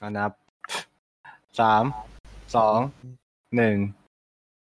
[0.00, 0.32] เอานับ
[1.60, 1.84] สาม
[2.56, 2.78] สอง
[3.56, 3.76] หนึ่ง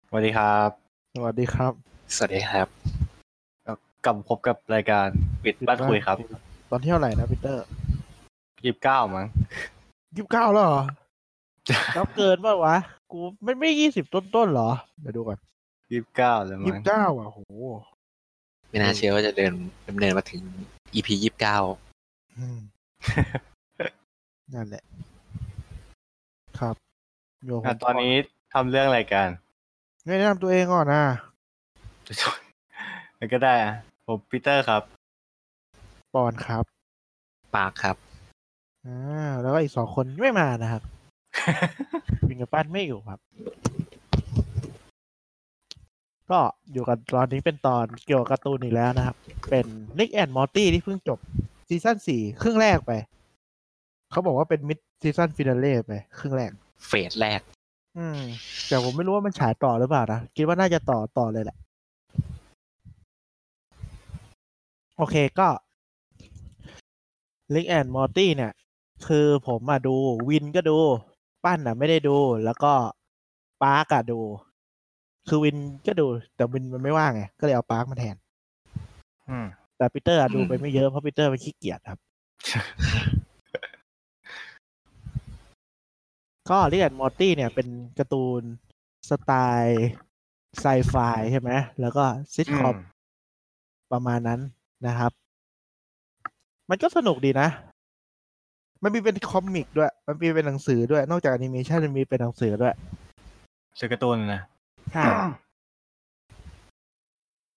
[0.07, 0.69] สวัสดีครับ
[1.15, 1.73] สวัสดีครับ
[2.15, 2.67] สวัสดีครับ
[4.05, 5.07] กลับมาพบกับรายการ
[5.43, 6.17] ปิดบ้านคุยครับ
[6.69, 7.65] ตอนที่เท่าไหร่นะพีเตอร์
[8.63, 9.25] ยี่สิบเก้ามั้ง
[10.15, 10.83] ยี่สิบเก้าแล้วเหรอ
[11.95, 12.75] แล้วเกินป่าวะ
[13.11, 14.69] กูไม่ไม่ยี่สิบต้นๆเหรอ
[15.01, 15.37] เดี๋ยวดูก่อน
[15.91, 17.39] ยี่สิบเก้าแล้วยี่มั้สิงบเก้าอะโห
[18.69, 19.53] ไม่น่าเชื่อว่าจะเดิน
[19.87, 20.43] ดำเนินมาถึง
[20.93, 21.57] EP ยี่สิบเก้า
[22.37, 22.59] อืม
[24.55, 24.83] นั่นแหละ
[26.61, 26.75] ครับ
[27.45, 28.13] โยอะตอนนี้
[28.53, 29.27] ทำเรื่องอะไรกัน
[30.05, 31.03] ไม่แนะนำตัวเองก่อนนะ
[33.17, 33.73] แล้วก็ได้อะ
[34.07, 34.81] ผมปีเตอร์ครับ
[36.13, 36.63] ปอนครับ
[37.55, 37.95] ปากครับ
[38.85, 40.81] อ่าแล้วก็อีกสองคนไม่มานะครับ
[42.29, 43.19] วิงกับปั้นไม่อยู่ครับ
[46.29, 46.39] ก็
[46.71, 49.15] อยู่กันตอนนี้เป็นตอนเกี่ยวกับการ์ตูนอีกแล้วนะครับ
[49.49, 49.65] เป็น
[49.97, 51.19] Rick and Morty ที่เพิ่งจบ
[51.67, 52.91] season สี่ครึ่งแรกไป
[54.11, 56.51] เขาบอกว่าเป็น mid season finale ไปครึ่งแรก
[56.87, 57.41] เฟสแรก
[57.97, 58.21] อืม
[58.67, 61.57] แต่ผมไม่รู้ว่ามันฉายต่อหรือเปล่านะ คิดว่าน่าจะต่อต่อเลยแหละ
[64.97, 65.47] โอเคก็
[67.53, 68.51] Rick and Morty เนี่ย
[69.07, 69.95] คือผมมาดู
[70.29, 70.77] วินก็ดู
[71.43, 72.73] ปั้นอะไม่ได้ดู แล้วก็
[73.63, 74.19] ปาร์กอะดู
[75.27, 76.05] คือวินก็ดู
[76.35, 78.15] แต่วินมันไม่ว่างไง ก็เลยเอาปาร์กมาแทน
[79.29, 79.45] อืม
[79.77, 81.99] แต่ปีเตอร์อะดูอืมไปไม่เยอะเพราะปีเตอร์มันขี้เกียจครับ
[86.49, 87.67] ก็ Rick and Morty เนี่ยเป็น
[87.99, 88.41] การ์ตูน
[89.09, 89.89] สไตล์
[90.59, 90.95] ไซไฟ
[91.31, 92.77] ใช่ไหม แล้วก็ซิทคอม
[93.91, 94.39] ประมาณนั้น
[94.87, 95.11] นะครับ
[96.69, 97.47] มันก็สนุกดีนะ
[98.83, 102.73] มันมีเป็น comic ด้วย มันมีเป็นหนังสือด้วย นอกจากแอนิเมชันมันมีเป็นหนังสือด้วย
[103.79, 104.41] ซื้อการ์ตูนนะ
[104.91, 105.03] ใช่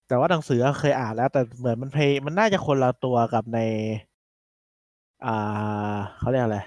[0.08, 3.58] แต่ว่าหนังสือเคยอ่านแล้ว แต่เหมือนมัน play มันน่าจะคนละตัวกับใน
[5.26, 6.60] อ่าเขาเรียกอะไร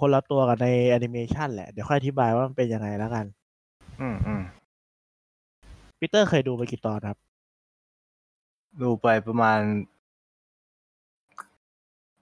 [0.00, 3.24] คนละตัวกับในแอนิเมชันแหละ เดี๋ยวค่อยอธิบายว่ามันเป็นยังไงแล้วกัน
[4.00, 4.42] อืมอืม
[5.98, 7.18] ปีเตอร์เคยดูไปกี่ตอนครับ
[8.82, 9.58] ดูไปประมาณ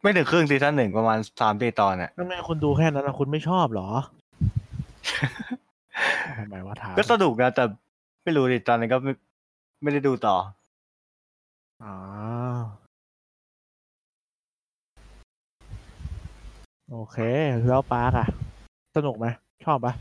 [0.03, 3.89] ไม่ถึงครึ่งซีซั่นหนึ่งประมาณสามตีตอนอะทำไมคุณดูแค่นั้นนะคุณไม่ชอบเหรอ
[6.39, 7.65] ทำไมว่าถามก็สนุกนะแต่
[8.25, 9.13] ไม่รู้ดิตอนนั้นก็ไม่
[9.83, 10.37] ไม่ได้ดูต่อ
[11.85, 11.95] อ๋อ
[16.93, 17.17] โอเค
[17.69, 18.27] แล้วปาร์กอะ
[18.97, 19.27] สนุกไหม
[19.65, 19.95] ชอบปะ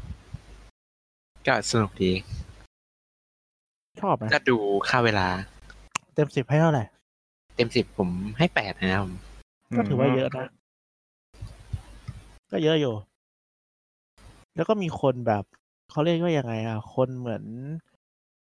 [1.47, 2.11] ก็สนุกดี
[4.01, 4.57] ชอบไหมก็ดู
[4.89, 5.27] ฆ่าเวลา
[6.15, 6.83] เต็มสิบให้เท่าไหร่
[7.55, 9.13] เต็มสิบผมให้แปดนะครับผม
[9.77, 10.47] ก็ถือว่าเยอะนะ
[12.51, 12.93] ก็เยอะอยู่
[14.55, 15.43] แล้วก็มีคนแบบ
[15.91, 17.43] เขาเรียกว่ายังไงอะ คนเหมือน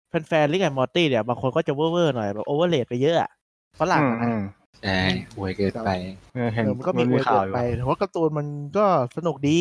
[0.09, 3.29] แฟนๆ Rick and Morty เนี่ย บางคนก็จะเวอร์ๆหน่อยแบบ overrate ไปเยอะอะ
[3.79, 4.39] ฝรั่งอืมอะอืนะม
[4.79, 4.99] ใช่
[5.37, 5.89] อวยเกินไป
[6.33, 8.85] เออเห็นเออมันก็มีมันอมีวยข่าเกิวนอยู่ไปแต่ว่าการ์ตูนมันก็
[9.17, 9.59] สนุกดี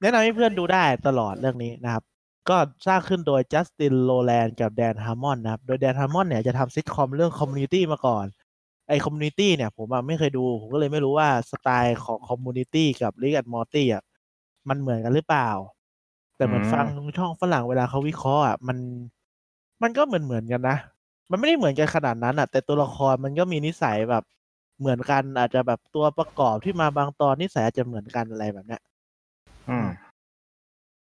[0.00, 2.04] แนะนำให้เพื่อนดูได้ตลอดเรื่องนี้นะครับ
[2.48, 8.26] ก็สร้างขึ้นโดย Justin Roiland กับ Dan Harmon นะครับ โดย Dan Harmon เนี่ยจะทำซิทคอมเรื่อง Community มาก่อน
[8.88, 14.02] ไอ Community เนี่ยผมอะไม่เคยดู ผมก็เลยไม่รู้ว่าสไตล์ของ Community กับ Rick and Morty อะ
[14.68, 15.50] มันเหมือนกันหรือเปล่า
[16.36, 16.86] แต่เหมือนอืมฟัง
[17.18, 18.78] ช่องฝรั่งเวลาเขาวิเคราะห์อะมัน
[19.82, 20.76] มันก็เหมือนเหมือนกันนะ
[21.30, 24.24] มันไม่ได้เหมือนกันขนาดนั้นอะ แต่ตัวละครมันก็มีนิสัยแบบ
[24.80, 28.82] เหมือนกัน อาจจะแบบตัวประกอบที่มาบางตอนนิสัยอาจจะเหมือนกันอะไรแบบเนี้ย
[29.68, 29.86] อืม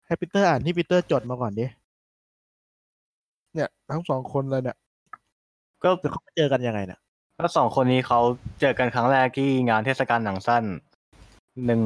[0.07, 1.67] ให้ปีเตอร์อ่านที่ปีเตอร์จดมาก่อนดิ
[3.55, 4.77] เนี่ย ทั้งสองคนเลยเนี่ย
[5.83, 7.01] ก็จะเขามาเจอกันยังไงเนี่ย
[7.39, 8.21] ก็สองคนนี้เขา
[8.61, 10.65] เจอกันครั้งแรกที่งานเทศกาลหนังสั้น
[11.67, 11.83] หนึ่ง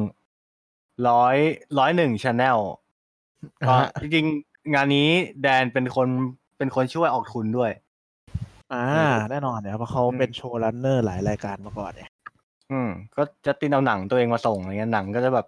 [1.09, 1.35] ร้อย
[1.79, 2.57] ร้อยหนึ่ง Channel
[3.61, 5.09] อ่าฮะจริงๆงานนี้
[5.43, 6.07] Dan เป็นคน
[6.57, 7.71] เป็นคนช่วยออกทุนด้วย
[8.73, 8.85] อ่า
[9.31, 12.09] แน่นอนเนี่ยเพราะเขาเป็น showrunner หลายรายการมาก่อนเนี่ย
[12.71, 15.47] อืม ก็จะตินเอาหนังตัวเองมาส่งอะไรเงี้ยหนังก็จะแบบ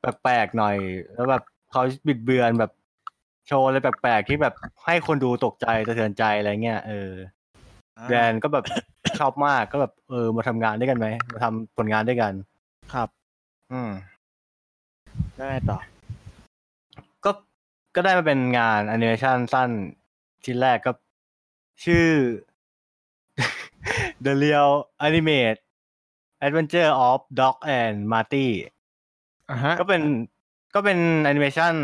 [0.00, 0.76] แปลกๆหน่อย
[1.14, 2.70] แล้วแบบเขาบิดเบือนแบบ
[3.46, 4.54] โชว์อะไรแปลกๆที่แบบ
[4.86, 7.10] ให้คนดูตกใจสะเทือนใจอะไรเงี้ยเออ
[8.10, 8.64] แดนก็แบบ
[9.18, 12.32] ชอบมากก็แบบเออมาทำงานด้วยกันไหมมาทำผลงานด้วยกัน
[12.92, 13.08] ครับ
[13.72, 13.90] อืม
[15.36, 15.78] ได้วไงต่อ
[17.24, 17.30] ก็
[17.94, 19.70] ก็ได้มาเป็นงานแอนิเมชันสั้น
[20.44, 20.90] ชิ้นแรกก็
[21.84, 22.08] ชื่อ
[24.24, 24.72] The Real
[25.06, 25.60] Animated
[26.46, 28.48] Adventures of Doc and Mharti
[29.50, 30.02] อ่าฮะก็เป็น
[30.74, 31.74] ก็เป็นแอนิเมชัน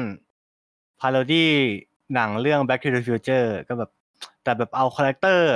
[1.00, 1.50] parody
[2.14, 3.90] หนังเรื่อง Back to the Future ก็แบบ
[4.42, 5.48] แต่แบบเอา character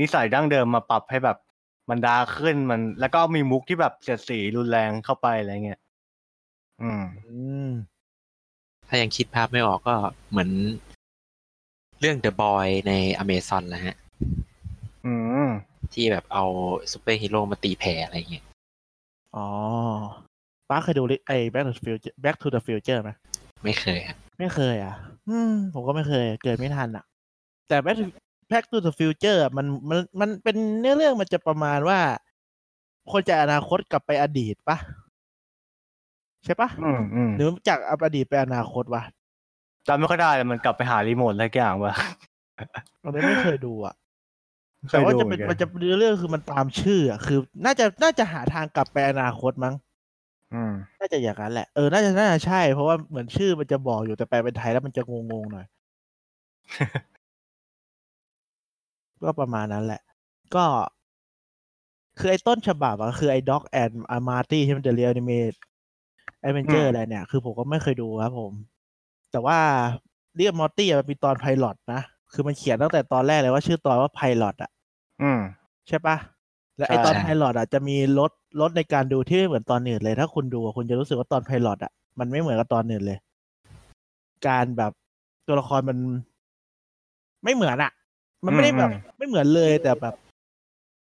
[0.00, 1.38] นิสัยดั้งเดิมมาปรับให้แบบ
[1.88, 5.80] มัน dark ขึ้นมัน แล้วก็มีมุกที่แบบเสียดสีรุนแรงเข้าไปอะไรเงี้ย
[6.80, 7.36] อืมอื
[7.68, 7.70] ม
[8.88, 9.94] ถ้ายังคิดภาพไม่ออกก็
[10.30, 10.50] เหมือน
[12.04, 13.96] เรื่อง The Boys ในอเมซอนนะฮะ
[15.06, 15.14] อื
[15.46, 15.50] ม
[15.92, 16.44] ที่แบบเอา
[16.92, 18.44] ซูเปอร์ฮีโร่มาตีแผ่อะไรเงี้ย
[19.36, 19.46] อ๋อ
[20.68, 23.10] ปาร์กเคยดูลิไอ้ Back to the Future Back to the Future ไหม
[23.64, 24.94] ไม่เคยฮะไม่เคย อะ
[25.28, 27.04] อืมผมก็ไม่เคย เกิดไม่ทันอะ
[27.68, 28.04] แต่ Back to
[28.50, 32.00] Back to the Future อะมันมันมันเป็นเนื้อเรื่องมันจะประมาณว่า
[33.12, 34.76] คนจากอนาคตกลับไปอดีตปะ
[36.44, 39.02] ใช่ปะอืมอืมหรือจากอดีตไปอนาคตวะ
[39.86, 41.92] จำไม่ค่อยได้เลยมันกลับไปหารีโมทอะไรสักอย่างวะ
[43.02, 43.94] เราไม่เคยดูอะ
[44.88, 49.74] เคแต่ยว่าดูจะเหเป็มือนนกันมันจะเนื้อเรื่องคือมันตามชื่ออะคือ น่าจะน่าจะหาทางกลับไปอนาคตมั้ง
[50.52, 55.66] อืมน่าจะอย่างนั้นแหละเออน่าจะน่าจะใช่ เพราะว่าเหมือนชื่อมันจะบอกอยู่แต่แปลเป็นไทยแล้วมันจะงงๆหน่อย
[59.22, 60.00] ก็ประมาณนั้นแหละ
[60.54, 60.64] ก็
[62.18, 65.52] คือไอ้ต้นฉบับอะคือไอ้ด็อกแอนด์อามาร์ตี้ที่มันเดลียนิเมต
[66.40, 68.52] แอดเวนเจออืร์มอะไรเนี่ย คือผมก็ไม่เคยดูครับผม
[69.32, 69.58] แต่ว่า
[70.36, 72.00] เรียกมอร์ตี้มันมีตอนไพลอตนะ
[72.32, 74.70] คือมันเขียนตั้งแต่ตอนแรกเลยว่าชื่อตอนว่าไพลอตอะ
[75.22, 75.40] อืม
[75.88, 76.16] ใช่ปะ
[76.78, 78.30] และไอใช่ตอนไพลอตอะจะมีลด
[78.60, 83.18] ลดในการดูที่ไม่เหมือนตอนอื่นเลย ถ้าคุณดูอะคุณจะรู้สึกว่าตอนไพลอตอะมันไม่เหมือนกับตอนอื่นเลย
[84.46, 84.92] การแบบ
[85.46, 85.98] ตัวละครมัน
[87.44, 87.92] ไม่เหมือนอะ
[88.44, 90.14] มันไม่ได้แบบ ไม่เหมือนเลยแต่แบบ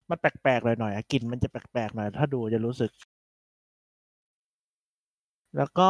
[0.09, 2.91] มันแปลกๆหน่อยๆอะกลิ่นมันจะแปลกๆหน่อยถ้าดูจะรู้สึก
[5.57, 5.89] แล้วก็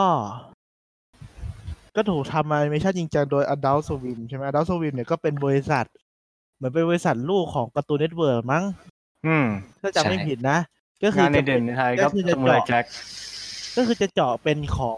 [1.99, 5.85] ก็ถูกทำมาแอนิเมชันจริงจังโดย Adult Swim ใช่ไหม Adult Swim เนี่ยก็เป็นบริษัท
[6.55, 8.63] เหมือนเป็นบริษัทลูกของการ์ตูนเน็ตเวิร์มั้ง
[9.27, 9.47] อืม
[9.81, 10.57] ถ้าจำไม่ผิดนะ
[11.03, 12.85] ก็คืงาอนในจะเด่นในไทยก็ก็คือจะสมุไรเจาะแจ็ค
[13.75, 14.97] ก็คือจะเจาะเป็นของ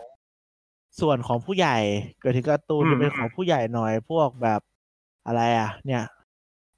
[1.02, 1.78] ส่วนของผู้ใหญ่
[2.22, 4.62] เกิดถึงการ์ตูนอืมจะเป็นของผู้ใหญ่หน่อยพวกแบบ
[5.28, 6.04] อะไรอะ เนี่ย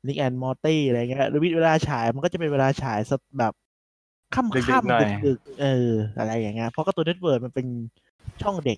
[0.07, 3.53] ลิกแอนมอร์ตี้อะไรเงี้ยหรือเวลาฉายมันก็จะเป็นเวลาฉายสักแบบ
[4.35, 7.67] ค่ำดึกๆค่ำหน่อยดึกๆเอออะไรอย่างเงี้ยเพราะการ์ตูนเน็ตเวิร์มันเป็น
[8.41, 8.77] ช่องเด็ก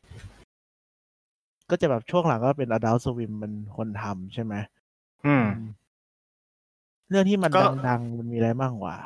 [1.70, 4.54] ก็จะแบบช่วงหลังก็เป็น Adult Swim มันคนทำใช่ไหม
[5.26, 5.46] อืม
[7.10, 8.98] เรื่องที่มันก็ ดังๆมันมีอะไรบ้างวะ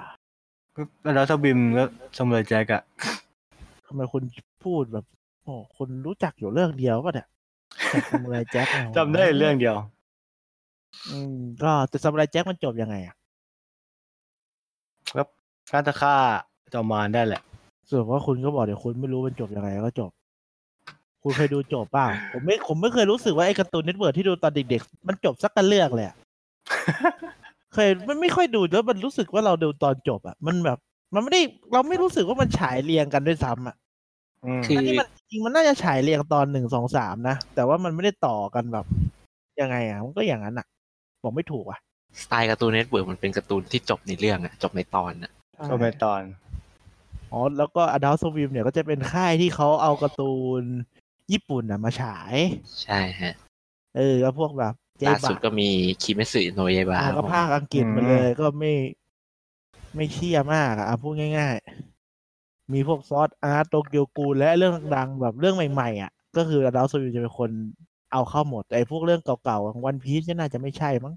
[0.75, 0.81] ก็
[1.15, 1.83] แล้วทบิมก็
[2.17, 2.83] Samurai Jack อะ
[3.85, 4.23] ทำไมคุณ
[4.65, 5.05] พูดแบบ
[5.43, 7.27] โอ้คุณรู้จักอยู่เรื่องเดียวป่ะเนี่ย
[7.91, 9.75] จาก Samurai Jack เนี่ยจำได้เรื่องเดียว
[11.11, 13.15] อืม ก็แต่ Samurai Jack มันจบยังไงอะ
[15.17, 15.23] ก็
[15.71, 16.15] การจะฆ่า
[16.73, 17.41] จอมมารได้แหละ
[17.89, 20.11] ส่วนว่าคุณก็บอกเดี๋ยวคุณไม่รู้มันจบยังไงก็จบ
[21.23, 26.15] คุณเคยดูจบเปล่าผมไม่ผมไม่เคยรู้สึกว่าไอ้ Cartoon Network ที่ดูตอนเด็กๆ มันจบสักกันเรื่องเลยอะ
[27.73, 30.77] เคยมันไม่ค่อยดูแล้วมันรู้สึกว่าเราดูตอนจบอะมันแบบ
[31.13, 31.41] มันไม่ได้
[31.73, 33.75] เราไม่รู้สึกว่ามันฉายเรียงกันด้วยซ้ำอะ
[34.45, 38.85] อืมคืออันนี้มันจริงๆมันน่าจะฉายเรียงตอนหนึ่งสองสามนะ แต่ว่ามันไม่ได้ต่อกันแบบ
[39.61, 40.67] ยังไงอะมันก็อย่างนั้นอะ
[41.23, 41.79] บอกไม่ถูกอะ
[42.23, 45.31] สไตล์ Cartoon Network มันเป็นการ์ตูนที่จบในเรื่องอะจบในตอนอะ
[45.69, 46.21] ก็ไปตอน
[47.31, 50.63] อ๋อแล้วก็ Adult Swim เนี่ยก็จะเป็นค่ายที่เขาเอาการ์ตูน
[51.31, 52.35] ญี่ปุ่นอะมาฉาย
[52.83, 53.33] ใช่ฮะ
[53.95, 55.69] เออก็พวกแบบเจล่าบะสุดก็มี
[56.01, 58.73] คิเมสึโนเยบะอ่าก็ภาคอังกฤษมาเลยก็ไม่
[59.95, 67.49] ไม่เชี่ยมากอะอะพูดง่าย ๆ มีพวกซอสอาร์ตโตเกียวกูลและเรื่องดังแบบเรื่องใหม่ๆอะ ก็คือ Adult Swim จะเป็นคน
[68.11, 71.13] เอาเข้าหมดแต่ไอ้พวกเรื่องเก่าๆวันพีชก็น่าจะไม่ใช่มั้ง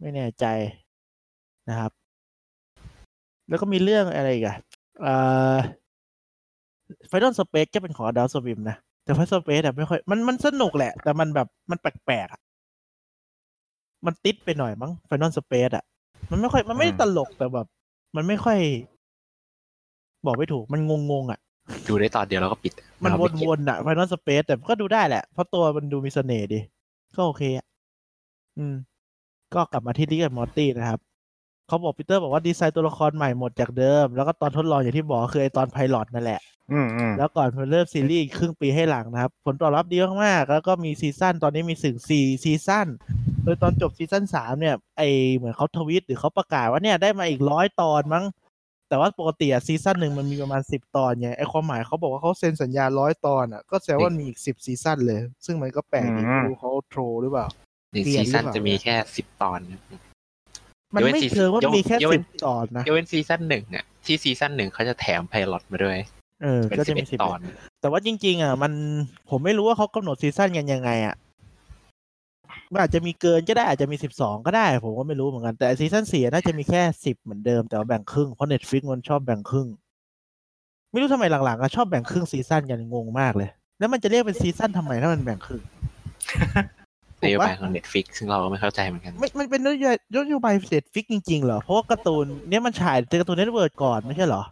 [0.00, 0.44] ไม่แน่ใจ
[1.68, 1.92] นะครับ
[3.48, 4.56] แล้วก็มีเรื่องอะไรอีกอะ
[5.00, 5.14] เอ่
[5.52, 5.54] อ
[7.08, 12.40] Final Space ก็เป็นของ Adult Swim นะ แต่ Final Space อะไม่ค่อยมันมันสนุกแหละ แต่มันแบบมันแปลกๆอะ
[14.06, 15.84] มันติดไปหน่อยมั้ง Final Space อะ
[16.30, 17.66] มันไม่ค่อยมันไม่ได้อืมตลกแต่แบบ
[18.16, 18.58] มันไม่ค่อย
[20.26, 21.38] บอกไม่ถูกมันงงๆอะ
[21.88, 22.72] ดูได้ตอนเดียวแล้วก็ปิด
[23.04, 26.60] มันเราวไเก็บนๆอะ Final Space แต่ก็ดูได้แหละ เพราะตัวมันดูมีเสน่ห์ดี
[27.16, 27.66] ก็โอเคอะ
[28.58, 28.74] อืม
[29.54, 31.00] ก็กลับมาที่ Rick กับ Morty นะครับ
[31.68, 36.51] เขาบอกปีเตอร์บอกว่าดีไซน์ตัวละครใหม่หมดจากเดิม แล้วก็ตอนทดลองอย่างที่บอกก็คือไอตอน pilot นั่นแหละอืมอืม
[37.18, 42.86] แล้วก่อนเริ่มซีรีส์อีกครึ่งปีให้หลังนะครับ ผลตอบรับดีมากๆแล้วก็มีซีซั่นตอนนี้มีถึงสี่ซีซั่น
[43.44, 45.02] โดยตอนจบซีซั่นสามเนี่ยไอ
[45.36, 48.24] เหมือนเขาทวิตหรือเขาประกาศว่าเนี่ยได้มาอีกร้อยตอนมั้ง
[48.88, 57.46] แต่ว่าปกติอะซีซั่นหนึ่งมันมีประมาณสิบตอนไงไอความหมายเขาบอกว่าเขาเซ็นสัญญาร้อยตอนอะก็แสดงว่ามีอีกสิบซีซั่นเลย ซึ่งมันก็แปลกดีไม่รู้เขาโทรหรือเปล่า
[57.92, 59.80] หนึ่งเปลี่ยนซีซั่นหรือเปล่าจะมีแค่สิบตอนนะ
[60.94, 65.98] มันยกเว้นไม่ซีเชิงว่ายวมีแค่ยกเว้สินบตอนนะยกเว้นซีซั่นหนึ่งอะที่ซีซั่นหนึ่งเขาจะแถม pilot มาด้วย
[66.42, 67.38] เออเป็นก็สิจะบเอ็มีดสิบตอน
[67.80, 68.72] แต่ว่าจริง ๆ อะ มัน
[69.30, 71.16] ผมไม่รู้ว่าเขากำหนดซีซั่นกันยังไงอะ
[72.72, 79.68] มันอาจจะมีเกินก็ได้อาจจะมีสิบสองก็ได้ ผมก็ไม่รู้เหมือนกันแต่ซีซั่นสี่น่าจะมีแค่สิบเหมือนเดิมแต่ว่าแบ่งครึ่งเพราะ Netflix มันชอบแบ่งครึ่ง
[80.90, 85.62] ไม่รู้ทำไมหลังๆก็ชอบแบ่งครึ่งซีซั่นกันงงมากเลย แล้วมันจะเรียกเป็นซีซั่นทำไมถ้ามันแบ่งครึ่ง
[87.22, 89.96] ถูกปะนโยบายของ Netflix ซึ่งเราก็ไม่เข้าใจเหมือนกันไม่มันเป็นนโยบาย
[90.26, 94.42] นโยบาย Netflix จริงๆเหรอเพราะว่าการ์ตูนเนี้ยมันฉายใน Cartoon Network ก่อนไม่ใช่เหรอ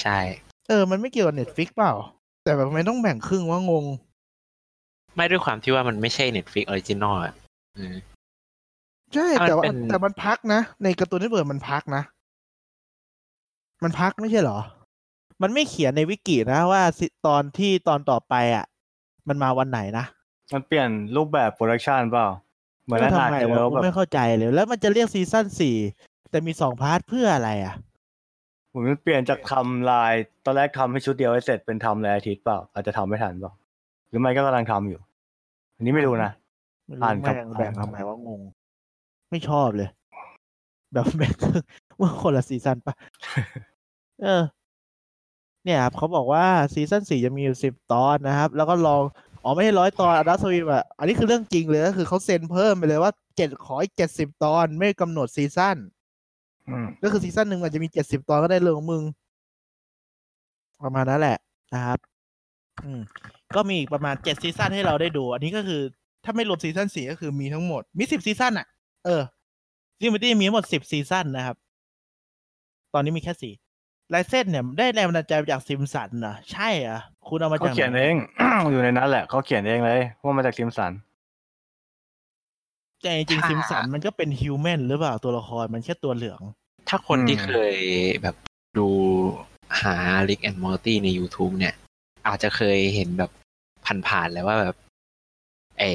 [0.00, 0.18] ใช่
[0.68, 1.92] เออ มันไม่เกี่ยวกับ Netflix เปล่า
[2.44, 3.84] แต่แบบทำไมต้องแบ่งครึ่งวะงง
[5.16, 7.32] ไม่ด้วยความที่ว่ามันไม่ใช่ Netflix Original อะ
[7.76, 7.94] อืม
[9.14, 12.02] ใช่ถ้ามันแต่ว่าเป็นแต่มันพักนะ ใน Cartoon Network มันพักนะ
[13.82, 14.58] มันพักไม่ใช่เหรอ
[15.42, 18.64] มันไม่เขียนในวิกินะว่าซิตอนที่ตอนต่อไปอะ
[19.28, 20.04] มันมาวันไหนนะ
[20.52, 22.26] มันเปลี่ยนรูปแบบโปรดักชันเปล่า
[22.84, 25.76] เหมือนก็อาทำจไมจะวะแล้วกูแบบไม่เข้าใจเลย แล้วมันจะเรียกซีซั่นสี่
[26.30, 27.87] แต่มีสองพาร์ทเพื่ออะไรอะเห
[28.78, 30.12] มือนมันเปลี่ยนจากทำลาย
[30.44, 33.52] ตอนแรกทำให้ชุดเดียวให้เสร็จเป็นทำรายอาทิตย์เปล่า อาจจะทำไม่ทันเปล่า
[34.08, 35.00] หรือไม่ก็กำลังทำอยู่
[35.76, 36.30] อันนี้ไม่รู้นะ
[36.86, 38.40] ไม่รู้อ่านครับแม่งแบ่งอ่านทำไมว่างง
[39.30, 39.88] ไม่ชอบเลย
[40.92, 41.34] แบบแบ่ง
[42.00, 42.94] ว่าคนละซีซั่นปะ
[44.22, 44.42] เออ
[45.64, 49.02] เนี่ยครับเขาบอกว่าซีซั่นสี่จะมีอยู่สิบตอนนะครับ แล้วก็ลอง
[49.44, 55.97] อ๋อไม่ใช่ร้อยตอน Adult Swim อะอันนี้คือเรื่องจริงเลยก็คือเขาเซ็นเพิ่มไปเลยว่าเจ็ดขออีกเจ็ดสิบตอนไม่กำหนดซีซั่นอืม
[57.02, 59.02] ก็คือซีซั่นหนึ่งอาจจะมีเจ็ดสิบตอนก็ได้เรื่องของมึง
[60.82, 61.38] ประมาณนั้นแหละ
[61.74, 61.98] นะครับ
[62.84, 63.00] อืม
[63.56, 65.82] ก็มีอีกประมาณเจ็ดซีซั่นให้เราได้ดู อันนี้ก็คือ
[66.24, 68.66] ถ้าไม่รวมซีซั่นสี่ก็คือมีทั้งหมด มีสิบซีซั่นอะ
[69.04, 69.22] เออ
[69.98, 71.56] ซิมบิตี้มีทั้งหมดสิบซีซั่นนะครับ
[72.94, 73.52] ตอนนี้มีแค่สี่
[74.14, 76.98] ลายเส้นเนี่ยได้แรงบันดาลใจมาจากซิมสันเหรอใช่เหรอ
[77.28, 78.14] คุณเอามาเขาจากไหเขียนเอง
[78.70, 80.92] อยู่ในนั้นแหละ เขาเขียนเองเลยว่ามาจากซิมสัน
[83.02, 86.40] แต่จริงๆซิมสันมันก็เป็นฮิวแมนหรือเปล่าตัวละครมันแค่ตัวเหลือง
[86.88, 87.74] ถ้าคนอืมที่เคย
[88.22, 88.36] แบบ
[88.78, 88.88] ดู
[89.82, 89.96] หา
[90.28, 91.74] Rick and Morty ใน YouTube เนี่ย
[92.26, 93.30] อาจจะเคยเห็นแบบ
[94.06, 94.76] ผ่านๆแล้วว่าแบบ
[95.78, 95.90] ไอ้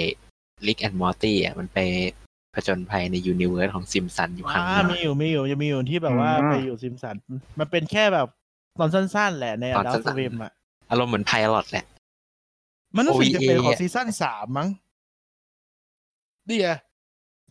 [0.68, 1.80] Rick and Morty อะมันไป
[2.56, 7.16] ผจญภัยในยูนิเวอร์สของซิมสันอยู่ครั้งหอ่านึงมีอยู่มีอยู่จะมีอยู่ที่แบบว่าอืมไปอยู่ซิมสัน
[7.60, 8.28] มันเป็นแค่แบบ
[8.80, 10.52] ตอนสั้น ๆ แหละในตอนดาสั้วนๆสวิมอะ
[10.90, 11.86] อารมณ์เหมือนไพลอตแหละ
[12.96, 14.70] มันรู้สึกจะเป็น OVA ของซีซั่นสามมั้ง
[16.46, 16.76] เดีย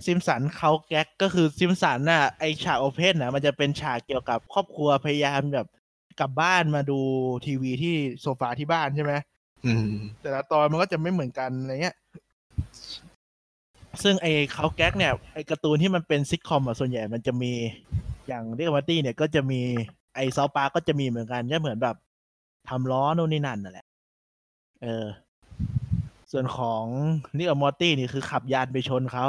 [0.07, 5.67] ซิมสันเขาแก๊กก็คือซิมสันน่ะไอฉากโอเพนน่ะมันจะเป็นฉากเกี่ยวกับครอบครัวพยายามแบบ
[6.21, 6.99] กลับบ้านมาดู
[7.47, 9.13] ทีวีที่โซฟาที่บ้านใช่ไหม
[9.67, 9.89] อืม
[10.21, 11.97] แต่ละตอนมันก็จะไม่เหมือนกันอะไรเงี้ย
[14.03, 17.53] ซึ่งไอ้เขาแก๊กเนี่ยไอ้การ์ตูนที่มันเป็นซิทคอมอะส่วนใหญ่มันจะมี
[18.29, 19.61] อย่างเรียกมาตี้เนี่ยก็จะมี
[20.15, 21.97] ไอ้ซอปาก็จะมีเหมือนกันก็เหมือนแบบ
[22.69, 23.87] ทำล้อนู่นนี่นั่นนั่นแหละ
[24.83, 25.07] เออ
[26.33, 26.85] ส่วนของ
[27.37, 29.27] นิกกับมอร์ตี้นี่คือขับยานไปชนเขา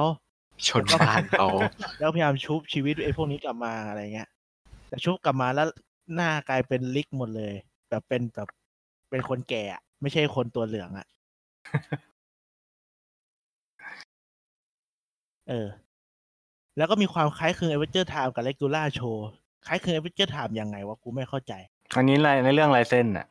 [0.69, 1.47] ชนบ้านเขา
[1.99, 4.29] แล้วพยายามชุบชีวิตไอ้พวกนี้กลับมาอะไรเงี้ย
[4.89, 5.67] แต่ชุบกลับมาแล้ว
[6.15, 7.53] หน้ากลายเป็น Rick หมดเลย
[7.89, 8.49] แบบเป็นแบบ
[9.09, 11.07] เป็นคนแก่อะไม่ใช่คนตัวเหลืองอะ
[15.49, 15.67] เออ
[16.77, 19.27] แล้วก็มีความคล้ายคลึงเอเวอร์เจอร์ไทม์กับเลกูล่าโชว์
[19.67, 21.53] คล้ายคลึงเอเวอร์เจอร์ไทม์ยังไงวะกูไม่เข้าใจ
[21.95, 23.27] อันนี้ในในเรื่องลายเส้นน่ะ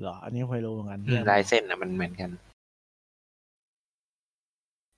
[0.00, 2.30] เหรอ อันนี้ไม่รู้เหมือนกันลายเส้นอะมันเหมือนกัน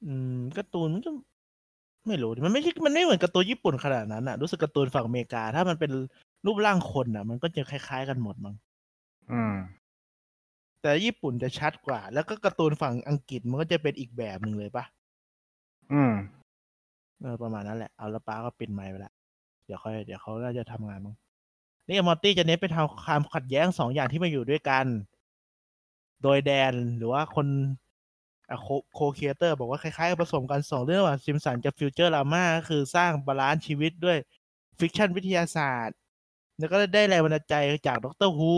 [0.04, 1.10] อืมการ์ตูนมันก็
[2.06, 5.92] ไม่รู้ดิมันไม่ใช่มันไม่เหมือนการ์ตูนญี่ปุ่นขนาดนั้นอะรู้สึกการ์ตูนฝั่งอเมริกา ถ้ามันเป็น
[6.46, 8.54] รูปร่างคนอะมันก็จะคล้าย ๆ กันหมดมั้ง
[9.32, 9.54] อืม
[10.82, 14.84] แต่ญี่ปุ่นจะชัดกว่า แล้วก็การ์ตูนฝั่งอังกฤษมันก็จะเป็นอีกแบบหนึ่งเลยปะ
[15.92, 16.14] อืม
[17.22, 19.12] เออประมาณนั้นแหละเอาและป้าก็ปิดไมค์ไปละ
[19.66, 21.14] เดี๋ยวค่อยเดี๋ยวเขาน่าจะทำงานมั้ง
[21.88, 24.86] นี่มอร์ตี้จะเน้นไปทำความขัดแย้งสองอย่างที่มาอยู่ด้วยกัน
[26.22, 27.46] โดยแดนหรือว่าคน
[28.62, 34.18] โค co-creator บอกว่าคล้ายๆกับผสมกันสองเรื่องระหว่างซิมสันกับ Futurama ก็คือสร้าง balance ชีวิตด้วย
[34.78, 35.96] fiction วิทยาศาสตร์
[36.58, 37.54] แล้วก็ได้แรงบันดาลใจ
[37.86, 38.54] จาก Doctor Who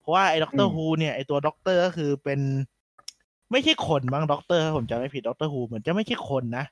[0.00, 2.40] เพราะว่าไอ้ด็อกเตอร์อืม Who เนี่ยไอ้ตัวด็อกเตอร์ก็คือเป็น
[3.52, 6.64] ไม่ใช่คนมั้งด็อกเตอร์ถ้าผมจำไม่ผิด Doctor Who เหมือนจะไม่ใช่คนนะ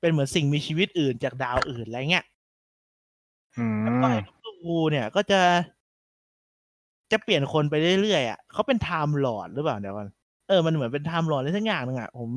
[0.00, 2.24] เป็นเหมือนสิ่งมีชีวิตอื่นจากดาวอื่นอะไรเงี้ย
[3.56, 5.40] อืแล้วก็มไอ้ Doctor Who เนี่ยก็จะ
[7.12, 10.08] จะเปลี่ยนคนไปเรื่อยๆอะเขาเป็น Time Lord หรือเปล่าเดี๋ยวก่อน
[10.48, 12.30] เออมันเหมือนเป็น Time Lord อะไรทั้งอย่างหนึ่งอะผม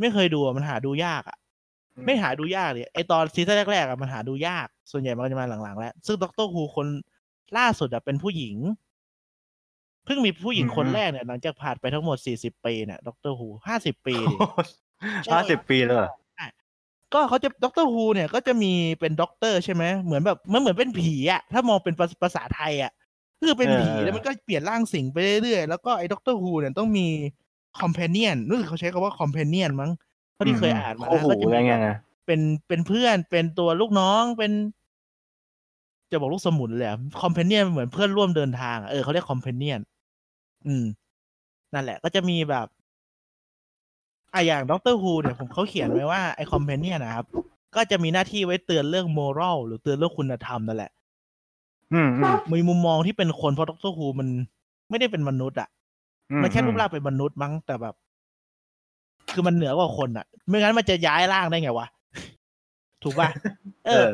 [0.00, 1.36] ไม่เคยดูอะมันหาดูยากอะ
[2.06, 6.86] ไม่หาดูยากเลยไอตอนซีซั่นแรกๆอะมันหาดูยาก ส่วนใหญ่มันก็จะมาหลังๆแล้ว ซึ่ง Doctor Who คน
[7.58, 8.56] ล่าสุดอะเป็นผู้หญิง
[10.04, 14.36] เพิ่งมีผู้หญิงอืมคนแรกเนี่ยหลังจากผ่านไปทั้งหมดสี่สิบปีเนี่ย Doctor Who ห้าสิบปีดิ
[15.32, 16.10] ห้าสิบปีแล้วเหรอ
[17.14, 22.92] ก็เขาจะ Doctor Who เนี่ยก็จะมีเป็นด็อกเตอร์ใช่ไหมเหมือนแบบมันเหมือนเป็นผีอะถ้ามองเป็นภาภาษาไทยอะ
[23.42, 27.06] คือเป็นผีเออแล้วมันก็เปลี่ยนร่างสิ่งไปเรื่อยๆแล้วก็ไอ้ Doctor Who เนี่ยต้องมี
[27.80, 29.90] companion รู้สึกเขาใช้คำว่า companion มั้ง
[30.34, 31.96] เท่าที่เคยอ่านมาโอ้นะโหก็จะอะไรมีแบบเงี้แบยนะ
[32.26, 34.52] เป็นเป็นเพื่อนเป็นตัวลูกน้องเป็น
[36.10, 36.88] จะบอกลูกสมุนเลย
[37.22, 39.80] companion เหมือนเพื่อนร่วมเดินทางอะเออเขาเรียก companion
[40.66, 40.84] อืม
[41.74, 42.66] นั่นแหละ ก็จะมีแบบ
[44.34, 47.26] อะอย่าง Doctor Who เนี่ยผมเขาเขียนไว้ว่าไอ companion นะครับ
[47.74, 51.01] ก็จะมีหน้าที่ไว้เตือนเรื่อง moral หรือเตือนเรื่องคุณธรรมนั่นแหละอื
[52.06, 54.28] มอืมมีมุมมองที่เป็นคนเพราะ Doctor Who มัน
[54.90, 55.68] ไม่ได้เป็นมนุษย์อะ
[56.30, 57.94] อืมันแค่รูปร่างเป็นมนุษย์มั้งแต่แบบ
[59.32, 61.86] คือมันเหนือกว่าคนอะ ไม่งั้นมันจะย้ายร่างได้ไงวะ
[63.02, 63.28] ถูกป่ะ
[63.86, 64.10] เอเอออ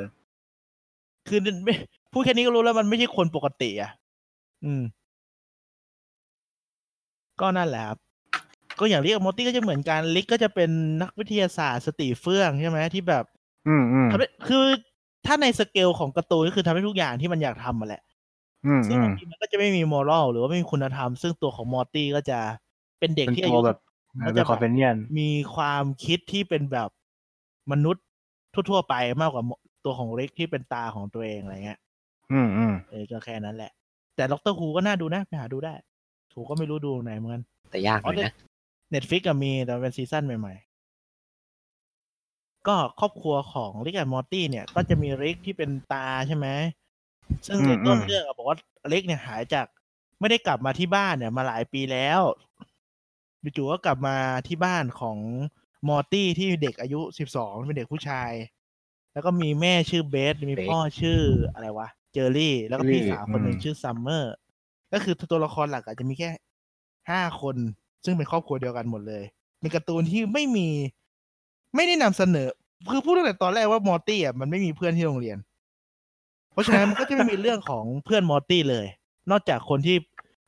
[1.28, 1.74] คือไม่
[2.12, 3.90] พูดแค่นี้ก็รู้แล้วมันไม่ใช่คนปกติอะ
[4.64, 4.82] อืม
[7.40, 7.98] ก็นั่นแหละครับ
[8.78, 10.70] ก็อย่าง Rick กับ Morty ก็จะเหมือนกัน Rick ก็จะเป็น
[11.02, 13.24] นักวิทยาศาสตร์สติเฟื่องใช่ไหมที่แบบ
[13.68, 14.64] อืมอืมทำให้คือ
[15.26, 18.02] ถ้าในสเกลของการ์ตูนก็คือทำให้ทุกอย่างที่มันอยากทำมาแหละ
[18.66, 22.38] อืมซึ่งอืมบางทีมันก็จะไม่มี moral หรือว่าไม่มีคุณธรรม ซึ่งตัวของ Morty ก็จะ
[22.98, 23.78] เป็นเด็กเป็นที่อายุแบบตัว
[24.26, 26.90] ก็จะเป็น companion มีความคิดที่เป็นแบบ
[27.72, 28.04] มนุษย์
[28.70, 29.44] ทั่วๆไปมากกว่า
[29.84, 31.78] ตัวของ Rick ที่เป็นตาของตัวเองอะไรเงี้ย
[32.32, 33.72] อืมอืมเออก็แค่นั้นแหละ
[34.16, 35.74] แต่ Doctor Who ก็น่าดูนะไปหาดูได้
[36.32, 38.34] ถูก็ไม่รู้ดูไหนเหมือนกันแต่ยากหน่อยนะ
[38.90, 40.67] Netflix ก็มีแต่เป็นซีซั่นใหม่ๆ
[42.66, 46.46] ก็ครอบครัวของ Rick and Morty เนี่ย ก็จะมีริกที่เป็นตาใช่ไหม
[47.46, 48.56] ซึ่งในต้นเรื่องอะบอกว่า
[48.92, 49.66] ริกเนี่ยหายจาก
[50.20, 52.20] ไม่ได้กลับมาที่บ้านเนี่ย มาหลายปีแล้ว
[53.56, 54.16] จู่ๆก็กลับมา
[54.48, 55.18] ที่บ้านของ
[55.88, 58.32] มอร์ตี้ที่เด็กอายุสิบสองเป็นเด็กผู้ชาย
[59.12, 61.20] แล้วก็มีแม่ชื่อเบธมีเบธพ่อชื่อ
[61.52, 64.34] อะไรวะเจอรี่ แล้วก็พี่เจอรี่สาวคนหนึ่งอืมชื่อซัมเมอร์
[64.92, 66.30] ก็คือตัวละครหลักอาจจะมีแค่
[67.10, 67.56] ห้าคน
[68.04, 69.24] ซึ่งเป็นครอบครัวเดียวกันหมดเลย
[69.60, 70.68] เป็นการ์ตูนที่ไม่มี
[71.74, 72.48] ไม่ได้นำเสนอ
[72.90, 75.38] คือพูดตั้งแต่ตอนแรกว่ามอร์ตี้อะมันไม่มีเพื่อนที่โรงเรียน
[76.52, 78.86] เพราะฉะนั้นมันก็จะไม่มีเรื่องของเพื่อนมอร์ตี้เลย
[79.30, 79.96] นอกจากคนที่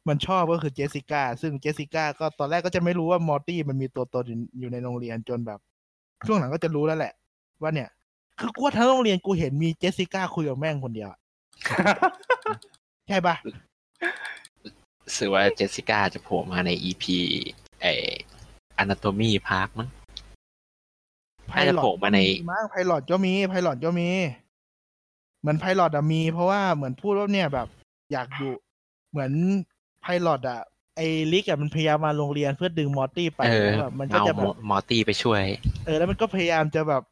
[0.09, 4.25] มันชอบก็คือเจสสิก้าซึ่งเจสสิก้าก็ตอนแรกก็จะไม่รู้ว่ามอร์ตี้มันมีตัวตน
[4.59, 5.61] อยู่ในโรงเรียนจนแบบ
[6.27, 7.13] ช่วงหลังก็จะรู้แล้วแหละ
[7.63, 7.89] ว่าเนี่ย
[8.39, 11.09] คือกูทั้งโรงเรียนกูเห็นมีเจสสิก้าคุยกับแม่งคนเดียว
[13.09, 13.35] ใช่ปะ
[15.17, 17.17] สื่อว่าเจสสิก้าจะโผล่มาในอีพี
[17.81, 17.87] ไอ
[18.83, 19.89] Anatomy Park มั้ง
[21.79, 22.19] โผล่มาใน
[22.53, 24.09] มากไพลอตก็มีไพลอตก็มี
[25.41, 27.69] เหมือนไพลอตอะมี เพราะว่าเหมือนพูดว่าเนี่ยแบบ
[28.13, 28.53] อยากอยู่
[29.11, 29.33] เหมือน
[30.03, 30.61] ไพลอตอะ
[30.97, 31.01] ไอ
[31.33, 35.43] ริกอะมันพยายามมาโรงเรียนเพื่อดึงมอร์ตี้ไปเออแล้วแบบมันก็เอาจะแบบมอร์ตี้ไปช่วย
[35.87, 37.03] เออ แล้วมันก็พยายามจะแบบ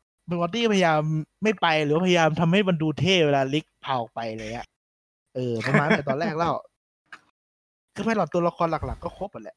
[0.41, 1.01] มอร์ตี้พยายาม
[1.43, 4.67] ไม่ไปหรือว่าพยายามทำให้มันดูเท่เวลาริกพาออกไปเลยอะ
[5.35, 6.55] เออประมาณแต่ตอนแรกแล้ว
[7.95, 9.57] คือ pilot ตัวละครหลัก ๆ ก็ครบหมดแหละ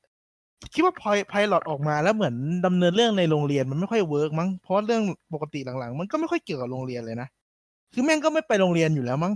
[0.73, 5.03] คิดว่าพอ pilot ออกมาแล้วเหมือนดำเนินเรื่องในโรงเรียนมันไม่ค่อย work มั้งเพราะเรื่อง
[5.33, 7.27] ปกติหลังๆ มันก็ไม่ค่อยเกี่ยวกับโรงเรียนเลยนะ
[7.93, 9.33] คือแม่งก็ไม่ไปโรงเรียนอยู่แล้วมั้ง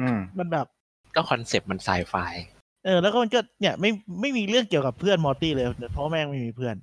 [0.00, 0.66] อืมมันแบบ
[1.14, 2.14] ก็คอนเซปต์มันไซไฟ
[2.84, 3.90] เออแล้วก็มันก็เนี่ยไม่
[4.20, 6.74] ไม่มีเรื่องเกี่ยวกับเพื่อนมอร์ตี้เลยเพราะแม่งไม่มีเพื่อน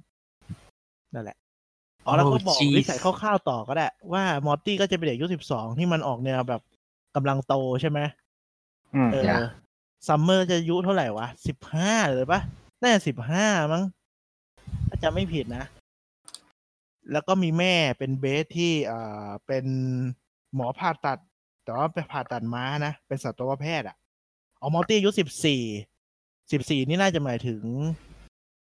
[1.13, 1.37] นั่นแหละ
[2.05, 6.61] อ๋อแล้วก็บอกโอ้ jeez นิสัยคร่าวๆต่อก็ได้ ว่ามอร์ตี้ก็จะเป็นเด็กอายุสิบสองที่มันออกแนวแบบ
[7.15, 7.99] กำลังโตใช่ไหม
[8.95, 9.43] อืมเออย่าอ
[10.07, 12.41] ซัมเมอร์จะอายุเท่าไหร่วะสิบห้าเลยปะ
[12.81, 13.83] น่าจะสิบห้ามั้ง
[14.89, 15.65] ถ้าจำไม่ผิดนะ
[17.11, 19.65] แล้วก็มีแม่เป็นเบธที่เอ่อเป็น
[20.55, 21.19] หมอผ่าตัด
[21.63, 23.95] แต่ว่าไปผ่าตัดม้านะ เป็นสัตวแพทย์อะ
[24.61, 25.61] อ๋อมอลตี้อายุสิบสี่
[26.51, 27.61] สิบสี่นี่น่าจะหมายถึง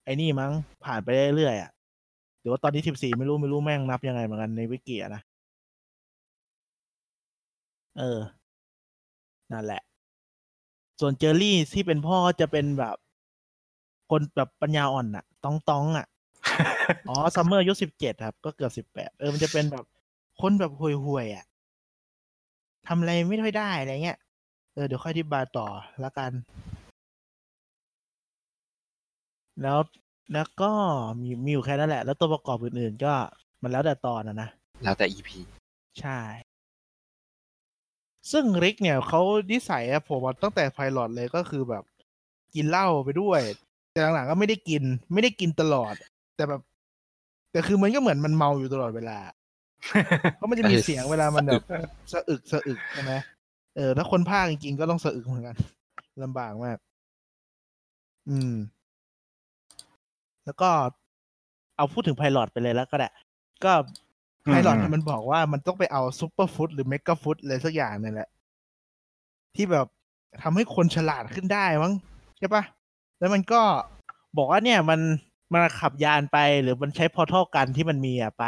[0.04, 0.52] ไอ้นี่มั้ง
[0.84, 1.70] ผ่านไปเรื่อยๆอะ
[2.40, 5.22] หรือว่าตอนนี้สิบสี่ไม่รู้ไม่รู้แม่งนับยังไงเหมือนกันในวิกิอะนะ
[7.98, 8.20] เออ
[9.52, 9.82] นั่นแหละ
[11.00, 12.96] ส่วนเจอรี่ที่เป็นพ่อจะเป็นแบบ
[14.10, 16.06] คนแบบปัญญาอ่อนอะต้องต้องๆอะ
[17.08, 19.84] อ๋อซัมเมอร์อายุสิบเจ็ดครับ ก็เกือบสิบแปดเออมันจะเป็นแบบ
[20.40, 21.44] คนแบบห่วยๆอะ
[22.88, 24.18] ทำอะไรไม่ค่อยได้อะไรเงี้ย
[24.74, 25.66] เออเดี๋ยวค่อยอธิบายต่อ
[26.04, 26.32] ละกัน
[29.62, 29.78] แล้ว
[30.32, 30.70] แล้วก็
[31.22, 33.12] มีมีอยู่แค่นั้นแหละ แล้วตัวประกอบอื่นๆ ก็
[33.62, 34.48] มันแล้วแต่ตอนนะนะ
[34.84, 35.38] แล้วแต่อีพี
[36.00, 36.18] ใช่
[38.32, 41.84] ซึ่งริกเนี่ยเขานิสัยอะผมว่าตั้งแต่ไพลอตเลยก็คือแบบ
[42.54, 43.40] กินเหล้าไปด้วย
[43.92, 45.94] แต่หลังๆก็ไม่ได้กิน ไม่ได้กินตลอด
[46.36, 46.62] แต่แบบ
[47.52, 49.18] แต่คือมันก็เหมือนมันเมาอยู่ตลอดเวลา
[50.36, 51.62] เพราะมันจะมีเสียงเวลามันแบบ
[52.12, 53.12] สะอึกสะอึกใช่ไหม
[53.76, 55.56] เออถ้าคนพากย์จริงๆก็ต้องสะอึกเหมือนกัน
[56.22, 56.78] ลำบากมาก
[58.28, 58.52] อืม
[60.44, 60.70] แล้วก็
[61.76, 63.08] เอาพูดถึง pilot ไปเลยแล้วก็ได้
[63.64, 64.07] ก็อืม
[64.48, 68.28] pilot อืมมันบอกว่ามันต้องไปเอา super fruit หรือ mega fruit อะไรสักอย่างนี่แหละ
[69.54, 69.86] ที่แบบ
[70.42, 71.92] ทำให้คนฉลาดขึ้นได้มั้ง
[72.38, 72.62] ใช่ปะ
[73.18, 73.60] แล้วมันก็
[74.36, 75.00] บอกว่าเนี่ยมัน
[75.52, 78.44] มันขับยานไปหรือมันใช้พอร์ทัลกันที่มันมีอะไป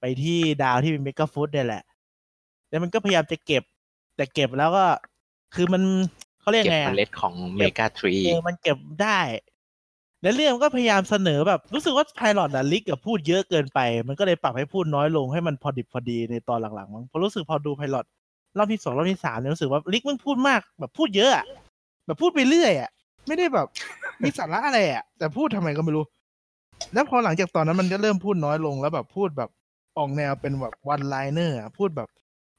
[0.00, 1.82] ไปที่ดาวที่เป็นเมกะฟุตเนี่ยแหละ
[2.68, 3.62] แล้วมันก็พยายามจะเก็บ
[4.16, 4.84] แต่เก็บแล้วก็
[5.54, 5.82] คือมัน
[6.40, 9.18] เขาเรียกเก็บไงเมอะล็ดของเมกาทรีเออมันเก็บได้
[10.24, 18.04] แล้วเรื่องมันก็พยายามเสนอแบบรู้สึกว่าไพลอตอะลิกกับพูดเยอะเกินไป มันก็เลยปรับให้พูดน้อยลงให้มันพอดิบพอดีในตอนหลังๆมั้งเพราะรู้สึกพอดูไพลอต
[18.58, 21.44] รอบที่สองรอบที่สามเนี่ยรู้สึกว่าลิกมันพูดมากแบบพูดเยอะอะ
[22.06, 22.90] แบบพูดไปเรื่อยอะ
[23.26, 23.66] ไม่ได้แบบ
[24.22, 26.04] มีสาระอะไรอะแต่พูดทำไมก็ไม่รู้
[26.94, 29.50] แล้วพอหลังจากตอนนั้นมันก็เริ่มพูดน้อยลงแล้วแบบพูดแบบ
[29.98, 32.08] ออกแนวเป็นแบบวันไลเนอร์พูดแบบ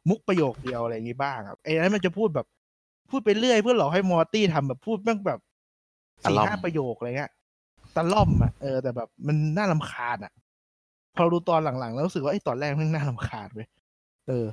[0.10, 2.46] มุกประโยคเดียวอะไรอย่างงี้บ้างอะไอ้นั้นมันจะพูดแบบ
[3.10, 5.40] พูดไปเรื่อยเพื่อหลอกให้มอร์ตี้ทำแบบพูดแม่งแบบ
[6.30, 7.32] สี่ห้าประโยคอะไรเงี้ย
[7.96, 10.32] ตะล่อมอะเออแต่แบบมันน่าลำคาญอะ
[11.16, 13.68] พอดูตอนหลังๆ แล้วรู้สึกว่าไอ้ตอนแรกแม่งน่าลำคาญเว้ย
[14.28, 14.46] เออ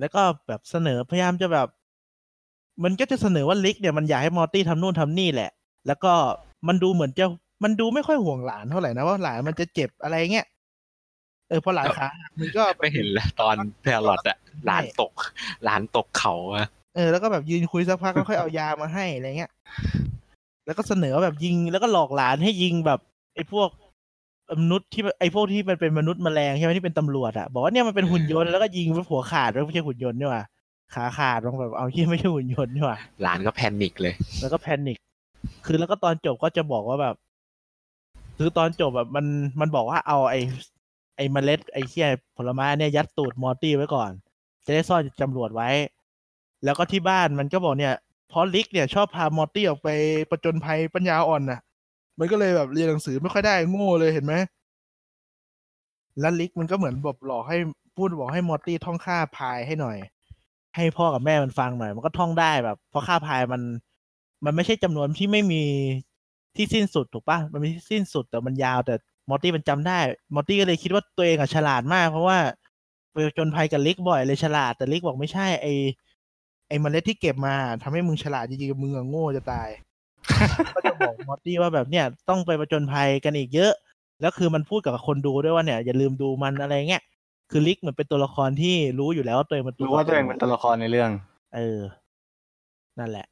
[0.00, 1.68] แล้วก็แบบเสนอพยายามจะแบบ
[2.84, 5.50] มันก็จะเสนอว่าลิกเนี่ยมันอยากให้มอร์ตี้ทำนู่นทำนี่แหละ
[5.86, 6.12] แล้วก็
[6.68, 7.26] มันดูเหมือนจะ
[7.64, 10.46] มันดูไม่ค่อยห่วงหลานเท่าไหร่นะว่าหลานมันจะเจ็บอะไรเงี้ย
[11.48, 15.12] เออเพราะหลานขาหักมันก็ไม่เห็นแล้วตอนแพลอตอะหลานตก
[15.64, 19.50] หลานตกเขาอะเออแล้วก็แบบยืนคุยสักพักแล้วค่อยเอายามาให้อะไรเงี้ย
[20.66, 23.00] แล้วก็เสนอแบบยิงแล้วก็หลอกหลานให้ยิงแบบ
[23.34, 23.68] ไอ้พวก
[24.60, 30.42] มนุษย์ที่ไอ้พวกที่มันเป็นมนุษย์แมลงใช่ไหมที่เป็นตำรวจอะบอกว่าเนี่ยมันเป็นหุ่นยนต์แล้วก็ยิงไปหัวขาดแล้วไม่ใช่หุ่นยนต์นี่หว่า
[30.94, 34.98] ขาขาดลงแบบเอาที่ไม่ใช่หุ่นยนต์นี่หว่าหลานก็ panic เลย แล้วก็ panic
[35.66, 37.14] คือแล้วก็ตอนจบก็จะบอกว่าแบบ
[38.38, 39.26] คือตอนจบแบบมัน
[39.60, 40.40] มันบอกว่าเอาไอ้
[41.16, 44.10] ไอ้เมล็ดไอ้เชี่ยผลไม้เนี่ยยัดตูดมอร์ตี้ไว้ก่อน
[44.66, 45.68] จะได้ซ่อนตำรวจไว้
[46.64, 49.88] แล้วก็ที่บ้านมันก็บอกเนี่ยเพราะริกเนี่ยชอบพามอร์ตี้ออกไป
[50.30, 51.60] ประจนภัยปัญญาอ่อนน่ะ
[52.18, 54.34] มันก็เลยแบบเรียนหนังสือไม่ค่อยได้โง่เลยเห็นไหม
[56.20, 57.58] แล้วริกมันก็เหมือนแบบหลอกให้
[57.96, 59.96] พูดบอกให้มอร์ตี้ท่องค่าพายให้หน่อย
[60.76, 63.62] ให้พ่อกับแม่มันฟังหน่อย มันก็ท่องได้แบบเพราะค่าพายมัน
[64.44, 65.62] มันไม่ใช่จำนวนที่ไม่มี
[66.56, 68.94] ที่สิ้นสุดถูกปะมันมีที่สิ้นสุดแต่มันยาวแต่
[69.28, 69.98] มอร์ตี้มันจำได้
[70.34, 72.38] มอร์ตี้ก็เลยคิดว่าตัวเองอะฉลาดมาก เพราะว่า
[73.12, 75.66] ไปจนภัยกับลิกบ่อยเลยฉลาด แต่ลิกบอกไม่ใช่ไอ
[76.68, 79.68] ไอเมล็ดที่เก็บมาทำให้มึงฉลาดจริงๆมึงอะโง่จะตาย
[80.74, 83.72] ก็จะบอกมอร์ตี้ว่าแบบเนี่ยต้องไปประจนภัยกันอีกเยอะ
[84.20, 87.02] แล้วคือมันพูดกับคนดูด้วยว่าเนี่ยอย่าลืมดูมันอะไรเงี้ย
[87.50, 91.10] คือลิกเหมือนเป็นตัวละครที่รู้อยู่แล้วว่าตัวเองเป็นตัวรู้ว่าตัวเองเป็นตัวละครในเรื่อง
[91.54, 91.80] เออ
[92.98, 93.26] นั่นแหละ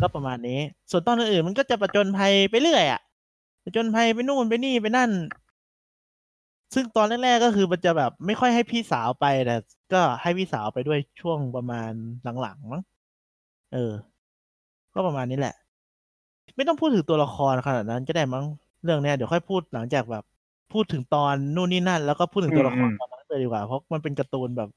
[0.00, 3.00] ก็ประมาณนี้ ส่วนตอนอื่นๆมันก็จะประจนภัยไปเรื่อยอะ
[3.64, 5.10] ประจนภัยไปนู่นไปนี่ไปนั่น
[6.74, 9.56] ซึ่งตอนแรกๆก็คือมันจะแบบ ไม่ค่อยให้พี่สาวไปแต่
[9.92, 11.92] ก็ให้พี่สาวไปด้วยช่วงประมาณ
[12.40, 12.82] หลังๆมั้ง
[13.72, 13.92] เออ
[14.94, 15.54] ก็ประมาณนี้แหละ
[16.56, 18.44] ไม่ต้องพูดถึงตัวละครขนาดนั้นก็ได้มั้ง
[18.84, 20.24] เรื่องเนี้ยเดี๋ยวค่อยพูดหลังจากแบบ
[20.72, 24.70] พูดถึงตอนนู่นนี่นั่น แล้วก็พูดถึงตัวละครอืมตอนนั้นเลยดีกว่า เพราะมันเป็นการ์ตูนแบบ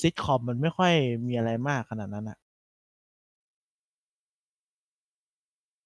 [0.00, 0.92] ซิทคอมมันไม่ค่อย
[1.26, 2.38] มีอะไรมากขนาดนั้นอะ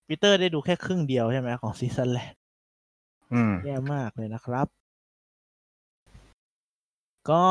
[0.06, 2.32] ปีเตอร์ได้ดูแค่ครึ่งเดียวใช่ไหมของซีซั่นแรก
[3.32, 4.66] อืมแย่มากเลยนะครับ
[7.30, 7.44] ก็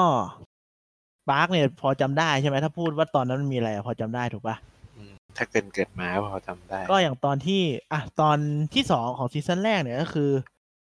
[1.29, 4.55] พาร์ทเนี่ยพอจำได้ใช่ไหมถ้าพูดว่าตอนนั้นมันมีอะไรอะพอจำได้ถูกปะ
[4.95, 8.37] อืมถ้าเกินเกิดมาพอจำได้ ก็อย่างตอนที่อะตอน
[8.73, 10.31] ที่สองของซีซั่นแรกเนี่ยก็คือ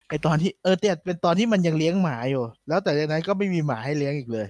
[0.10, 4.48] ไอตอนที่เออเนี่ยเป็นตอนที่มันยังเลี้ยงหมาอยู่ แล้วแต่จากนั้นก็ไม่มีหมาให้เลี้ยงอีกเลย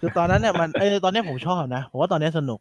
[0.00, 2.60] คือตอนนั้นเนี่ยมันเออตอนเนี้ยผมชอบนะผมว่าตอนเนี้ยสนุก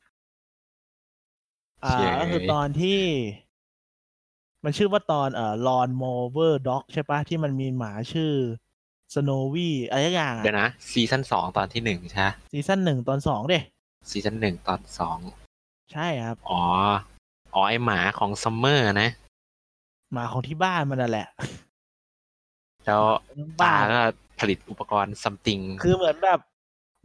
[1.85, 2.99] อ่าเฉยก็คือตอนที่
[4.63, 8.31] มันชื่อว่าตอนเอ่อลอนโมเวอร์ด็อกใช่ปะที่มันมีหมาชื่อ
[9.13, 13.59] สโนวี่อะไรสักอย่างเดี๋ยวอะนะซีซั่นสองตอนที่หนึ่งใช่ไหมซีซั่นหนึ่งตอนสองเด้
[14.09, 15.19] ซีซั่นหนึ่งตอนสอง
[15.93, 16.61] ใช่ครับ อ๋อ
[17.53, 19.09] อ๋อไอหมาของซัมเมอร์นะ
[20.13, 21.27] หมาของที่บ้านมันนั่นแหละ
[22.85, 23.01] แล้ว
[23.59, 24.01] บ้าตานก็
[24.39, 26.39] ผลิตอุปกรณ์ซัมติง คือเหมือนแบบ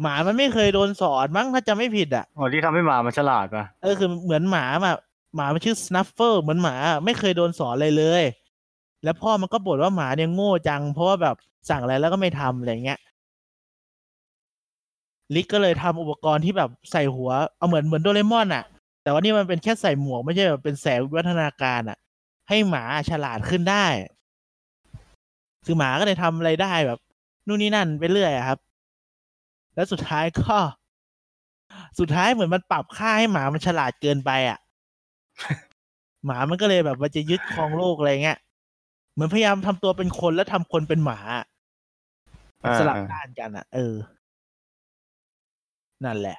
[0.02, 4.98] หมามันไม่เคยโดนสอนมั้งถ้าจะไม่ผิดอะอ๋อที่ทำให้หมามันฉลาดป่ะเออคือเหมือนหมาแบบ
[5.36, 8.22] หมามันชื่อส n น f เฟอร์เหมือนหมา ไม่เคยโดนสอนอะไรเลย
[9.06, 11.36] แล้วพ่อมันก็บ่นว่าหมาเนี่ยโง่จัง เพราะว่าแบบ
[11.70, 13.00] สั่งอะไรแล้วก็ไม่ทำอะไรเงี้ย
[15.34, 18.64] ลิกก็เลยทำอุปกรณ์ที่แบบใส่หัวเอาเหมือนเหมือนโดเรมอนอะ
[19.02, 21.98] แต่ว่านี่มันเป็นแค่ใส่หมวกไม่ใช่แบบเป็นแสงวิวัฒนาการอะ
[22.48, 23.86] ให้หมาฉลาดขึ้นได้
[25.64, 26.98] คือหมาก็เลยทำอะไรได้แบบ
[27.46, 28.58] นู่นนี่นั่นไปเรื่อยอะครับ
[29.74, 30.56] แล้วสุดท้ายก็
[31.98, 34.58] สุดท้ายเหมือนมันปรับค่าให้หมามันฉลาดเกินไปอะ
[36.24, 38.38] หมามันก็เลยแบบมันจะยึดครองโลกอะไรเงี้ย
[39.16, 41.44] เหมือนพยายามทำตัวเป็นคนแล้วทำคนเป็นหมาอะ
[42.64, 43.94] อ่าสลับด้านกันอะ เออ
[46.04, 46.38] นั่นแหละ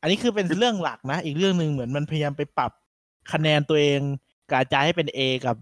[0.00, 2.72] อันนี้คือเป็นเรื่องหลักนะ อีกเรื่องหนึ่งเหมือนมันพยายามไปปรับ
[3.32, 4.00] คะแนนตัวเอง
[4.48, 5.56] กับอาจารย์ให้เป็นเอกับ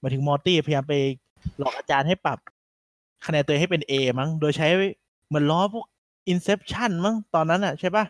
[0.00, 0.94] หมายถึงมอร์ตี้พยายามไป
[1.58, 2.38] หลอกอาจารย์ให้ปรับ
[3.26, 4.68] คะแนนตัวเองให้เป็นเอมั้ง โดยใช้
[5.28, 5.84] เหมือนล้อพวก
[6.32, 8.04] Inception มั้งตอนนั้นอะใช่ปะ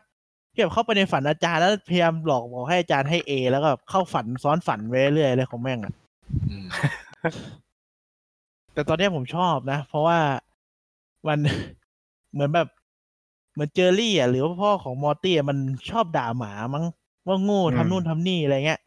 [0.52, 5.94] ที่แบบเข้าไปในฝันอาจารย์แล้วพยายามหลอกบอกให้อาจารย์ให้เอแล้วก็แบบเข้าฝันซ้อนฝันไปเรื่อยๆเลยของแม่งอะ
[6.50, 6.66] อืม
[8.74, 10.18] แต่ตอนเนี้ยผมชอบนะ เพราะว่า
[11.28, 11.38] มัน
[12.32, 12.68] เหมือนแบบ
[13.52, 15.58] เหมือนเจอรี่อะหรือว่าพ่อของมอร์ตี้อะมัน
[15.90, 16.84] ชอบด่าหมามั้ง
[17.26, 18.80] ว่าโง่อืมทำนู่นทำนี่อะไรเงี้ย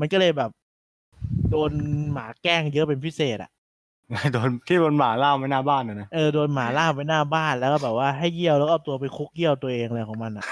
[0.00, 0.50] มันก็เลยแบบ
[1.50, 1.72] โดน
[2.12, 3.50] หมาแกล้งเยอะเป็นพิเศษอะ
[4.32, 10.46] โดนที่โดนหมาล่ามไว้หน้าบ้านนะนะเออโดนหมาล่ามไปหน้าบ้านแล้วก็แบบว่าให้เยี่ยวแล้วก็เอาตัวไปคุกเยี่ยวตัวเองอะไรของมันอะ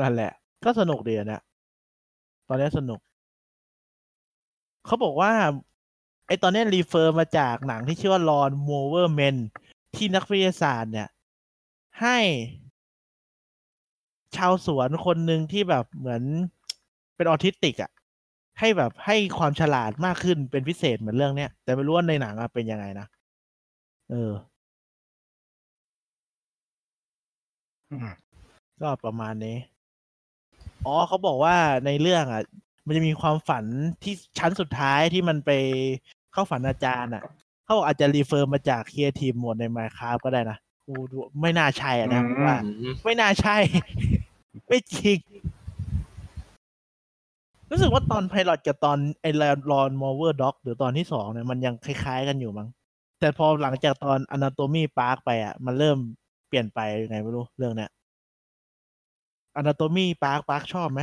[0.00, 0.32] นั่นแหละ
[0.64, 1.42] ก็สนุกดีอะเนะ
[2.48, 3.00] ตอนนี้สนุก
[4.86, 5.32] เขาบอกว่า
[6.26, 9.36] ไอตอนนี้ refer มาจากหนังที่ชื่อว่า Lawnmower Man
[9.94, 11.08] ที่นักวิทยาศาสตร์เนี่ย
[12.00, 12.18] ให้
[14.36, 16.22] ชาวสวนคนหนึ่งที่แบบเหมือน
[17.16, 17.90] เป็นออทิสติกอะ่ะ
[18.58, 23.06] ให้แบบให้ความฉลาดมากขึ้นเป็นพิเศษเหมือนเรื่องเนี้ย แต่ไม่รู้ว่าในหนังอะเป็นยังไงนะ
[24.10, 24.32] เออ
[27.90, 28.08] อืม
[28.80, 29.56] ก็ประมาณนี้
[30.86, 32.42] อ๋อเขาบอกว่าในเรื่องอะ
[32.86, 33.64] มันจะมีความฝัน
[34.02, 35.50] ที่ชั้นสุดท้ายที่มันไป
[36.32, 37.24] เข้าฝันอาจารย์อะ
[37.64, 43.56] เขาบอกอาจจะรีเฟอร์มาจากเคียทีมหมดใน Minecraft ก็ได้นะกูดูไม่น่าใช่อะนะผมว่าอืมไม่น่าใช่
[44.66, 45.18] ไม่จริง
[47.70, 49.26] รู้สึกว่าตอนไพลอตกับตอนไอ
[49.70, 52.68] รอนมอเวอร์ด็อกหรือตอนที่สองเนี่ยมันยังคล้ายๆกันอยู่มั้ง
[53.20, 55.98] แต่พอหลังจากตอน Anatomy Park ไปอะ มันเริ่ม
[56.48, 57.90] เปลี่ยนไปยังไงไม่รู้เรื่องเนี้ย
[59.60, 61.00] Anatomy Park Park ชอบไหม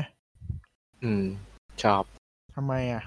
[1.04, 1.24] อืม
[1.84, 2.04] ชอบ
[2.56, 3.04] ทำไมอะ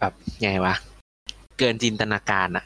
[0.00, 0.74] แบบไงวะ
[1.58, 2.64] เกินจินตนาการอะ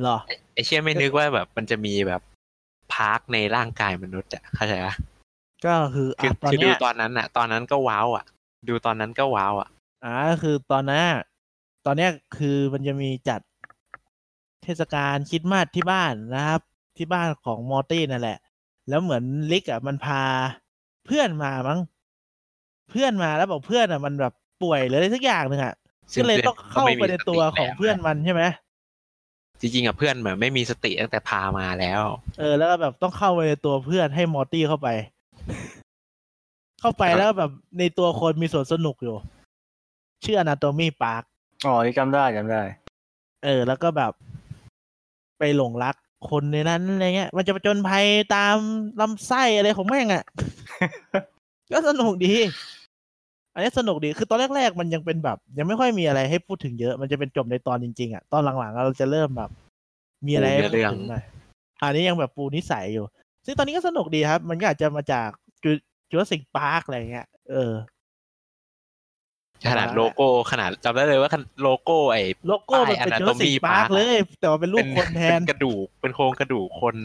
[0.00, 0.18] เหรอ
[0.52, 2.22] ไอเชี่ยไม่นึกว่าแบบมันจะมีแบบ
[2.92, 4.94] พาร์คในร่างกายมนุษย์อะเข้าใจปะ
[5.64, 8.24] ก็คือคืออะตอนคือดูเนี้ยตอนนั้นอะตอนนั้นก็ว้าวอะ
[8.68, 9.68] ดูตอนนั้นก็ว้าวอะ
[10.04, 11.20] อ่าก็คือตอนนั้นอะ
[11.86, 13.40] ตอนเนี้ยคือมันจะมีจัด
[14.62, 16.60] เทศกาลคริดมาสที่บ้านนะครับ
[16.96, 18.38] ที่บ้านของมอร์ตี้นั่นแหละ
[18.88, 20.22] แล้วเหมือนลิกอะมันพา
[21.06, 21.80] เพื่อนมามั้ง
[22.90, 25.74] เพื่อนมาแล้วบอกเพื่อนอะมันแบบป่วยหรืออะไรสักอย่างหนึ่งอะ
[26.12, 28.42] ซึ่ก็เลยพื่ต้องเข้าม่ไปมีในสตัวของแล้วเพื่อนมันใช่ไหม
[29.60, 32.02] จริงๆอะเพื่อนเหมือนไม่มีสติตั้งแต่พามาแล้ว
[32.38, 34.88] เออ แล้วก็แบบต้องเข้าไปในตัวเพื่อนให้มอร์ตี้เข้าไป
[36.80, 39.16] เข้าไปแล้วแบบในตัวคนมีส่วนสนุกอยู่
[40.24, 41.24] ชื่อ Anatomy Park
[41.66, 42.62] อ๋อนี่จำได้จำได้
[43.44, 44.12] เออ แล้วก็แบบ
[45.38, 45.96] ไปหลงรัก
[46.30, 48.56] คนในนั้นอะไรเงี้ย มันจะประจนภัยตาม
[49.00, 50.24] ลำไส้อะไรของแม่งอะ่ะ
[51.72, 52.34] ก็สนุกดี
[53.56, 59.50] อันนี้สนุกดีคือตอนแรกๆ มันยังเป็นแบบ ยังไม่ค่อยมีอะไรให้พูดถึงเยอะ มันจะเป็นจบในตอนจริงๆอะ่ะตอนหลังๆเราจะเริ่มแบบ
[60.26, 61.24] มีอะไรให้พูดถึงหน่อย
[61.82, 63.04] อันนี้ยังแบบปูนิสัยอยู่
[63.44, 65.28] ซึ่งตอนนี้ก็สนุกดีครับ มันก็อาจจะมาจาก
[66.10, 67.72] Jurassic Park อะไรเงี้ยเออ
[69.70, 71.30] ขนาดโลโก้ขนาดจำได้เลยว่า
[71.62, 76.96] โลโก้ไอ้โลโก้มันเป็นป้ายจูราสสิก Anatomy พาร์ค Park เลย แต่ว่าเป็นรูปคนแทนเป็นกระดูกเป็นโครงกระดูกคน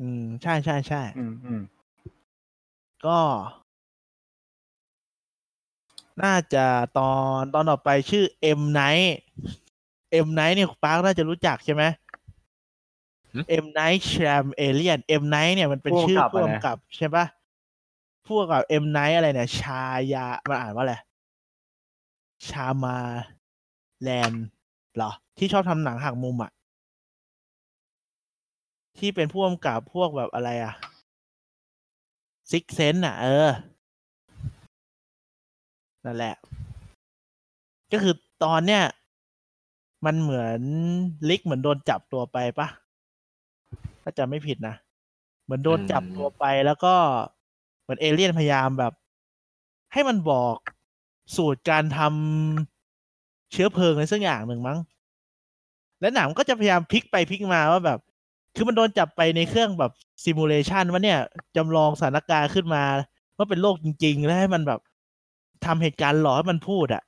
[0.00, 1.60] อืม ใช่ใช่ใช่อืมอืม
[3.06, 3.18] ก็
[6.22, 6.64] น่าจะ
[6.98, 8.24] ตอนตอนต่อไปชื่อ
[8.58, 9.10] M Night
[10.26, 11.82] M Night เนี่ยปาร์คน่าจะรู้จักใช่ไหม
[13.62, 17.24] M Night Shyam Aliens M Night เนี่ยมันเป็นชื่อผู้กำกับใช่ปะ
[18.26, 20.94] ผู้กำกับ M Night อะไรเนี่ย ชายามันอ่านว่าอะไร
[22.48, 22.96] ชามา
[24.02, 24.32] แลน
[24.96, 26.52] เหรอ ที่ชอบทำหนังหักมุมอะ
[28.98, 30.74] ที่เป็นผู้กำกับพวกแบบอะไรอะ
[32.50, 33.50] ซิกเซนอะ เออ
[36.04, 36.34] นั่นแหละ
[37.92, 38.82] ก็คือตอนเนี้ย
[40.04, 40.60] มันเหมือน
[41.28, 42.68] ลิกเหมือนโดนจับตัวไปปะ
[44.02, 44.74] ถ้าจำไม่ผิดนะ
[45.44, 46.94] เหมือนโดนจับตัวไปแล้วก็
[47.82, 48.92] เหมือนเอเลี่ยนพยายามแบบ
[49.92, 50.54] ให้มันบอก
[51.36, 54.78] สูตรการทำเชื้อเพลิงอะไรสักอย่างหนึ่งมั้ง
[56.00, 57.98] และหนังก็จะพยายามพลิกไปพลิกมาว่าแบบ
[58.56, 59.92] คือมันโดนจับไปในเครื่องแบบ
[60.24, 61.20] ซิมูเลชันว่าเนี่ย
[61.56, 62.84] จำลองสถานการณ์ขึ้นมา
[63.36, 64.80] ว่าเป็นโลกจริง ๆ แล้วให้มันแบบ
[65.66, 67.02] ทำเหตุการณ์หลอกให้มันพูดอะ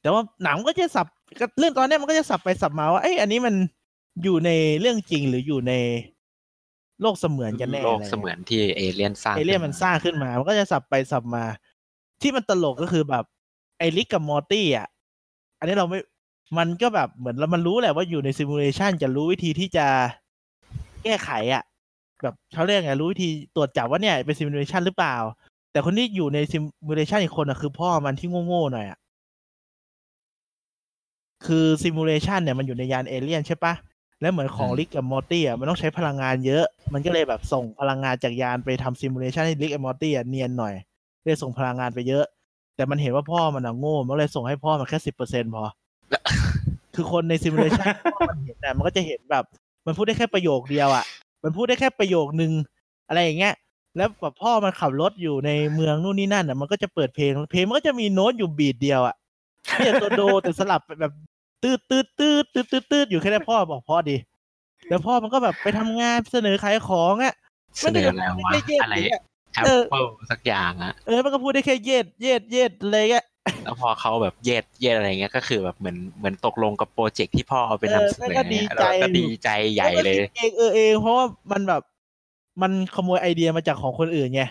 [0.00, 1.06] แต่ว่าหนังก็จะสับ
[1.40, 3.54] ก็เรื่องตอนเนี้ยมันก็จะสับไปสับมาว่าเอ้ยอันนี้มัน
[4.22, 5.72] อยู่ในเรื่องจริงหรืออยู่ใน
[7.00, 11.44] โลกเสมือนกันแน่โลกอะไรเสงี้ยเหมือนที่เอเลี่ยนสร้างเอเลี่ยนมันสร้างขึ้นมา มันก็จะสับไปสับมา
[12.22, 13.24] ที่มันตลกก็คือแบบ
[13.78, 14.88] ไอริกกับมอร์ตี้อะ
[15.58, 15.98] อันนี้เราไม่
[16.58, 19.86] มันก็แบบเหมือนเรามันรู้แหละว่าอยู่ใน simulation จะรู้วิธีที่จะ
[21.04, 21.62] แก้ไขอะ
[22.22, 25.16] แบบเขาเรียกไงรู้วิธีตรวจจับว่าเนี่ยเป็น simulation หรือเปล่า
[25.74, 28.98] แต่คนที่อยู่ใน simulation อีกคนอะคือพ่อมันที่โง่ๆหน่อยอะ
[31.46, 33.74] คือ simulation เนี่ยมันอยู่ในยานเอเลี่ยนใช่ปะ
[34.20, 40.74] แล้วเหมือนของริกกับมอร์ตี้อะมันต้องใช้พลังงานเยอะ มันก็เลยแบบส่งพลังงานจากยานไปทำ simulation ให้ริกกับมอร์ตี้อะเนียนหน่อย
[41.24, 42.24] เลยส่งพลังงานไปเยอะ
[42.76, 45.64] แต่มันเห็นว่าพ่อมันอะโง่มันก็เลยส่งให้พ่อมันแค่สิบเปอร์เซ็นพอ
[46.94, 47.92] คือคนใน simulation
[48.30, 49.44] มันเห็นน่ะมันก็จะเห็นแบบ
[49.86, 51.04] มันพูดได้แค่ประโยคเดียวอะ
[51.42, 52.52] มันพูดได้แค่ประโยคนึง
[53.08, 53.54] อะไรอย่างเงี้ย
[53.96, 59.14] แล้วแบบพ่อมันขับรถอยู่ในเมืองนู่นนี่นั่นอะมันก็จะเปิดเพลงเพลงมันก็จะมีโน้ตอยู่ beat เดียวอะ
[59.78, 61.12] เนี่ยตัวโดแต่สลับแบบ
[61.62, 64.16] ตืดตืดตืดตืดตืดตืดอยู่แค่นั้นพ่อบอกพ่อดี
[64.88, 67.34] แล้วพ่อมันก็แบบไปทำงานเสนอขายของอะ
[67.80, 69.22] เสนออะไรวะไม่ได้เย็ดอะไรอย่างเงี้ย
[69.54, 73.24] แอปเออเปิ้ลสักอย่างอะเออมันก็พูดได้แค่เย็ดเย็ดเย็ดอะไรเงี้ย
[73.64, 81.82] แล้วพอเขาแบบเย็ดเย็ดอะไรเงี้ยก็คือแบบเหมือนเหมือนตกลงกับโปรเจกต์ที่พ่อเอาไปนำเสนอเออแล้วก็ดีเนี่ยใจแล้วก็ดีใจใหญ่เลยมันก็คิดเองเออเองเพราะว่ามันแบบ
[82.62, 84.42] มันขโมยไอเดียมาจากของคนอื่นไง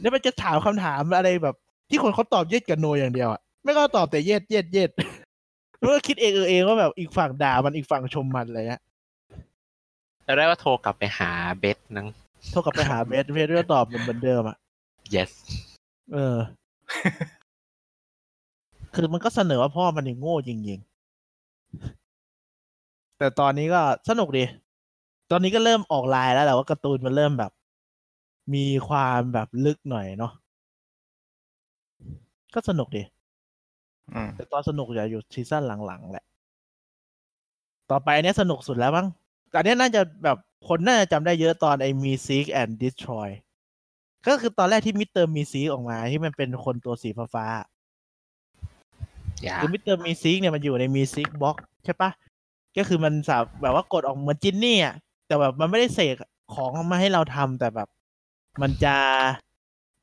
[0.00, 1.56] แล้วมันจะถามคำถามอะไรแบบ
[1.90, 4.90] ที่คนเขาตอบเย็ดกับโนอย่างเดียวอะไม่ก็ตอบแต่เย็ดเย็ดเย็ด
[5.78, 8.82] แล้วก็คิดเองเออเองว่าแบบอีกฝั่งด่ามันอีกฝั่งชมมันอะไรเงี้ย
[10.24, 12.08] แล้วได้ว่าโทรกลับไปหาเบสนัง
[12.50, 14.56] โทรกลับไปหาเบสเบสก็ตอบเหมือนเดิมอะ
[15.14, 15.30] yes
[16.12, 16.36] เออ
[18.94, 20.88] คือมันก็เสนอว่าพ่อมันนี่โง่จริงๆ
[23.18, 24.44] แต่ตอนนี้ก็สนุกดี
[25.30, 27.52] ตอนนี้ก็เริ่มออกลายแล้วแหละว่าการ์ตูนมันเริ่มแบบ
[28.54, 30.32] มีความแบบลึกหน่อยเนาะ
[32.54, 33.02] ก็สนุกดี
[34.14, 36.24] อืมแต่ตอนสนุกอย่าอยู่ซีซั่นหลังๆแหละ
[37.90, 39.06] ต่อไปอันเนี้ยสนุกสุดแล้วมั้ง
[39.54, 40.38] อันเนี้ยน่าจะแบบ
[40.68, 43.28] คนน่าจะจำได้เยอะตอนไอ้ Meeseeks and Destroy
[44.26, 52.10] ก็คือตอนแรกที่ Mister Meeseeks ออกมาที่มันเป็นคนตัวสีฟ้าๆอย่าคือ Mister Meeseeks เนี่ยมันอยู่ใน Meeseeks Box ใช่ปะ
[52.76, 54.94] ก็คือมันสามแบบว่ากดออกเหมือน genie อะ
[55.28, 56.16] แต่แบบมันไม่ได้เสก
[56.54, 57.88] ของมาให้เราทำแต่แบบ
[58.62, 58.96] มันจะ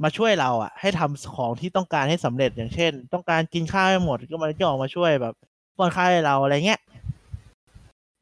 [0.04, 5.34] มาช่วยเราอะให้ทำของที่ต้องการให้สำเร็จอย่างเช่น ต้องการกินข้าวให้หมดก็มันจะออกมาช่วยแบบ
[5.78, 6.82] ป้อนข้าวให้เราอะไรเงี้ย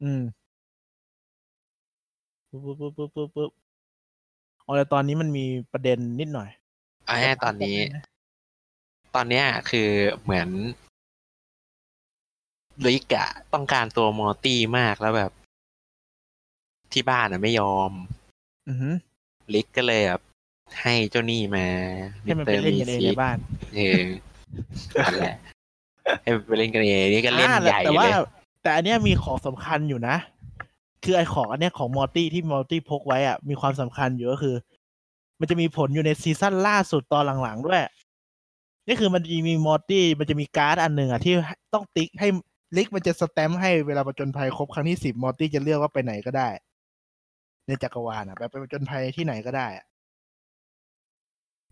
[0.02, 0.22] อืม
[2.50, 3.50] ปุ๊บปุ๊บปุ๊บปุ๊บปุ๊บปุ๊บ
[4.62, 6.48] เอาแต่ตอนนี้มันมีประเด็นนิดหน่อย
[7.08, 7.78] อาง่าตอนนี้
[9.14, 9.88] ตอนเนี้ยคือ
[10.22, 10.48] เหมือน
[12.84, 15.32] ลิกอะต้องการตัวมอตี้มากแล้วแบบ
[16.94, 17.92] ที่บ้านอะไม่ยอม
[18.68, 18.94] อือหือ
[19.54, 20.20] ลิกก็เลยแบบ
[20.82, 21.66] ให้เจ้าหนี้มา
[22.22, 23.36] ให้มันไปเล่นกันเองในบ้าน
[23.76, 24.04] เออ
[25.04, 25.36] นั่นแหละ
[26.22, 28.10] ให้มันไปเล่นกันเองนี่ก็เล่นอ่าใหญ่แต่เลว่าย
[28.62, 30.16] แต่อันเนี้ยมีของสำคัญอยู่นะ
[31.04, 34.54] คือไอของอันเนี้ยของมอร์ตี้ที่มอร์ตี้พกไว้อะมีความสำคัญอยู่ก็คือ
[35.40, 37.80] มันจะมีผลอยู่ในซีซั่นล่าสุดตอนหลังๆด้วย
[38.86, 41.34] นี่คือมันจะมีมอร์ตี้มันจะมีการ์ดอันหนึ่งอะที่
[41.74, 42.28] ต้องติ๊กให้
[42.76, 46.48] ริกมันจะสแตมป์ให้เวลาประจนภัยครบครั้งที่สิบมอร์ตี้จะเลือกว่าไปไหนก็ได้
[47.66, 49.86] ในจักรวาลอะไปไปประจนภัยที่ไหนก็ได้อะ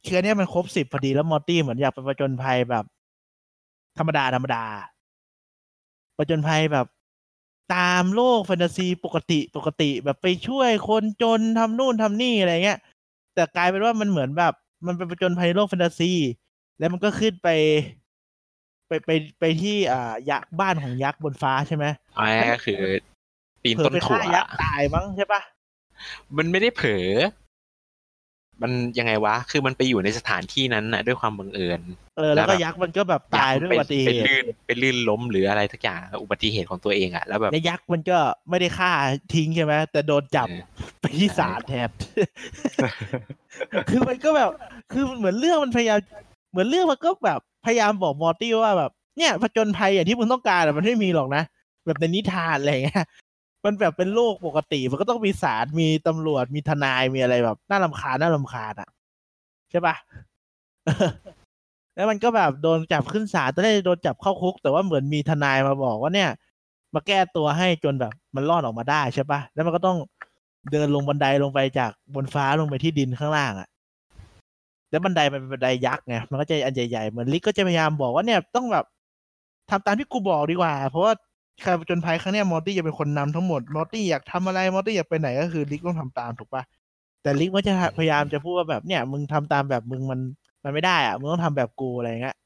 [0.05, 2.85] คืออันเนี้ยมันครบสิบพอดีแล้วมอร์ตี้เหมือนอยากไปประจนภัยแบบ
[3.99, 4.65] ธรรมดาธรรมดา
[6.19, 6.87] ประจนภัยแบบ
[7.75, 12.79] ตามโลกแฟนตาซีปกติปกติแบบไปช่วยคนจนทำนู่นทำนี่อะไรเงี้ย
[13.35, 14.55] แต่กลายเป็นว่ามันเหมือนแบบ
[14.87, 16.13] มันเป็นประจนภัยโลกแฟนตาซี
[16.79, 17.49] แล้วมันก็ขึ้นไป
[18.89, 22.81] ไปไปไปที่อ่ายักษ์บ้านของยักษ์บนฟ้าใช่ไหมเอาง่ายๆก็คือ
[23.63, 25.41] ปีนเผลต้อนไปถั่ฆ่าวยักษ์ตายมั้งใช่ปะ
[26.37, 27.09] มันไม่ได้เผลอ
[28.63, 31.81] มันยังไงวะ คือมันไปอยู่ในสถานที่นั้นน่ะ ด้วยความบังเอิญ
[32.19, 38.91] เออ แล้วก็แล้วแบบยักษ์มันก็แบบตายด้วยอุบัติเหไปตุลื่นไปลื่นล้มหรืออะไรทักอย่างอุบัติเหตุของตัวเองอะ แล้วแบบแล้วยักษ์มันก็ไม่ได้ฆ่า
[39.35, 40.63] ทิ้งใช่ไหมแต่โดนจับเออ
[41.01, 41.91] ไปที่ศาลแทน
[43.91, 44.51] คือมันก็แบบ
[44.93, 45.99] คือเหมือนเรื่องมันพยายาม
[46.51, 51.43] เหมือนเรื่องมันก็แบบพยายามบอกมอร์ตี้ว่าแบบ เนี่ยผจญภัยอย่างที่มึงต้องการอะมันไม่มีหรอกนะ
[51.87, 53.05] แบบในนิทานอะไรอย่างเงี้ย
[53.65, 58.89] มันแบบเป็นโลกปกติ มันก็ต้องมีศาลมีตำรวจมีทนายมีอะไรแบบน่ารำคาญน่ารำคาญอะ
[59.71, 59.95] ใช่ปะ
[61.95, 66.31] แล้วมันก็แบบโดนจับขึ้นศาลตอนแรกโดนจับเข้าคุก แต่ว่าเหมือนมีทนายมาบอกว่าเนี่ย
[66.95, 69.99] มาแก้ตัวให้จนแบบมันรอดออกมาได้ใช่ปะแล้วมันก็ต้อง
[70.73, 73.69] เดินลงบันไดลงไปจากบนฟ้าลงไปที่ดินข้างล่างอะ่ะ
[74.91, 78.85] แล้วบันไดมันเป็นบันไดยักษ์ไง มันก็จะอันใหญ่ๆ เหมือนริกก็จะพยายามบอกว่าเนี่ยต้องแบบ
[79.71, 81.13] ทำตามที่กูบอกดีกว่า เพราะว่า
[81.65, 86.63] การผจญภัยครั้งเนี้ยมอร์ตี้จะเป็นคนนำทั้งหมดมอร์ตี้อยากทำอะไรมอร์ตี้อยากไปไหนก็คือริกต้องทำตามถูกปะ
[87.23, 90.21] แต่ลิกก็จะพยายามจะพูดว่าแบบเนี่ย มึงทำตามแบบมึงมัน
[90.65, 92.37] มันไม่ได้อะมึงต้องทำแบบกูอะไรอย่างเงี้ย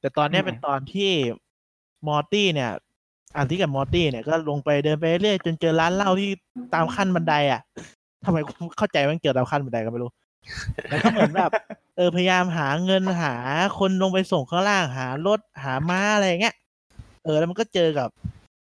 [0.00, 1.10] แต่ตอนเนี้ยอืมเป็นตอนที่
[2.08, 2.70] มอร์ตี้เนี่ย
[3.36, 6.28] อันที่กับมอร์ตี้เนี่ยก็ลงไปเดินไปเรื่อยจนเจอร้านเหล้าที่
[6.74, 7.60] ตามขั้นบันไดอะ
[8.24, 10.10] ทำไมกูเข้าใจว่ามันเกี่ยวตามขั้นบันไดก็ไม่รู้
[10.88, 11.50] แล้วก็เหมือนแบบ
[11.96, 13.34] เออพยายามหาเงินหา
[13.78, 16.54] คนลงไปส่งข้างล่างหารถหาม้าอะไรอย่างเงี้ย
[17.24, 18.08] เออ แล้วมันก็เจอกับ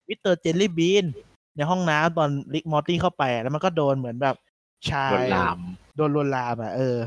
[0.07, 1.05] Mister Jellybean
[1.55, 4.35] ในห้องน้ำตอนริกมอร์ตี้เข้าไปอะแล้วมันก็โดนเหมือนแบบ
[4.89, 5.59] ชายลวนลาม
[5.95, 6.97] โดนลวนลามอะเออ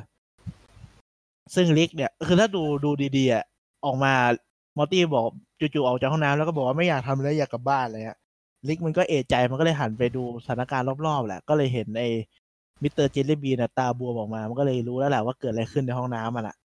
[1.55, 3.45] ซึ่งริกเนี่ย คือถ้าดูดูดีๆอะ
[3.85, 4.13] ออกมา
[4.77, 5.27] มอร์ตี้บอก
[5.61, 8.19] จู่ๆออกจากห้องน้ำแล้วก็บอกว่าไม่อยากทำแล้วอยากกลับบ้านเลยอะ
[8.69, 12.09] ริกมันก็เอะใจมันก็เลยหันไปดูสถานการณ์รอบๆแหละ ก็เลยเห็นไอ้
[12.83, 16.57] Mister Jellybean ตาบวมออกมา มันก็เลยรู้แล้วแหละว่าเกิดอะไรขึ้นในห้องน้ำมันอะ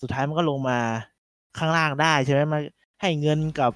[0.00, 0.78] สุดท้ายมันก็ลงมา
[1.58, 2.58] ข้างล่างได้ใช่ไหมมา
[3.00, 3.72] ให้เงินกับ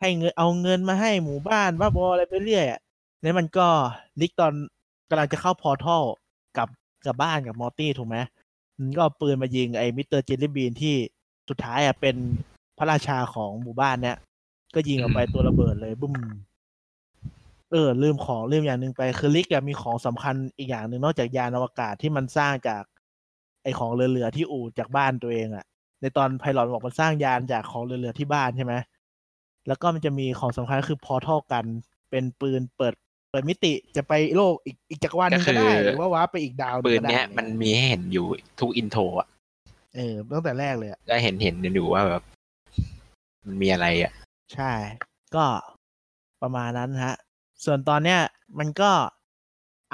[0.00, 2.80] ให้เงินเอาเงินมาให้หมู่บ้านบ้าบออะไรไปเรื่อยอะ
[3.22, 3.68] แล้วมันก็
[4.20, 4.52] ริกตอน
[5.10, 6.04] กำลังจะเข้า portal
[6.56, 6.68] กับ
[7.06, 8.16] กับบ้านกับมอร์ตี้ถูกไหม
[8.78, 10.96] มันก็ปืนมายิงไอ้ Mister Jellybean ที่
[11.48, 12.16] สุดท้ายอะเป็น
[12.78, 14.16] พระราชาของหมู่บ้านเนี้ย
[14.74, 16.14] ก็ยิงออกไปตัวระเบิดเลยบุ้ม
[17.70, 22.82] เออลืมของลืมอย่างหนึ่งไปคือริกอะมีของสำคัญอีกอย่างหนึ่งนอกจากยานอวกาศที่มันสร้างจาก
[23.62, 25.64] ไอของเหลือๆที่อยู่จากบ้านตัวเองอะ
[26.00, 28.74] ในตอน pilot บอกมันสร้างยานจากของเหลือๆที่บ้านใช่ไหม
[29.68, 31.64] แล้วก็มันจะมีของสำคัญก็คือ portal gun
[32.10, 32.94] เป็นปืนเปิด
[33.30, 38.26] เปิดมิติจะไปโลกอีกอีกจักรวาลหนึ่งก็ได้ก็คือหรือว่า warp ไปอีกดาวหงปืนก็ได้เนี้ยมันมีให้เห็นอยู่
[38.60, 39.28] ทุก intro อะ
[39.96, 42.22] เออตั้งแต่แรกเลยอะได้เห็นเห็นอยู่ว่าแบบ
[43.46, 44.12] มันมีอะไรอะ
[44.54, 44.72] ใช่
[45.34, 45.44] ก็
[46.42, 47.14] ประมาณนั้นฮะ
[47.64, 48.20] ส่วนตอนเนี้ย
[48.58, 48.90] มันก็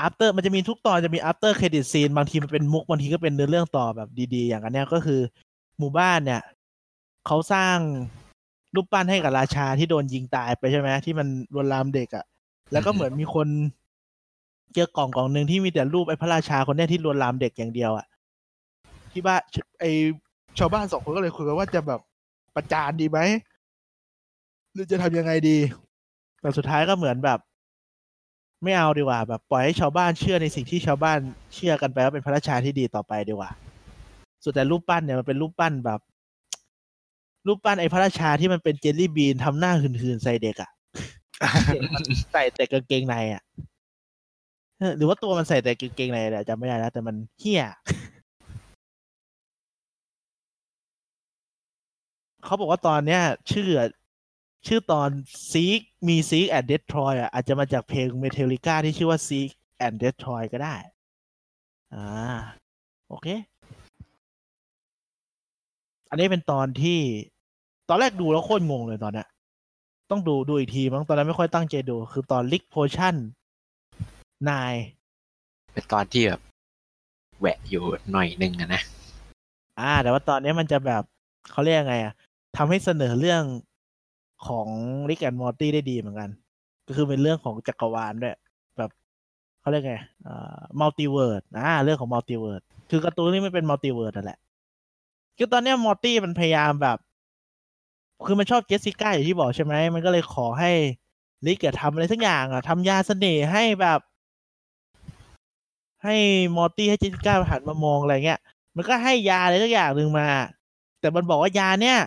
[0.06, 5.20] after มันจะมีทุกตอนจะมี after credit scene บางทีมันเป็นมุกบางทีก็เป็นเนื้อเรื่องต่อแบบดีๆ อย่างอันเนี้ยก็คือ
[5.78, 6.42] หมู่บ้านเนี่ย
[7.26, 7.76] เขาสร้าง
[8.74, 12.24] รูปปั้นให้กับราชาที่โดนยิงตายไปใช่ไหมที่มันลวนลามเด็กอะ่ะ
[12.72, 13.48] แล้วก็เหมือนมีคน
[14.74, 18.06] เจอกล่องกล่องหนึ่งที่มีแต่รูปไอ้พระราชาคนเนี้ยที่ลวนลามเด็กอย่างเดียวอะ
[19.12, 19.40] ที่บ้าน
[19.80, 19.90] ไอ้
[20.58, 22.00] ชาวบ้านสองคนก็เลยคุยกันว่าจะแบบ
[22.54, 23.18] ประจานดีไหม
[24.72, 25.58] หรือจะทำยังไงดี
[26.40, 27.38] แต่สุดท้ายก็เหมือนแบบ
[28.62, 31.18] ไม่เอาดีกว่า แบบปล่อยให้ชาวบ้านเชื่อในสิ่งที่ชาวบ้าน
[31.54, 33.50] เชื่อกันไปว่าเป็นพระราชาที่ดีต่อไปดีกว่า
[34.44, 36.00] สุดแต่รูปปั้นเนี่ยมันเป็นรูปปั้นแบบ
[37.46, 40.70] รูปปั้นไอ้พระราชาที่มันเป็นเจลลี่บีนทำหน้าหืนๆใส่เด็กอะ
[41.66, 43.42] เด็กมันใส่แต่กางเกงในอะ
[44.78, 47.64] เออหรือว่าตัวมันใส่แต่กางเกงในแหละจำไม่ได้แล้วแต่มันเฮี้ย
[52.44, 53.22] เขาบอกว่าตอนเนี้ย
[53.52, 53.68] ชื่อ
[54.66, 55.08] ชื่อตอน
[55.50, 60.76] Seek Meeseeks and Destroy อะอาจจะมาจากเพลงเมเทลิก้าที่ชื่อว่า Seek and Destroy ก็ได้
[61.94, 62.06] อ่า
[63.08, 63.26] โอเค
[66.08, 67.00] อันนี้เป็นตอนที่
[67.88, 69.26] ตอนแรกดูแล้วโคตรงงเลยตอนเนี้ย
[70.10, 74.74] ต้องดูดูอีกทีมั้งตอนนั้นไม่ค่อยตั้งใจดู คือตอน Rick Potion Nine
[75.72, 76.40] เป็นตอนที่แบบ
[77.38, 78.82] แหวะอยู่หน่อยหนึ่งอะนะ
[79.80, 81.02] อ่า แต่ว่าตอนนี้มันจะแบบ
[81.50, 82.14] เขาเรียกยังไงอะ
[82.56, 83.42] ทำให้เสนอเรื่อง
[84.46, 84.68] ของ
[85.08, 86.30] Rick and Morty ได้ดีเหมือนกัน
[86.86, 88.36] ก็คือเป็นเรื่องของจักรวาลด้วย
[88.76, 88.90] แบบ
[89.60, 94.38] เขาเรียกไงอ่า multiverse อ่าเรื่องของ multiverse คือการ์ตูนนี่มันเป็น multiverse นั่นแหละ
[95.38, 96.98] คือตอนเนี้ยมอร์ตี้มันพยายามแบบ
[98.26, 100.70] คือมันชอบเจสสิก้าอย่างที่บอกใช่ไหมมันก็เลยขอให้
[101.46, 104.00] ริกอะทำอะไรสักอย่างอะทำยาเสน่ห์ให้แบบ
[106.04, 106.16] ให้
[106.56, 108.40] มอร์ตี้ให้เจสสิก้าหันมามองอะไรเงี้ย
[108.76, 110.28] มันก็ให้ยาอะไรสักอย่างหนึ่งมา
[111.00, 111.98] แต่มันบอกว่ายาเนี่ย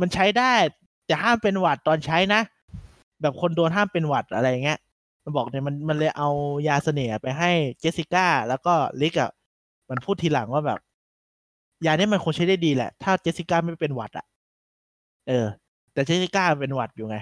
[0.00, 0.52] มันใช้ได้
[1.06, 2.40] แต่ห้ามเป็นหวัดตอนใช้นะ
[3.20, 4.78] แบบคนโดนห้ามเป็นหวัดอะไรเงี้ย
[5.24, 6.28] มันบอกเนี่ยมันมันเลยเอา
[6.68, 7.50] ยาเสน่ห์ไปให้
[7.80, 9.30] เจสสิก้าแล้วก็ริกอะ
[9.90, 10.78] มันพูดทีหลังว่าแบบ
[11.86, 14.26] ยาเนี่ยมันคงใช้ได้ดีแหละ ถ้าเจสสิก้าไม่เป็นหวัดอะ
[15.28, 15.46] เออ
[15.92, 17.16] แต่เจสสิก้าเป็นหวัดอยู่ไง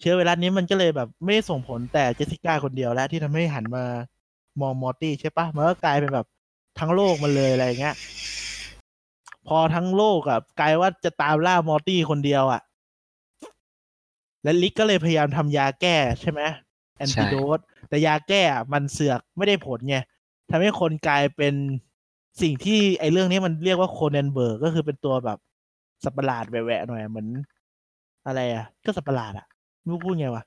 [0.00, 3.84] เชื้อไวรัสนี้มันก็เลยแบบไม่ส่งผลแต่เจสสิก้าคนเดียวแล้วที่ทำให้หันมา
[4.60, 6.26] มองมอร์ตี้ใช่ปะมันก็กลายเป็นแบบ
[6.78, 7.96] ทั้งโลกมันเลยอะไรเงี้ย
[9.46, 12.62] พอทั้งโลกอะกลายว่าจะตามล่ามอร์ตี้คนเดียวอะ
[14.42, 16.40] และริกก็เลยพยายามทำยาแก้ใช่ไหม
[16.96, 19.96] antidote แต่ยาแก้มันเสือกไม่ได้ผลไง
[20.50, 21.54] ทำให้คนกลายเป็น
[22.42, 25.38] สิ่งที่ไอ้เรื่องนี้มันเรียกว่า Cronenberg ก็คือเป็นตัวแบบ
[26.04, 27.28] สัตว์ประหลาดแหวะๆหน่อยเหมือน
[28.26, 29.46] อะไรอะก็สัตว์ประหลาดอะ
[29.80, 30.44] ไม่รู้พูดไงวะ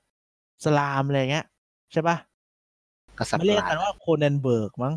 [0.64, 1.46] สลามอะไรเงี้ย
[1.92, 2.16] ใช่ปะ
[3.18, 4.94] ก็สัตว์มันปเรียระกหลากัดนว่าโคนันเบิร์กมั้ง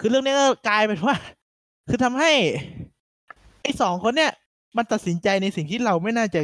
[0.00, 1.16] คือเรื่องนี้ก็กลายเป็นว่า
[1.88, 2.32] คือทำให้
[3.62, 4.32] ไอ้สองคนเนี่ย
[4.76, 6.40] มันตัดสินใจในสิ่งที่เราไม่น่าจะ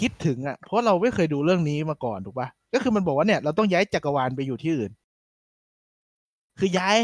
[0.00, 4.90] คิดถึงอะ เพราะเราไม่เคยดูเรื่องนี้มาก่อนถูกปะก็คือมันบอกว่าเนี่ยเราต้องย้ายจักรวาลไปอยู่ที่อื่น
[6.58, 6.98] คือย้าย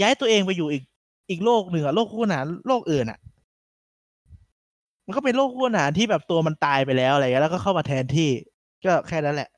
[0.00, 0.82] ย้ายตัวเองไปอยู่อีก
[1.30, 3.18] อีกโลกหนึ่งอะโลกคู่ขนานโลกอื่นอะ
[5.06, 8.30] มันก็เป็นโลกคู่ขนานที่แบบตัวมันตายไปแล้วอะไรเงี้ยแล้วก็เข้ามาแทนที่
[8.84, 9.50] ก็แค่นั้นแหละ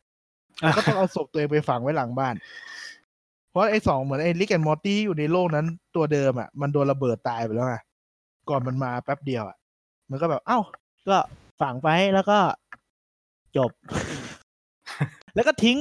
[0.61, 2.35] แล้วก็ต้องเอาศพตัวเองไปฝังไว้หลังบ้าน
[3.51, 7.77] เพราะไอ้สองเหมือนไอ้ลิกแอนมอร์ตี้ที่อยู่ในโลกนั้นตัวเดิมอะ มันโดนระเบิดตายไปแล้วไง
[8.51, 9.57] ก่อนมันมาแป๊บเดียวอะ
[10.11, 10.59] มันก็แบบ เอ้า
[11.09, 11.19] ก็
[11.61, 12.39] ฝังไปแล้วก็
[13.57, 13.71] จบ
[15.35, 15.79] แล้วก็ทิ้ง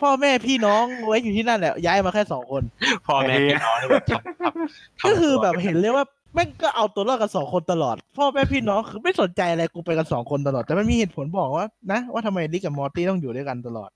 [0.00, 2.62] พ่อแม่พี่น้องไว้อยู่ที่นั่นแหละย้ายมาแค่สองคน
[3.06, 6.04] พ่อแม่พี่น้องนี่แบบทำทำทำก็คือตัวแบบเห็นเลยว่า
[6.34, 13.90] แม่งก็เอาตัวรอดกันสองคนตลอด พ่อแม่พี่น้องคือไม่สนใจอะไรกูไปกันสองคนตลอด แต่มันมีเหตุผลบอกว่านะ ว่าทำไมลิกกับมอร์ตี้ต้องอยู่ด้วยกันตลอด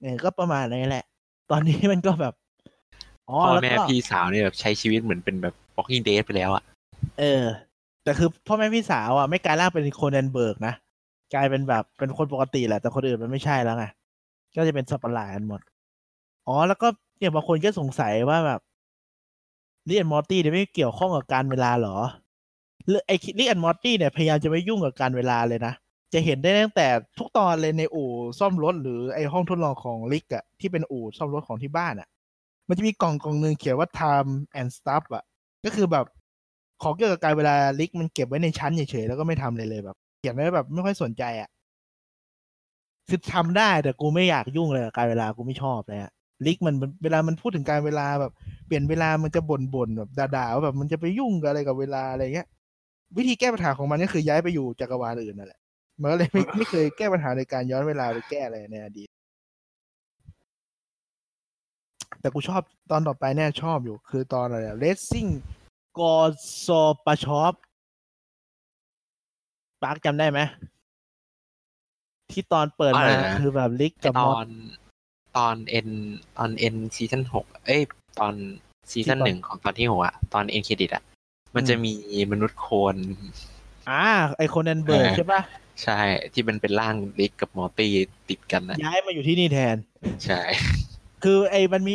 [0.00, 1.04] เนี่ยก็ประมาณนี้แหละ
[1.50, 2.34] ตอนนี้มันก็แบบ
[3.28, 6.62] อ๋อพ่อแล้วแม่ก็พี่สาวนี่แบบใช้ชีวิตเหมือนเป็นแบบ Walking Dead ไปแล้วอะ
[7.18, 7.44] เออ
[8.04, 10.74] แต่คือพ่อแม่พี่สาวอะไม่กลายร่างเป็นโคนันเบิร์กนะ
[11.34, 13.84] กลายเป็นแบบเป็นคนปกติแหละแต่คนอื่นมันไม่ใช่แล้วไง
[14.56, 15.60] ก็จะเป็นสัตว์ประหลาดกันหมด
[16.46, 18.60] อ๋อแล้วก็เนี่ยบางคนก็สงสัยว่าแบบ
[19.88, 21.96] Rick and Morty เนี่ยไม่เกี่ยวข้องกับกาลเวลาเหรอ
[22.88, 25.74] หรือไอ้ Rick and Morty เนี่ยพยายามจะไม่ยุ่งกับกาลเวลาเลยนะ
[26.14, 32.08] จะเห็นได้ตั้งแต่ทุกตอนเลยในอู่ซ่อมรถหรือไอห้องทดลองของริกอะที่เป็นอู่ซ่อมรถของที่บ้านอะ
[32.68, 34.30] มันจะมีกล่องกล่องหนึ่งเขียนว่า time
[34.60, 35.24] and stuff อะ
[35.64, 36.06] ก็คือแบบ
[36.82, 41.48] ของเกี่ยวกับกาลเวลาริกมันเก็บไว้ในชั้นเฉยๆแล้วก็ไม่ทำเลยเลยแบบเขียนไว้แบบไม่ค่อยสนใจอะ
[43.08, 46.12] คือทำได้แต่กูไม่อยากยุ่งเลยกับการเวลากูไม่ชอบเลยอะ
[46.46, 48.32] ลิกมันเวลามันพูดถึงการเวลาแบบ
[48.66, 52.46] เปลี่ยนเวลามันจะบ่นบ่นๆแบบด่าๆว่าแบบมันจะไปยุ่งกับอะไรกับเวลาอะไรเงี้ย
[53.16, 55.60] วิธีแก้ปัญหาของมันก็คือย้ายไปอยู่จักรวาลอื่นนั่นแหละ
[56.00, 59.08] มันก็เลยไม่ไม่เคยแก้ปัญหาในการย้อนเวลาไปแก้อะไรในอดีต
[62.20, 65.26] แต่กูชอบตอนต่อไปเนี่ยชอบอยู่ คือตอนอะไรเลสซิ่ง
[65.98, 66.16] กอ
[66.66, 67.54] ซอปาชอป
[69.82, 70.40] ปาร์คจำได้ไหม
[72.30, 74.48] ที่ตอนเปิดมาคือแบบลิกไอ้กับตมออน
[75.36, 75.88] ตอนเอ็น
[76.38, 77.82] ตอนเอ็นซีซั่นหกเอ้ย
[78.18, 78.34] ตอน
[78.90, 81.02] ซีซั่นที่ตอนหนึ่งของตอนที่หกอะตอนเอ็นเครดิตอะ
[81.54, 81.94] มันอืมจะมี
[82.32, 82.96] มนุษย์โคลน
[83.90, 84.04] อ่า
[84.36, 85.40] ไอโคนันเบิร์กเออใช่ปะ
[85.82, 85.98] ใช่
[86.32, 87.92] ที่มันเป็นร่างลิกกับมอร์ตี้
[88.28, 89.76] ติดกันนะย้ายมาอยู่ที่นี่แทน
[90.24, 90.40] ใช่
[91.24, 91.94] คือไอ้มันมี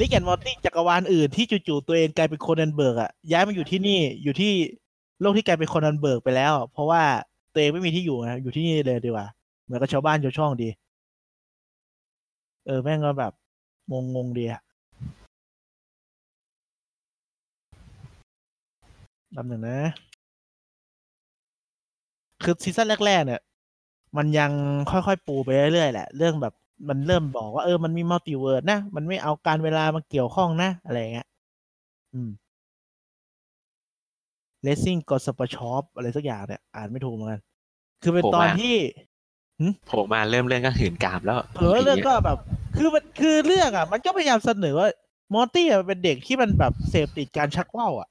[0.00, 4.52] ลิกแอนมอร์ตี้จักรวาลอื่นที่จู่ๆตัวเองกลายเป็นโคนันเบิร์กอะย้ายมาอยู่ที่นี่อยู่ที่
[5.20, 7.02] โลกที่กลายเป็น Cronenberg ไปแล้ว เพราะว่า
[7.52, 9.26] ตัวเองไม่มีที่อยู่นะอยู่ที่นี่เลยดีกว่า
[9.64, 10.68] เหมือนกับชาวบ้านชาวช่องดี
[12.66, 13.32] เออแม่งก็แบบ
[13.90, 14.60] งงงๆดีอะ
[19.36, 19.78] ลำหนึ่งนะ
[22.42, 23.40] คือซีซั่นแรก ๆ เนี่ย
[24.16, 24.50] มันยัง
[24.90, 26.54] ค่อยๆปูไปเรื่อยๆแหละ เรื่องแบบ
[26.88, 31.26] มันเริ่มบอกว่าเออมันมี multiverse นะ มันไม่เอากาลเวลามาเกี่ยวข้องนะ อะไรอย่างเงี้ย
[32.14, 32.30] อืม
[34.62, 37.40] เลสซิ่งกอสปชอปอะไรสักอย่างเนี่ย อ่านไม่ถูกเหมือนกัน
[38.02, 38.74] คือเป็นตอนที่
[39.86, 42.38] โผล่มาเริ่มเรื่องก็หืนกามแล้วเผลอเรื่องก็แบบ
[42.76, 44.88] คือมันคือเรื่องอะ มันก็พยายามเสนอว่า
[45.34, 48.08] มอร์ตี้อะเป็นเด็กที่มันแบบเสพติดการชักว่าวอะ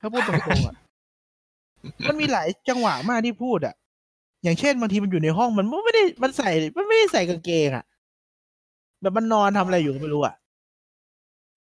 [0.00, 0.76] ถ้าพูดตรงๆอะ
[2.08, 3.74] มันมีหลายจังหวะมากที่พูดอะ
[4.42, 7.84] อย่างเช่นบางทีมันอยู่ในห้องมันไม่ได้มันใส่มันไม่ได้ใส่กางเกงอะ
[9.00, 10.34] แบบมันนอนทำอะไรอยู่ก็ไม่รู้อะ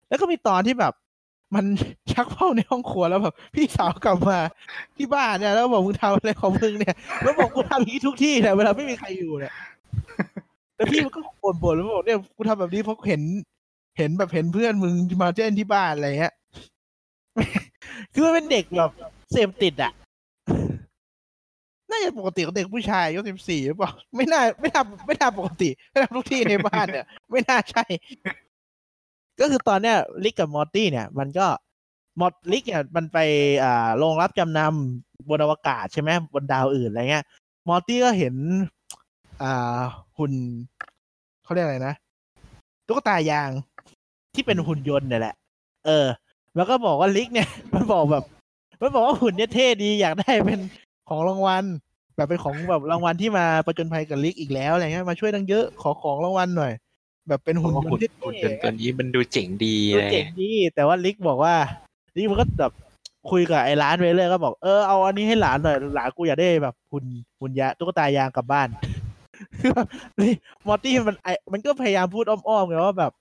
[0.08, 0.94] แล้วก็มีตอนที่แบบ
[1.54, 1.64] มัน
[2.12, 4.38] ชักว่าวในห้องครัวแล้วแบบพี่สาวกลับมา
[4.96, 9.54] ที่บ้านเนี่ยแล้วบอกมึงทำอะไรของมึงเนี่ย แล้วบอกกูทำอย่างนี้ทุกที่เนี่ยเวลาไม่มีใครอยู่เนี่ย
[10.80, 11.20] แล้วพี่มันก็
[11.62, 13.22] บ่นๆแล้วบอกเนี่ยกูทำแบบนี้เพราะเห็น
[13.98, 16.34] เห็นแบบเห็นเพื่อนมึงมาเล่นที่บ้านอะไรเงี้ย
[18.14, 18.90] คือมันเป็นเด็กแบบ
[19.32, 19.92] เสพติดอะ
[21.90, 27.84] น่าจะปกติของเด็กผู้ชายอายุสิบสี่หรือเปล่าไม่น่าไม่ทำไม่ทำปกติไม่ทำทุกที่ในบ้านเนี่ย ไม่น่าใช่
[29.40, 31.46] ก็คือตอนเนี้ยริกกับมอร์ตี้เนี่ย มันก็
[32.20, 33.18] มอร์ริกเนี่ยมันไป
[33.64, 37.24] อ่าโรงรับจำนำบนอวกาศใช่ไหมบนดาวอื่นอะไรเงี้ย
[37.68, 38.34] มอร์ตี้ก็เห็น
[39.42, 39.80] อ่า
[40.18, 40.32] หุ่น
[41.44, 41.94] เขาเรียกอะไรนะ
[42.86, 43.50] ตุ๊กตายาง
[44.34, 45.34] ที่เป็นหุ่นยนต์เนี่ยแหละ
[45.86, 46.06] เออ
[46.56, 48.24] แล้วก็บอกว่าริกเนี่ย มันบอกแบบ
[48.80, 50.60] มันบอกว่าหุ่นเนี่ยเท่ดีอยากได้เป็น
[51.08, 51.64] ของรางวัล
[52.16, 56.72] แบบเป็นของแบบรางวัลที่มาประจนภัยกับลิกอีกแล้วอะไรเงี้ยมาช่วยตั้งเยอะขอของรางวัลหน่อย
[57.28, 61.54] แบบเป็นหุ่นยนต์ที่หุ่นเท่หุ่นยนต์ตัวนี้มันดูเจ๋งดีดูเลยเจ๋งดีแต่ว่าริกบอกว่า
[62.16, 62.72] ริกมันก็แบบ
[63.30, 67.04] คุยกับไอ้ร้านไปเรื่อยก็บอกเออเอาอันนี้ให้หลานหน่อยหลานกูอยากได้แบบหุ่น
[67.40, 68.68] หุ่นยาตุ๊กตายางกลับบ้าน
[69.60, 69.86] คือแบบ
[70.20, 70.34] นี่
[70.66, 73.12] มอร์ตี้มันไอมันก็พยายามพูดอ้อมๆไงว่าแบบ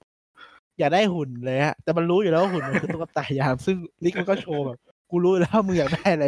[0.80, 4.78] อยากได้หุ่นเลยฮะ แต่มันรู้อยู่แล้วว่าหุ่นมันคือตุ๊กตายางซึ่งลิกมันก็โชว์แบบ
[5.12, 6.26] กูรู้อยู่แล้วมึงอยากได้อะไร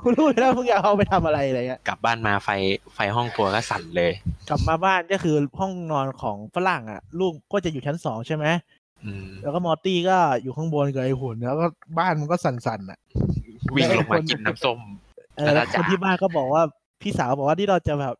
[0.00, 2.48] กูรู้อยู่แล้วมึงอยากเอาไปทำอะไรอะไรเงี้ย กลับบ้านมาไฟ
[2.94, 4.12] ไฟห้องครัวก็สั่นเลย
[4.48, 8.46] กลับมาบ้านก็คือห้องนอนของฝรั่งอะ ลูกก็จะอยู่ชั้นสองใช่ไหม
[9.04, 11.66] อืมแล้วก็มอร์ตี้ก็อยู่ข้างบนกับไอ้หุ่นแล้วก็
[11.98, 12.98] บ้านมันก็สั่นๆอะ
[13.74, 14.78] วิ่งลงมากินน้ำส้ม
[15.36, 16.62] เออแล้วอาคจารนย์ที่บ้านก็บอกว่า
[17.02, 18.14] พี่สาวบอกว่าที่เราจะแบบ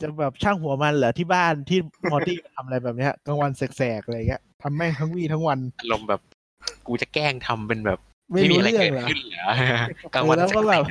[0.00, 1.78] จะแบบช่างหัวมันเหรอที่บ้านที่
[2.10, 6.20] มอร์ตี้ทำอะไรแบบเนี้ยกลางวันแสกๆอะไรเงี้ยทำแม่งทั้งวี่ทั้งวันอารมณ์แบบ
[6.86, 7.98] กูจะแกล้งทำเป็นแบบ
[8.30, 9.50] ไม่ไม่มีรู้อะไรเรื่อเกิงดเหรอขึ้นเหรอ
[10.14, 10.84] กลางวันแล้วก็แบบ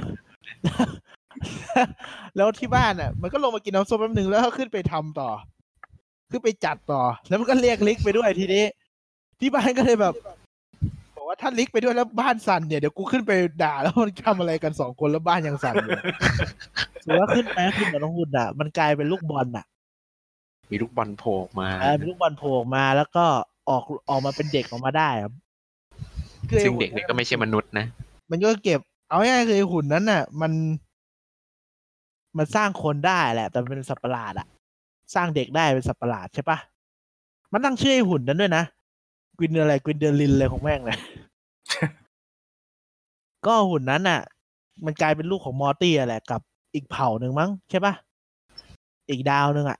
[0.63, 1.87] แสก
[2.35, 5.29] แล้วที่บ้านอะ มันก็ลงมากินน้ำส้มแป๊บนึงแล้วก็ขึ้นไปทำต่อ
[6.31, 8.63] ขึ้นไปจัดต่อ แล้วมันก็เรียกลิกไปด้วยทีนี้
[9.39, 10.40] ที่บ้านก็เลยแบบบอก
[11.31, 13.31] ว่าถ้าลิกไปด้วยแล้วบ้านสั่นเนี่ยเดี๋ยวกูขึ้นไป
[13.63, 15.99] ด่าแล้วมันทำอะไรกันสองคนแล้วบ้านยังสั่นอยู่
[17.03, 19.65] ถือว่าขึ้นไปขึ้นกับน้องหุ่นอะ มันกลายเป็นลูกบอลอะ
[20.71, 23.25] มีลูกบอลโผล่ออกมาเออมีลูกบอลโผล่ออกมาแล้วก็
[23.69, 25.33] ออกออกมาเป็นเด็กออกมาได้ครับ
[26.63, 27.85] ซึ่งเด็กนี่ก็ไม่ใช่มนุษย์นะ
[28.31, 28.79] มันก็เก็บ
[29.09, 30.51] เอาง่ายๆคือไอ้หุ่นนั้นน่ะ มัน
[32.37, 34.47] มันสร้างคนได้แหละ แต่มันเป็นสัตว์ประหลาดอะ
[35.15, 36.57] สร้างเด็กได้เป็นสัตว์ประหลาดใช่ปะ
[37.51, 38.80] มันตั้งชื่อไอ้หุ่นนั้นด้วยนะก
[39.41, 40.99] วินอะไรกวินเดอลินอะไรของแม่งเลย
[43.45, 44.21] ก็หุ่นนั้นน่ะ
[44.85, 46.41] มันกลายเป็นลูกของมอร์ตี้อะแหละกับ
[46.73, 47.93] อีกเผ่าหนึ่งมั้งใช่ปะ
[49.09, 49.79] อีกดาวหนึ่งอะ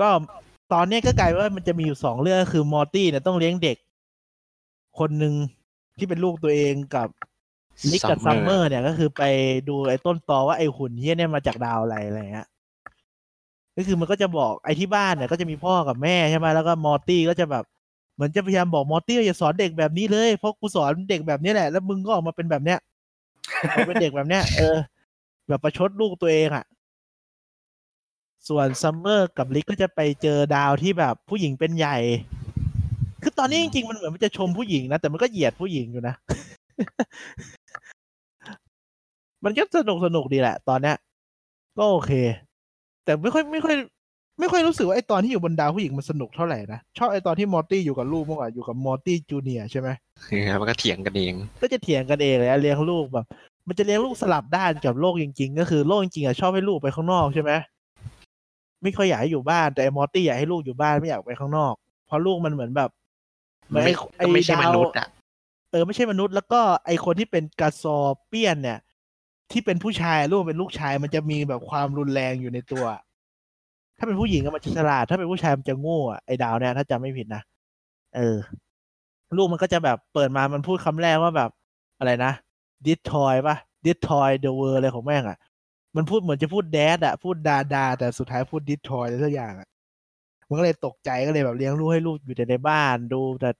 [0.00, 0.08] ก็
[0.72, 3.76] ตอนเนี้ยก็กลายเป็นว่ามันจะมีอยู่สองเรื่องก็คือมอร์ตี้เนี่ยต้องเลี้ยงเด็ก
[4.98, 5.34] คนหนึ่ง
[5.98, 7.08] ที่เป็นลูกตัวเองกับ
[7.92, 9.22] นิกกับซัมเมอ Summer รเนี่ยก็คือไป
[9.68, 12.48] ดูไอ้ต้นตอว่าไอ้หุ่นเหี้ยเนี่ยมาจากดาวอะไรอะไรเงี้ย
[13.76, 17.64] ก็คือมันก็จะบอกไอ้ที่บ้านเนี่ยก็จะมีพ่อกับแม่ใช่ไหมแล้วก็มอร์ตี้ก็จะแบบ
[18.14, 22.78] เหมือนจะพยายามบอกมอร์ตี้อย่าสอนเด็กแบบนี้เลย เพราะกูสอนเด็กแบบนี้แหละ แล้วมึงก็ออกมาเป็นแบบเนี้ย
[23.60, 24.76] ออกมาเป็นเด็กแบบเนี้ยเออ
[25.48, 26.64] แบบประชดลูกตัวเองอะ
[28.48, 31.96] ส่วนซัมเมอร์กับริกก็จะไปเจอดาวที่แบบผู้หญิงเป็นใหญ่
[33.22, 36.14] คือตอนนี้จริงๆมันเหมือนมันจะชมผู้หญิงนะ แต่มันก็เหยียดผู้หญิงอยู่นะ
[39.44, 40.96] มันก็สนุกสนุกดีแหละ ตอนเนี้ย
[41.78, 42.12] ก็โอเค
[43.10, 43.76] แต่ไม่ค่อยไม่ค่อย
[44.40, 49.88] ไม่ค่อยรู้สึกว่าไอตอนที่อยู่บนดาวผู้หญิงมันสนุกเท่าไหร่นะ ชอบไอตอนที่มอร์ตี้อยู่กับลูกมากกว่าอยู่กับมอร์ตี้จูเนียร์ใช่ไหม
[50.28, 53.26] เออมันก็เถียงกันเอง ก็จะเถียงกันเองเลยอะเลี้ยงลูกแบบ
[53.68, 57.52] มันจะเลี้ยงลูกสลับด้านกับโลกจริง ๆ ก็คือโลกจริงๆอะชอบให้ลูกไปข้างนอกใช่ไหม
[58.82, 61.74] ไม่ค่อยอยากให้อยู่บ้านแต่ไอ้มอร์ตี้อยากให้ลูกอยู่บ้านไม่อยากไปข้างนอก
[62.06, 62.90] เพราะลูกมันเหมือนแบบ
[63.68, 65.08] เหมือนไม่ไอ้ก็ไม่ใช่ดามวนุษย์อะ
[65.70, 68.78] เออไม่ใช่มนุษย์แล้วก็ไอคนที่เป็น Gazorpian เนี่ย
[69.50, 72.84] ที่เป็นผู้ชายลูกเป็นลูกชายมันจะมีแบบความรุนแรงอยู่ในตัว
[73.98, 77.42] ถ้าเป็นผู้หญิงก็มันจะฉลาด ถ้าเป็นผู้ชายมันจะโง่อะไอ้ดาวเนี่ยถ้าจำไม่ผิดนะ
[78.16, 78.36] เออ
[79.36, 81.50] ลูกมันก็จะแบบเปิดมามันพูดคำแรกว่าแบบ
[81.98, 82.32] อะไรนะ
[82.86, 85.38] ดิทอยปะดิทอยเดอะเวอร์อะไรของแม่งอะ
[85.96, 89.68] มันพูดเหมือนจะพูด dad อะพูด dada แต่สุดท้ายพูดดิทอยอะไรสักอย่างอะ
[90.48, 93.50] มันก็เลยตกใจก็เลยแบบเลี้ยงลูกให้ลูกอยู่แต่ในบ้านดูแต่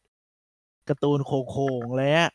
[0.89, 2.31] การ์ตูนโง่ๆอะไรเงี้ย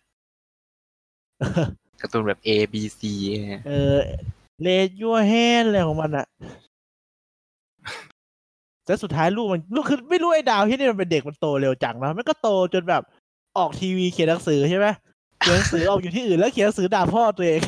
[2.02, 3.02] การ์ตูนแบบ A B C
[3.48, 3.98] เนี่ยเออ
[4.62, 6.28] เลดยัวแฮนอะไรของมันอะ
[8.86, 13.04] แล้วสุดท้ายลูกมันลูกคือไม่รู้ไอ้ดาวที่นี่มันเป็นเด็กมันโตเร็วจังนะมันก็โตจนแบบ
[13.58, 14.88] ออกทีวีเขียนหนังสือใช่ไหม
[15.40, 17.62] เขียนหนังสือออกอยู่ที่อื่นแล้วเขียนหนังสือด่าพ่อตัวเอง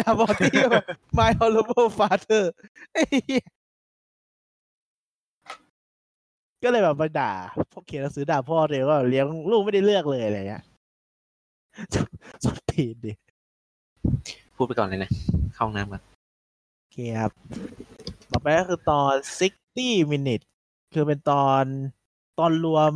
[0.00, 0.84] ด่าพ่อที่แบบ
[1.18, 2.44] My Horrible Father
[2.92, 3.44] ไอ้เหี้ย
[6.62, 7.32] ก็เลยแบบมาด่า
[7.72, 10.62] พวกเขียนหนังสือด่าพ่อตัวเองว่าเลี้ยงลูกไม่ได้เลือกเลยอะไรเงี้ย
[12.44, 13.12] สดตีนดิ
[14.56, 15.10] พูดไปก่อนเลยนะ
[15.54, 16.02] เข้าห้องน้ำก่อน
[16.76, 17.32] โอเคครับ
[18.30, 19.14] ต่อไปก็คือตอน
[19.58, 20.44] 60 minute
[20.94, 21.64] คือเป็นตอน
[22.38, 22.92] ตอนรวม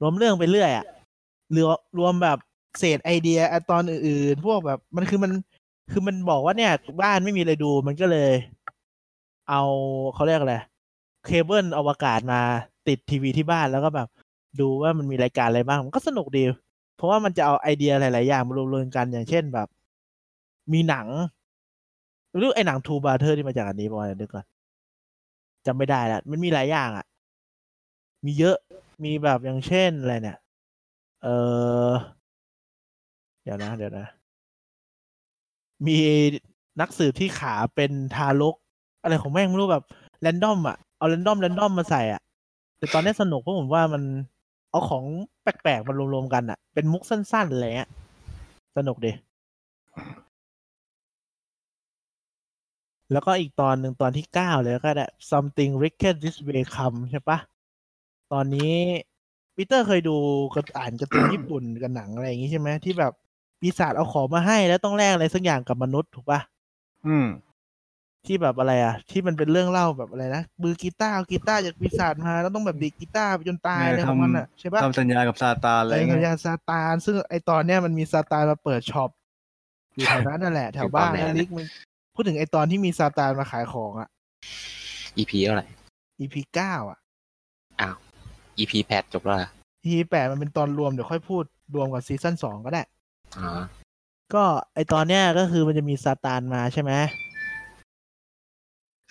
[0.00, 0.86] รวมเรื่องไปเรื่อยอะ
[1.56, 2.38] รวมรวมแบบ
[2.78, 3.38] เศษไอเดีย
[3.70, 5.32] ตอนอื่นๆ พวกแบบมันคือมัน
[5.92, 6.72] คือมันบอกว่าเนี่ย
[7.02, 8.30] บ้านไม่มีอะไรดูมันก็เลย
[9.50, 9.62] เอา
[10.14, 10.56] เขาเรียกอะไร
[11.26, 12.40] เคเบิลอวกาศมา
[12.88, 14.08] ติดทีวีที่บ้านแล้วก็แบบ
[14.60, 16.42] ดูว่ามันมีรายการอะไรบ้าง มันก็สนุกดี
[16.96, 19.68] เพราะว่ามันจะเอาไอเดียหลาย ๆ อย่างมารวมๆกันอย่างเช่นแบบ
[20.72, 21.06] มีหนัง
[22.36, 24.44] หรือไอ้หนังทูบาเทอร์ที่มาจากอันนี้บอยนึกก่อน
[25.66, 27.06] จำไม่ได้ละมันมีหลายอย่างอะ
[28.24, 28.56] มีเยอะ
[29.04, 30.38] มีแบบอย่างเช่นอะไรเนี่ย
[31.22, 31.28] เอ
[31.88, 31.90] อ
[33.42, 34.06] เดี๋ยวนะ เดี๋ยวนะ
[35.86, 35.98] มี
[36.80, 38.54] นักสืบที่ขาเป็นทารก
[39.02, 39.84] อะไรของแม่งไม่รู้แบบ
[40.20, 42.22] แรนดอมอะ เอาแรนดอมแรนดอมมาใส่อะ
[42.78, 44.02] แต่ตอนนี้สนุกเพราะผมว่ามัน
[44.70, 45.04] เอาของ
[45.42, 47.90] แปลกๆมารวมๆกันอะ เป็นมุกสั้นๆอะไรเงี้ย
[48.76, 49.12] สนุกดี
[53.12, 57.38] แล้วก็อีกตอนหนึ่งตอนที่เก้าเลยก็ได้ something wicked this way come ใช่ปะ
[58.32, 58.74] ตอนนี้
[59.54, 60.16] ปีเตอร์เคยดู
[60.54, 63.12] กระอ่านการ์ตูนญี่ปุ่นกับหนังอะไรอย่างงี้ใช่ไหมที่แบบ
[63.60, 66.40] ปีศาจเอาของมาให้แล้วต้องแลกอะไรสักอย่างกับมนุษย์ถูกปะ
[67.08, 67.28] อืม
[68.26, 79.10] ที่แบบอะไรอะ ที่มันเป็นเรื่องเล่าแบบอะไรนะมือกีตาร์เอากีตาร์จากปีศาจมาแล้วต้องแบบดีดกีตาร์ไปจนตายเอออะไรของมันอะทำใช่ปะทำสัญญากับซาตานอะไรไอ้เงี้สัญญาซาตานซึ่งไอตอนเนี้ยมันมีซาตานมาเปิดช็อป
[79.94, 81.66] อยู่แถวนั้นนั่นแหละแถวบ้านแล้ว Rick มัน
[82.14, 84.08] พูดถึงไอตอนที่มีซาตานมาขายของอะ
[85.18, 85.66] EP เท่าไหร่
[86.20, 86.98] EP เก้าอะ
[88.58, 89.50] EP แปดจบแล้วเหรอ
[89.86, 91.44] EP แปดมันเป็นตอนรวมเดี๋ยวค่อยพูด
[91.74, 92.82] รวมกับซีซั่นสองก็ได้
[93.38, 93.50] อ๋อ
[94.34, 94.44] ก็
[94.74, 96.92] ไอตอนเนี้ยก็คือมันจะมีซาตานมาใช่ไหม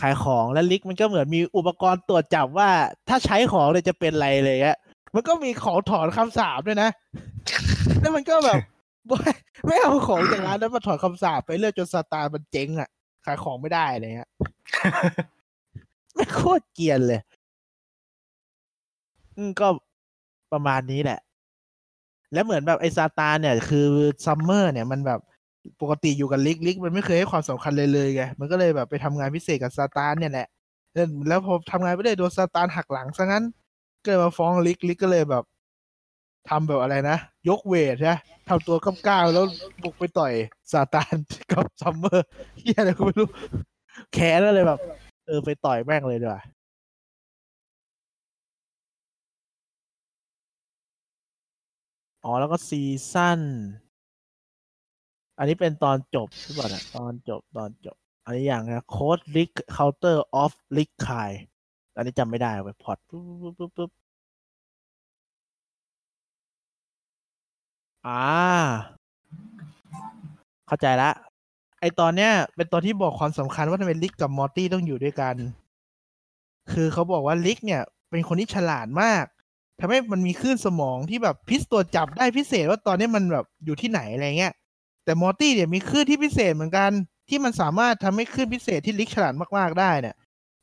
[0.02, 2.70] ขายของแล้วลิกมันก็เหมือนมีอุปกรณ์ตรวจจับว่า
[3.10, 4.78] ถ้าใช้ของเลยจะเป็นอะไรเลยอะ
[5.16, 6.90] มันก็มีของถอนคำสาปด้วยนะ
[8.00, 8.60] แล้วมันก็แบบ
[9.08, 9.32] ไม่
[9.68, 12.90] ไม่เอาของจากร้านนั้นมาถอนคำสาปไปเรื่อยจนซาตานมันเจ๊งอะ
[13.26, 14.30] ขายของไม่ได้อะไรเงี้ย
[16.16, 17.22] ไม่โคตรเกียนเลย
[19.38, 19.68] อืมก็
[20.52, 21.20] ประมาณนี้แหละ
[22.34, 23.88] แล้วเหมือนแบบไอซาตานเนี่ย คือ
[24.26, 25.20] ซัมเมอร์เนี่ยมันแบบ
[25.82, 30.48] ปกติอยู่กับ Rick Rick มันไม่เคยให้ความสำคัญเลยเลยไงมันก็เลยแบบไปทำงานพิเศษกับซาตานเนี่ยแหละ
[31.28, 33.44] แล้วพอทำงานไปได้โดนซาตานหักหลังซะงั้น
[34.04, 35.44] ก็เลยมาฟ้อง Rick Rick ก็เลยแบบ
[36.50, 37.18] ทำแบบอะไรนะ
[37.50, 38.16] ยก weight ใช่ไหม
[38.48, 39.46] ทำตัวกล้ามๆแล้ว
[39.84, 40.34] บุกไปต่อย
[40.72, 41.16] ซาตาน
[41.52, 42.28] กับซัมเมอร์
[42.58, 43.28] เหี้ยอะไรก็ไม่รู้
[44.14, 44.80] แค้นแล้วเลยแบบ
[45.26, 46.42] เออไปต่อยแม่งเลยดีกว่า
[52.26, 52.82] อ๋อ แล้วก็ซี
[53.12, 53.42] ซั่น
[55.38, 61.32] อันนี้เป็นตอนจบหรือเปล่านะตอนจบตอนจบ อันนี้อย่างนะโค้ดลิกเคาน์เตอร์ออฟลิกคาย
[61.96, 63.92] อันนี้จำไม่ได้ไปพอร์ตปุ๊บปุ๊บปุ๊บปุ๊บ
[68.08, 68.24] อ่า
[70.68, 71.12] เข้าใจละ
[71.80, 75.36] ไอตอนเนี้ย เป็นตอนที่บอกความสำคัญว่าทำไม Rick กับมอร์ตี้ต้องอยู่ด้วยกัน
[76.72, 79.26] คือเขาบอกว่า Rick เนี่ย เป็นคนที่ฉลาดมาก
[79.80, 84.54] ทำให้มันมีคลื่นสมองที่แบบพิเศษตรวจจับได้พิเศษว่าตอนนี้มันแบบอยู่ที่ไหนอะไรเงี้ย
[85.06, 86.92] แต่มอร์ตี้เนี่ยมีคลื่นที่พิเศษเหมือนกัน
[87.30, 90.16] ที่มันสามารถทำให้คลื่นพิเศษที่ Rick ฉลาดมากๆได้เนี่ย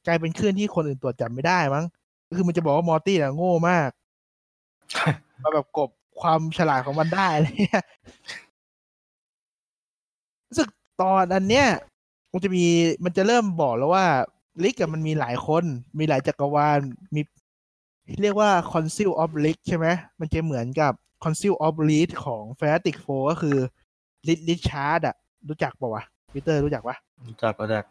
[0.06, 1.84] กลายเป็นคลื่นที่คนอื่นตรวจจับไม่ได้มั้ง
[2.28, 3.90] ก็คือมันจะบอกว่ามอร์ตี้เนี่ยโง่มาก
[5.42, 7.84] มาแบบกลบ ความฉลาดของมันได้อะไรเงี้ย
[10.48, 10.68] รู้สึก
[11.02, 11.66] ตอนอันเนี้ย
[12.32, 12.64] มันจะมี
[13.04, 14.06] มันจะเริ่มบอกแล้วว่า
[14.62, 15.64] Rick กับมันมีหลายคน
[15.98, 16.80] มีหลายจักรวาล
[17.14, 17.20] มี
[18.22, 19.86] เรียกว่า Council of League ใช่ไหม
[20.20, 20.92] มันจะเหมือนกับ
[21.22, 23.56] Council of Reed ของ Fantastic Four ก็คือ
[24.28, 25.14] Reed Richards อะ
[25.48, 26.02] รู้จักปะวะ
[26.32, 26.96] พีเตอร์รู้จักปะ
[27.28, 27.84] รู้จักก็จาก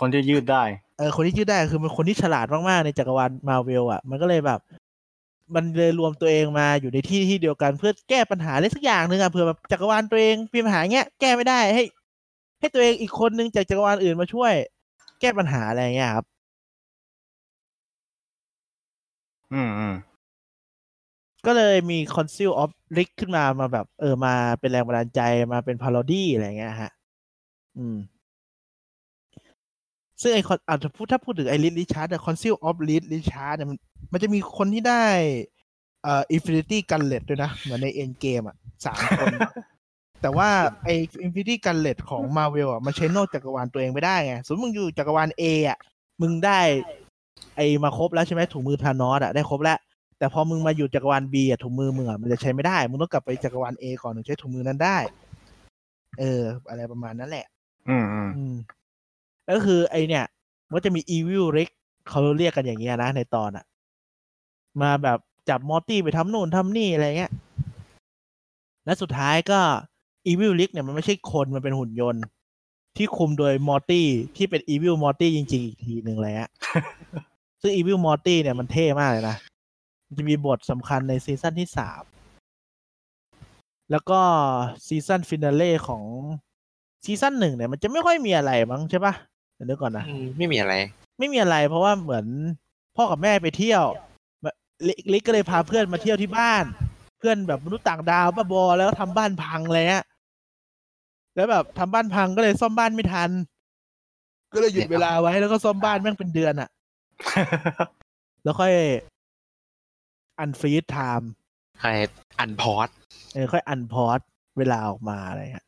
[0.00, 0.62] คนที่ยืดได้
[0.98, 4.60] เออคนที่ยืดได้คือมันคนที่ฉลาดมาก ๆ ในจักรวาลมาเวลอะมันก็เลยแบบ
[5.54, 11.82] มันเลยรวมตัวเองมาอยู่ในที่ที่เดียวกันเพื่อแก้ปัญหาอะไรสักอย่างหนึ่งอะเผื่อแบบจักรวาลตัวเองมีปัญหาเงี้ยแก้ไม่ได้ให้
[12.60, 14.52] ให้ตัวเองอีกคนนึงจากจักรวาลอื่นมาช่วย
[15.20, 16.26] แก้ปัญหาอะไรเงี้ยครับ
[19.52, 19.94] อืมอืม
[21.46, 25.20] ก็เลยมี Council of Rick ขึ้นมามาแบบ เออมาเป็นแรงบันดาลใจ
[25.52, 26.90] มาเป็นพา r o ดี้อะไรเงี้ยฮะ
[27.78, 27.96] อืม
[30.20, 33.78] ซึ่งไอ Council อาจจะพูดถ้าพูดถึงไอ Reed Richards อะ Council of Rick ลิชาร์ดเนี่ยมัน
[34.12, 35.04] มันจะมีคนที่ได้
[36.02, 38.56] เอ่อ Infinity Gauntlet ด้วยนะ เหมือนใน End Game อะ
[38.86, 39.28] สามคน
[40.22, 40.48] แต่ว่า
[40.84, 40.88] ไอ
[41.24, 45.78] Infinity Gauntlet ของ Marvel อะมันใช้นอกจักรวาลตัวเองไม่ได้ไง สมมติมึงอยู่จักรวาล A อะ
[46.22, 46.60] มึงได้
[47.56, 49.78] ไอมาครบแล้วใช่ไหมถุงมือธานอสอะได้ครบแล้ว
[50.18, 54.98] แต่พอมึงมาอยู่จักรวาล B อะถุงมือมึงอะมันจะใช้ไม่ได้ มึงต้องกลับไปจักรวาล A ก่อนถึงใช้ถุงมือนั้นได้
[56.18, 57.46] เออ อะไรประมาณนั้นแหละ
[57.88, 58.79] อืมอืมอืมแล้ว
[59.48, 60.24] ก็คือไอเนี่ย
[60.72, 61.70] มันจะมี Evil Rick
[62.08, 63.64] เขาเรียกกันอย่างเงี้ยนะ ในตอนอะ
[64.82, 65.18] มาแบบ
[65.48, 67.32] จับมอร์ตี้ไปทำนู่นทำนี่อะไรเงี้ย
[68.84, 69.60] และสุดท้ายก็
[70.28, 72.22] Evil Rick เนี่ยมันไม่ใช่คนมันเป็นหุ่นยนต์
[72.96, 76.50] ที่คุมโดยมอร์ตี้ที่เป็น Evil Morty จริง ๆ อีกทีหนึ่งเลยฮะ
[77.62, 79.36] ซึ่ง Evil มอร์ตี้เนี่ยมันเท่มากเลยนะ
[80.06, 82.02] มันจะมีบทสำคัญในซีซั่นที่สาม
[83.90, 84.20] แล้วก็
[84.86, 86.02] ซีซั่น finale ของ
[87.04, 89.14] ซีซั่นหนึ่งเนี่ยมันจะไม่ค่อยมีอะไรมั้งใช่ปะ
[89.60, 90.74] เดี๋ยวนึกก่อนนะอืมไม่มีอะไร
[91.18, 92.26] ไม่มีอะไร เพราะว่าเหมือน
[92.96, 93.82] พ่อกับแม่ไปเที่ยว
[94.42, 94.54] แบบ
[94.86, 96.64] Rick Rick ก็เลยพาเพื่อนมาเที่ยวที่บ้าน
[97.18, 100.04] เพื่อนแบบมนุษย์ต่างดาวบ้าบอแล้วก็ทำบ้านพังเลยฮะ
[101.36, 103.30] แล้วแบบทำบ้านพังก็เลยซ่อมบ้านไม่ทัน
[104.54, 106.68] ก็เลยหยุดเวลาไว้แล้วก็ซ่อมบ้านแม่งเป็นเดือนอะ
[108.44, 108.72] แล้วค่อย
[110.38, 111.30] อันฟรีดไทม์
[111.80, 111.90] ใคร
[112.40, 112.88] อันพอร์ต
[113.34, 114.20] เออค่อยอันพอด
[114.58, 115.66] เวลาออกมาอะไรเงี้ย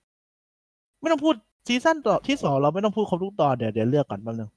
[1.01, 1.34] ไม่ต้องพูด
[1.67, 4.51] ซีซั่นต่อที่สองเราไม่ต้องพูดครบทุกตอนเดี๋ยวเดี๋ยวเลือกก่อนแป๊บนึง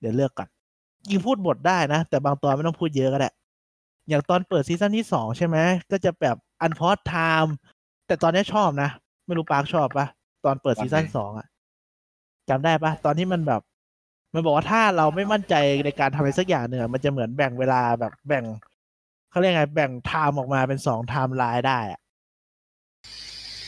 [0.00, 0.48] เดี๋ยวเลือกก่อน
[1.10, 3.30] ยิงพูดบทได้นะ แต่บางตอนไม่ต้องพูดเยอะก็ได้
[4.08, 5.56] อย่างตอนเปิดซีซั่นที่สองใช่ไหม
[5.90, 7.14] ก็จะแบบอันพอดไท
[7.44, 7.54] ม์
[8.06, 8.90] แต่ตอนนี้ชอบนะ
[9.26, 10.06] ไม่รู้ปาร์คชอบปะ
[10.44, 11.46] ตอนเปิดซีซั่นสองอะ
[12.48, 13.60] จำได้ปะตอนที่มันแบบ
[14.34, 18.44] มันบอกว่าถ้าเราไม่มั่นใจในการทำอะไรสักอย่างหนึ่งอะมันจะเหมือนแบ่งเวลาแบบแบ่ง
[19.30, 22.00] เขาเรียกไงแบ่ง time ออกมาเป็นสองไทม์ไลน์ได้อะ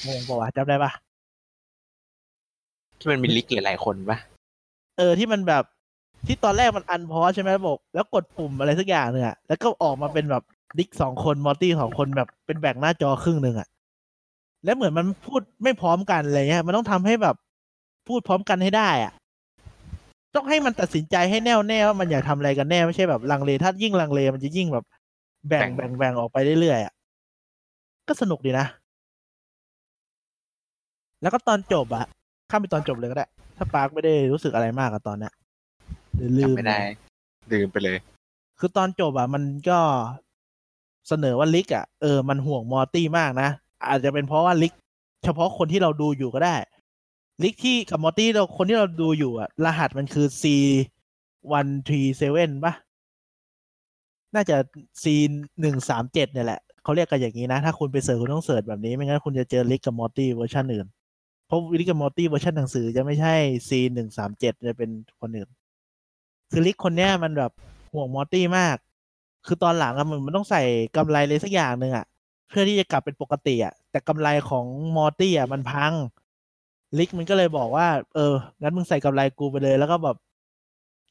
[0.07, 0.93] งงปะวะจำได้ปะ
[2.99, 4.19] ที่มันมี Rick หลายๆคนปะ
[4.99, 5.65] เออที่มันแบบ
[6.27, 10.43] ที่ตอนแรกมัน unpause ใช่ไหมระบบแล้วกดปุ่มอะไรสักอย่างเนี่ยแล้วก็ออกมาเป็นแบบ
[10.79, 13.69] Rick สองคนมอร์ตี้สองคนแบบเป็นแบ่งหน้าจอครึ่งหนึ่งอะ
[14.65, 17.37] แล้วเหมือนมันพูดไม่พร้อมกันอะไรเงี้ย มันต้องทำให้แบบ
[18.09, 19.13] พูดพร้อมกันให้ได้อะ
[20.35, 24.85] ต้องให้มันตัดสินใจให้แน่วแน่ว่ามันอยากทำอะไรกันแน่ไม่ใช่แบบลังเลถ้ายิ่งลังเลมันจะยิ่งแบบ
[25.49, 26.93] แบ่งแบ่งแบ่งออกไปเรื่อยๆอะ
[28.09, 28.67] ก็สนุกดีนะ
[31.23, 32.07] แล้วก็ตอนจบอะ
[32.51, 33.27] ข้ามไปตอนจบเลยก็ได้
[33.57, 35.33] ถ้าปาร์คไม่ได้รู้สึกอะไรมากกับตอนเนี้ย
[36.17, 36.79] หรือลืมจำไม่ได้
[37.53, 37.99] ลืมไปเลย
[38.59, 39.79] คือตอนจบอะมันก็
[41.09, 43.49] เสนอว่าลิกอะเออมันห่วงมอร์ตี้มากนะ
[43.89, 44.73] อาจจะเป็นเพราะว่า Rick
[45.25, 46.55] เฉพาะคนที่เราดูอยู่ก็ได้
[47.43, 50.45] Rick ที่กับมอร์ตี้เราคนที่เราดูอยู่อะรหัสมันคือ C
[51.59, 52.75] one three seven ปะ
[54.35, 54.57] น่าจะ
[55.03, 55.05] C
[55.61, 60.87] หนึ่งสามเจ็ดเนี่ยแหละ เขาเรียกกันอย่างนี้นะ ถ้าคุณไปเสิร์ชคุณต้องเสิร์ชแบบนี้ ไม่งั้นคุณจะเจอ Rick กับมอร์ตี้เวอร์ชันอื่น
[61.49, 63.35] เพราะ Rick กับมอร์ตี้เวอร์ชันหนังสือจะไม่ใช่
[63.69, 64.91] C หนึ่งสามเจ็ดจะเป็น
[65.21, 65.49] คนอื่น
[66.51, 67.53] คือ Rick คนเนี้ยมันแบบ
[67.93, 68.77] ห่วงมอร์ตี้มาก
[69.47, 70.63] คือตอนหลังอะมันมันต้องใส่
[70.97, 72.07] กำไรเลยสักอย่างหนึ่งอะ
[72.49, 74.65] เพื่อที่จะกลับเป็นปกติอะแต่กำไรของ
[74.97, 75.93] มอร์ตี้อะมันพัง
[76.99, 80.17] Rick มันก็เลยบอกว่า เอองั้นมึงใส่กำไรกูไปเลย แล้วก็แบบ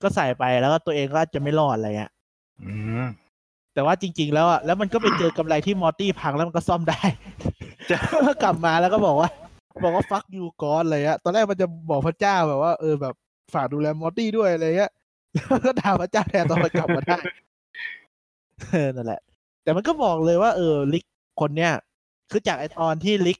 [0.03, 2.11] ก็ใส่ไปแล้วก็ตัวเองก็จะไม่รอดอะไรเงี้ย
[3.73, 7.01] แต่ว่าจริง ๆ แล้วอะแล้วมันก็ไปเจอกำไรที่มอร์ตี้พังแล้วมันก็ซ่อมได้
[8.25, 9.29] ก็กลับมาแล้วก็บอกว่า
[9.83, 13.13] บอกว่า fuck you God อะไรเงี้ยตอนแรกมันจะบอกพระเจ้าแบบว่าเออแบบ
[13.53, 14.91] ฝากดูแลมอร์ตี้ด้วยอะไรเงี้ย
[15.33, 17.17] แล้วก็ด่าพระเจ้าแทนตอนมันกลับมาได้
[18.71, 19.21] เออนั่นแหละ
[19.63, 21.05] แต่มันก็บอกเลยว่า เออ Rick
[21.41, 21.71] คนเนี้ย
[22.31, 23.37] คือจากไอตอนที่ Rick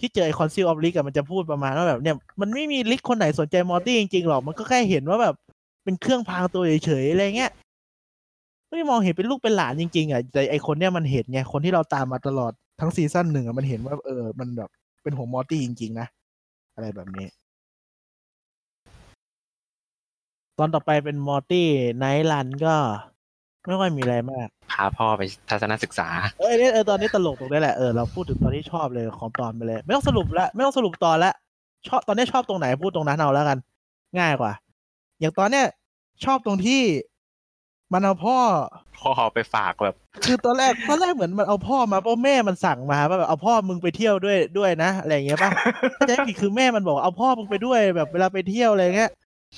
[0.00, 5.34] ที่เจอไอ Council of Rick อะมันจะพูดประมาณว่าแบบเนี่ยมันไม่มี Rick คนไหนสนใจมอร์ตี้จริงๆหรอกมันก็แค่เห็นว่าแบบ
[5.84, 7.50] เป็นเครื่องพรางตัวเฉยๆอะไรเงี้ย
[8.70, 14.70] ไม่มองเห็นเป็นลูกเป็นหลานจริงๆอะแต่ไอคนเนี้ยมันเห็นไงคนที่เราตามมาตลอดทั้งซีซั่นหนึ่งอะมันเห็นว่า เออ มันแบบ
[15.02, 16.06] เป็นหัวมอร์ตี้จริง ๆ นะ
[16.74, 17.26] อะไรแบบนี้
[20.58, 22.74] ตอนต่อไปเป็นมอร์ตี้ไนท์รันก็
[23.66, 31.32] ไม่ค่อยมีอะไรมาก พาพ่อไปทัศนศึกษา เออเนี่ยเออตอนนี้ตลกตรงนี้แหละเออเราพูดถึงตอนที่ชอบเลยของตอนไปเลย ไม่ต้องสรุปละไม่ต้องสรุปตอนละ
[31.88, 33.58] ชอบตอนนี้ชอบตรงไหนพูดตรงนั้นเอาแล้วกัน
[34.18, 34.52] ง่ายกว่า
[35.20, 35.66] อย่างตอนเนี้ย
[36.24, 36.80] ชอบตรงที่
[37.92, 38.38] มันเอาพ่อ
[39.00, 45.50] พ่อไปฝากแบบ คือตอนแรกตอนแรกเหมือนมันเอาพ่อมาเพราะแม่มันสั่งมาว่าแบบเอาพ่อมึงไปเที่ยวด้วยด้วยนะอะไรอย่างเงี้ยป่ะ
[45.98, 49.10] ถ้าจะไม่ผิดคือแม่มันบอกเอาพ่อมึงไปด้วยแบบเวลาไปเที่ยวอะไรเงี้ย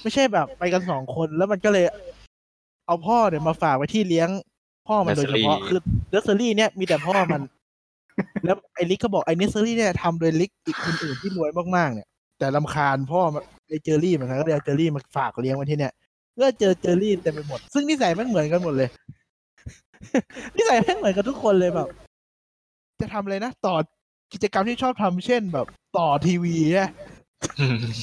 [0.02, 1.84] ไม่ใช่แบบไปกันสองคนแล้วมันก็เลย
[2.86, 4.28] เอาพ่อเนี่ยมาฝากไว้ที่เลี้ยง
[4.88, 5.80] พ่อมันโดยเฉพาะ Nursery คือ
[6.10, 7.40] เนสเซอรี่เนี่ยมีแต่พ่อมัน
[8.44, 12.08] แล้วไอ้ Rick ก็บอกไอ้เนสเซอรี่เนี่ยทำโดย Rick อีกคนอื่นที่รวยมากๆเนี่ย
[12.38, 15.92] แต่รำคาญพ่อมันไอ้ Jerry เหมือนกันก็เลยเอา Jerry มาฝากเลี้ยงไว้ที่เนี่ย
[16.40, 18.88] ก็เจอเจอรี่เต็มไปหมด ซึ่งนิสัยแม่งเหมือนกันหมดเลย
[20.56, 21.88] นิสัยแม่งเหมือนกันทุกคนเลยแบบ
[23.00, 23.74] จะทำอะไรนะต่อ
[24.32, 25.66] กิจกรรมที่ชอบทำเช่นแบบ
[25.98, 26.90] ต่อทีวีเนี่ย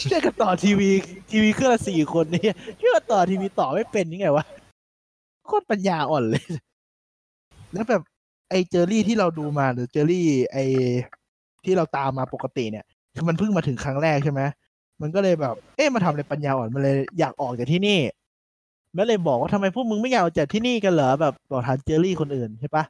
[0.09, 0.89] เช่นกันต่อทีวี
[1.31, 2.43] ทีวีเครื่องละสี่คนนี่
[2.77, 4.45] เชื่อต่อทีวีต่อไม่เป็นยังไงวะ
[5.45, 6.43] โคตรปัญญาอ่อนเลย
[7.73, 8.01] แล้วแบบ
[8.49, 10.63] ไอ้เจอรี่ที่เราดูมาหรือเจอรี่ ไอ้
[11.65, 14.41] ที่เราตามมาปกติเนี่ยคือมันเพิ่งมาถึงครั้งแรกใช่ไหม
[15.01, 17.99] มันก็เลยแบบ เอ๊ะมาทำอะไรปัญญาอ่อนมันเลยอยากออกจากที่นี่
[18.95, 22.83] มันเลยบอกว่าทำไมพวกมึงไม่อยากออกจากที่นี่กันเหรอแบบบอกทางเจอรี่คนอื่นใช่ปะ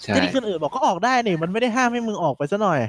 [0.00, 2.80] ใช่เจอรี่คนอื่นบอกก็ออกได้นี่มันไม่ได้ห้ามให้มึงออกไปซะหน่อย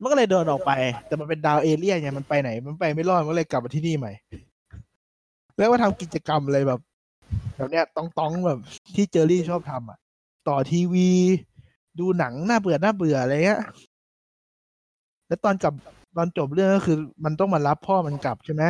[0.00, 0.72] มันก็เลยเดินออกไป
[1.06, 4.12] แต่มันเป็นดาวเอเลี่ยนไงมันไปไหน มันไปไม่รอดมันก็เลยกลับมาที่นี่ใหม่
[5.56, 6.80] แล้วก็ทำกิจกรรมอะไรแบบ
[7.56, 8.60] แบบเนี้ยต้องต้องๆแบบ
[8.94, 9.98] ที่เจอรี่ชอบทำอะ
[10.48, 11.08] ต่อทีวี
[11.98, 13.60] ดูหนังน่าเบื่อน่าเบื่ออะไรเงี้ย
[15.28, 15.74] แล้วตอนกลับ
[16.16, 18.64] ตอนจบเรื่องก็คือ มันต้องมารับพ่อมันกลับใช่ไหม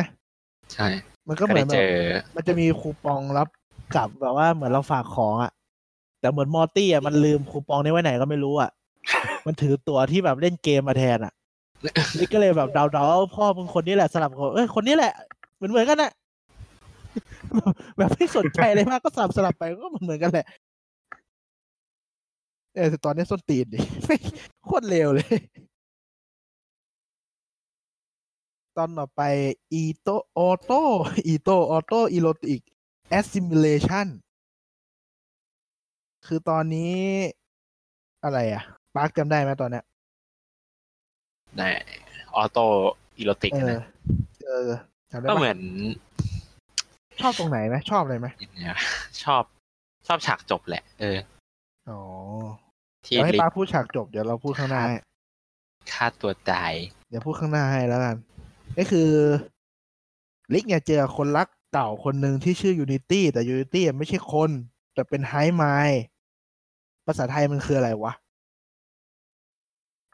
[0.73, 0.87] ใช่
[1.27, 2.05] มันก็ก็เหมืได้อนแบเจบอ
[2.35, 3.47] มันจะมีคูปองรับ
[3.95, 5.51] กลับแบบว่าเหมือนเราฝากของอะ
[6.19, 8.69] แต่เหมือนมอร์ตี้อะมันลืมคูปองนี้ไว้ไหนก็ไม่รู้อะ
[9.45, 11.33] มันถือตั๋วที่แบบเล่นเกมมาแทนอะ
[12.17, 15.13] นี่ก็เลยแบบเดาๆว่าพ่อมึงคนนี้แหละสลับกับเอ้ยคนนี้แหละ
[15.55, 16.11] เหมือนเหมือนกันน่ะ
[17.97, 20.45] แบบไม่สนใจเลยมากก็สลับสลับไปก็เหมือนเหมือนกันแหละ
[22.75, 23.79] เออแต่ตอนนี้ส้นตีนดิ
[24.65, 25.37] โคตรเร็วเลย
[28.77, 29.21] ตอนต่อไป
[29.73, 30.71] อีโตออโต
[31.27, 32.61] อีโต Auto Erotic
[33.09, 34.07] Assimilation
[36.25, 36.95] คือตอนนี้
[38.23, 38.63] อะไรอะ
[38.95, 39.83] ปาร์คจำได้ไหมตอนเนี้ย
[41.57, 41.61] ใน
[42.35, 43.83] Auto Erotic เออนะ
[44.45, 44.69] เออ
[45.11, 45.59] จำได้ก็ปะเหมือน
[47.21, 48.79] ชอบตรงไหนไหมชอบอะไรไหมยังไงวะ
[49.23, 49.43] ชอบ
[50.07, 51.17] ชอบฉากจบแหละ เออ
[51.89, 52.01] อ๋อ
[53.05, 54.95] ที่เดี๋ยวให้ลิกปาร์คพูดฉากจบเดี๋ยวเราพูดข้างหน้าให้
[55.91, 56.73] ฆ่าตัวตาย
[57.09, 58.15] เดี๋ยวพูดข้างหน้าให้แล้วกัน
[58.77, 59.09] ก็คือ
[60.53, 64.49] Rick เนี่ยเจอคนรักเก่าคนหนึ่งที่ชื่อ Unity แต่ Unity ไม่ใช่คน
[64.93, 66.01] แต่เป็นไฮไมล์
[67.05, 68.13] ภาษาไทยมันคืออะไรวะ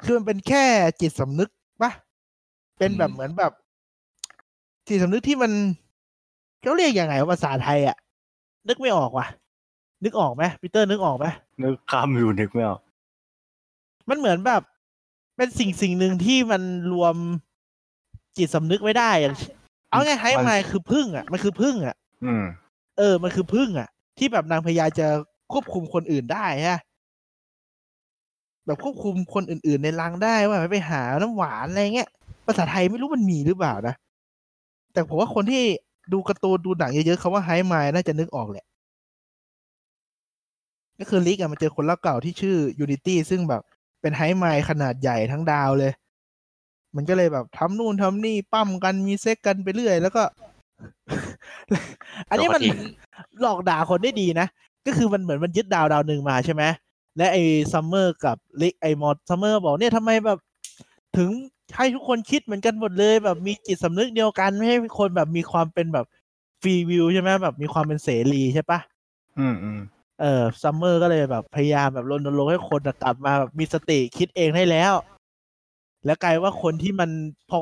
[0.04, 0.64] คือมันเป็นแค่
[1.02, 1.50] จิตสำนึก
[1.82, 1.92] ปะ
[2.78, 3.52] เป็นแบบอืมเหมือนแบบ
[4.88, 5.52] จิตสำนึกที่มัน
[6.62, 7.98] เขาเรียกยังไงวะภาษาไทยอะ
[8.68, 9.28] นึกไม่ออกว่ะ
[10.04, 11.26] นึกออกไหมพีเตอร์นึกออกไหม
[11.64, 12.80] นึกคำอยู่นึกไม่ออก
[14.10, 14.62] มันเหมือนแบบ
[15.38, 16.62] เป็นสิ่งสิ่งหนึ่งที่มัน
[16.94, 17.16] รวม
[18.38, 19.36] จิตสำนึกไว้ได้อย่าง
[19.90, 22.44] เอาไงไฮไมล์คือพึ่งอะมันคือพึ่งอะอืม
[22.98, 25.08] เออ มันคือพึ่งอะ ที่แบบนางพญาจะ
[25.52, 26.80] ควบคุมคนอื่นได้ฮะ
[28.66, 32.10] แบบควบคุมคนอื่น ๆ ในรังได้ว่าไปหาน้ำหวานอะไรเงี้ย
[32.46, 33.96] ภาษาไทยไม่รู้มันมีหรือเปล่านะ
[34.94, 35.64] แต่ผมว่าคนที่
[36.14, 38.66] ดูการ์ตูนดูหนังเยอะๆคำว่า hive mind น่าจะนึกออกแหละ
[41.00, 43.62] ก็คือ Rick อะมันเจอคนรักเก่าที่ชื่อ Unity ซึ่งแบบ
[44.02, 45.92] เป็น hive mind ขนาดใหญ่ทั้งดาวเลย
[46.96, 50.24] มันก็เลยแบบทำนู่นทำนี่ปั้มกันมีเซ็กซ์กันไปเรื่อย แล้วก็
[52.30, 52.78] อันนี้มันโยทิ้ง
[53.42, 54.48] หลอกด่าคนได้ดีนะ
[54.86, 56.64] ก็คือมันเหมือนมันยึดดาวดาวหนึ่งมาใช่ไหม
[57.18, 60.40] และไอ้Summer กับ Rick ไอ้มอด Summer บอกเนี่ยทำไมแบบ
[61.18, 61.30] ถึง
[61.76, 66.06] ให้ทุกคนคิดเหมือนกันหมดเลย แบบมีจิตสำนึกเดียวกัน ไม่ให้คนแบบมีความเป็นแบบ
[66.62, 68.80] free will ใช่ไหมแบบมีความเป็นเสรีใช่ปะ
[69.40, 69.80] อืมอืม
[70.22, 74.94] เออ Summer ก็เลยแบบพยายามแบบรณรงค์ให้คนอะกลับมาแบบมีสติคิดเองได้แล้ว
[76.06, 77.10] แล้วกลายว่าคนที่มัน
[77.50, 77.58] พอ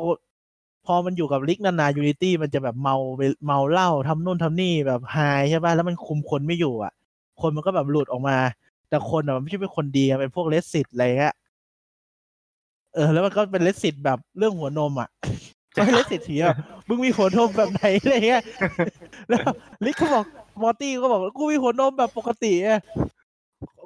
[0.86, 5.18] พอมันอยู่กับ Rick นานๆ Unity มันจะแบบเมาไปเมาเหล้าทำนู่นทำนี่แบบ high
[5.50, 6.94] ใช่ป่ะแล้วมันคุมคนไม่อยู่อะ
[7.42, 8.38] คนมันก็แบบหลุดออกมา
[8.90, 11.34] แต่คนอะมันไม่ใช่เป็นคนดีเป็นพวก racist อะไรเงี้ย
[12.94, 15.10] เออ แล้วมันก็เป็น racist แบบเรื่องหัวนมอะ
[15.74, 18.44] ไม่ racist ทีแบบมึงมีหัวนมแบบไหนอะไรเงี้ย
[19.30, 19.42] แล้ว
[19.86, 20.26] Rick เขาบอก
[20.62, 22.82] Morty ก็บอกกูมีหัวนมแบบปกติอะ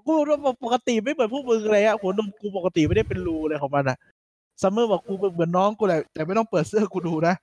[0.06, 3.97] กูหัวนมแบบปกติไม่เหมือนพวกมึงเลยอะหัวนมกูปกติไม่ได้เป็นรูเลยของมันอะ
[4.62, 7.36] Summer บอกกูเหมือนน้องกูแหละแต่ไม่ต้องเปิดเสื้อกูดูนะ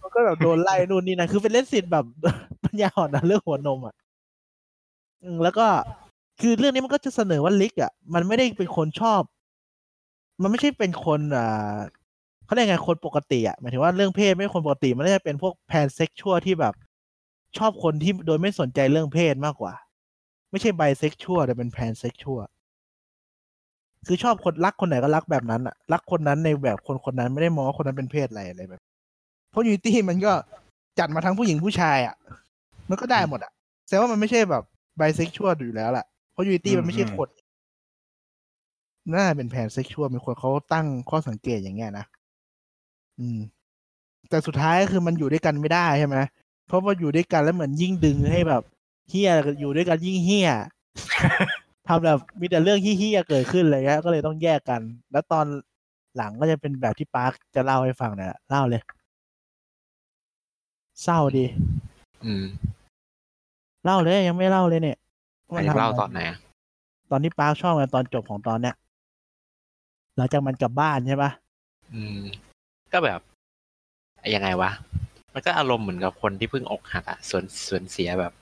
[0.00, 2.04] มันก็แบบโดนไล่นู่นนี่นะคือเป็น racist แบบ
[2.64, 3.94] ปัญญาอ่อนนะเรื่องหัวนมอะ
[5.42, 5.66] แล้วก็
[6.40, 9.22] คือเรื่องนี้มันก็จะเสนอว่า Rick อะ มันไม่ได้เป็นคนชอบ
[10.42, 11.76] มันไม่ใช่เป็นคนอ่า
[12.44, 16.74] เขาเรียกไงคนปกติอะหมายถึงว่าเรื่องเพศไม่คนปกติ มันน่าจะเป็นพวก pansexual ที่แบบ
[17.58, 19.74] ชอบคนที่โดยไม่สนใจเรื่องเพศมากกว่า
[20.50, 22.42] ไม่ใช่ไบเซ็กชวลแต่เป็น pansexual
[24.06, 28.82] คือชอบคนรักคนไหนก็รักแบบนั้นอะรักคนนั้นในแบบคนคนนั้นไม่ได้มองว่าคนนั้นเป็นเพศอะไรอะไรแบบ
[29.50, 30.32] เพราะ Unity มันก็
[30.98, 32.14] จัดมาทั้งผู้หญิงผู้ชายอะ
[32.90, 33.52] มันก็ได้หมดอะ
[33.86, 34.62] แสดงว่ามันไม่ใช่แบบ
[34.96, 37.28] ไบเซ็กชวลอยู่แล้วแหละเพราะ Unity มันไม่ใช่คน
[39.14, 42.04] น่าเป็น pansexual มีคนเขาตั้งข้อสังเกตอย่างเงี้ยนะ
[43.18, 43.38] อืม
[44.28, 46.16] แต่สุดท้ายก็คือมันอยู่ด้วยกันไม่ได้ใช่ไหม
[46.66, 48.62] เพราะว่าอยู่ด้วยกันแล้วเหมือนยิ่งดึงให้แบบ
[49.08, 49.30] เหี้ย
[49.60, 50.50] อยู่ด้วยกันยิ่งเหี้ย
[51.88, 54.80] ทำแบบมีแต่เรื่องเหี้ยๆเกิดขึ้นอะไรเงี้ยก็เลยต้องแยกกัน
[55.12, 55.46] แล้วตอน
[56.16, 58.82] หลังก็จะเป็นแบบที่ปาร์คจะเล่าให้ฟังเนี่ยเล่าเลย
[61.02, 61.44] เศร้าดี
[62.24, 62.44] อืม
[63.84, 64.98] เล่าเลยยังไม่เล่าเลยเนี่ย
[65.52, 66.36] หมายถึงเล่าตอนไหนอะ
[67.10, 68.74] ตอนที่ปาร์คชอบกันตอนจบของตอนเนี้ย
[70.16, 71.30] หลังจากมันกลับบ้านใช่ปะ
[71.94, 72.20] อืม
[72.92, 73.20] ก็แบบ
[74.34, 74.70] ยังไงวะ
[75.34, 78.41] มันก็อารมณ์เหมือนกับคนที่เพิ่งอกหักอะส่วนส่วนเสียแบบอ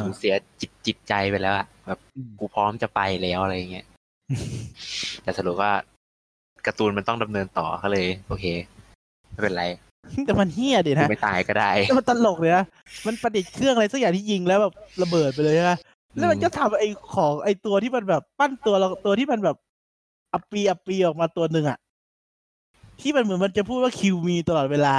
[0.00, 3.86] สูญเสียจิตจิตใจไปแล้วอะแบบอืมกูพร้อมจะไปแล้วอะไรเงี้ย
[5.22, 5.70] แต่สรุปว่า
[6.66, 8.44] การ์ตูนมันต้องดำเนินต่อก็เลย โอเค
[9.30, 9.64] ไม่เป็นไร
[10.26, 12.64] แต่มันเฮี้ยดิกูนะไม่ตายก็ได้แต่มันตลกเลยนะ
[13.06, 15.72] มันประดิษฐ์เครื่องอะไรสักอย่างที่ยิงแล้วแบบระเบิดไปเลยใช่ไหม
[16.16, 19.56] แล้วมันก็ทำไอ้ของไอ้ตัวที่มันแบบปั้นตัวเราตัวที่มันแบบ
[20.32, 21.78] อัปปีอัปปีออกมาตัวหนึ่งอะ
[23.00, 24.96] ที่มันเหมือนมันจะพูดว่าคิวมีตลอดเวลา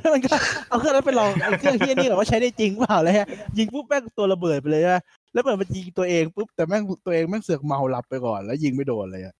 [0.00, 0.34] แล้วมันก็
[0.68, 3.26] เอาเครื่องนั้นไปลองไอ้เครื่องเฮี้ยนี่ก่อนว่าใช้ได้จริงเปล่าเลยฮะ
[3.58, 9.34] ยิงปุ๊บแม่งตัวระเบิดไปเลยนะแล้วเหมือนมันยิงตัวเองปุ๊บแต่แม่งตัวเองแม่งเสือกเมาหลับไปก่อน แล้วยิงไม่โดนเลยอะ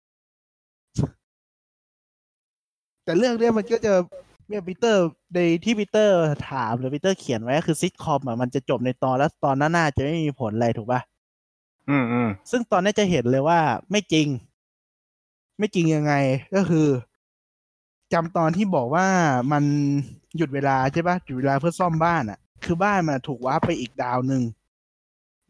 [3.05, 3.93] แต่เรื่องเนี้ยมันก็จะ
[4.49, 5.03] เนี่ยปีเตอร์
[5.35, 6.19] ในที่ปีเตอร์
[6.51, 11.01] ถามหรือปีเตอร์เขียนไว้ก็คือซิทคอมอะมันจะจบในตอนแล้วตอนหน้าๆจะไม่มีผลอะไรถูกป่ะ
[11.91, 13.59] อืมอืมซึ่งตอนนี้จะเห็นเลยว่า
[13.91, 14.27] ไม่จริง
[15.59, 16.15] ไม่จริงยังไง
[16.55, 16.87] ก็คือ
[18.13, 19.07] จำตอนที่บอกว่า
[19.53, 19.65] มัน
[20.37, 24.43] หยุดเวลาใช่ปะหยุดเวลาเพื่อซ่อมบ้านอะ คือบ้านมันถูก warp ไปอีกดาวหนึ่ง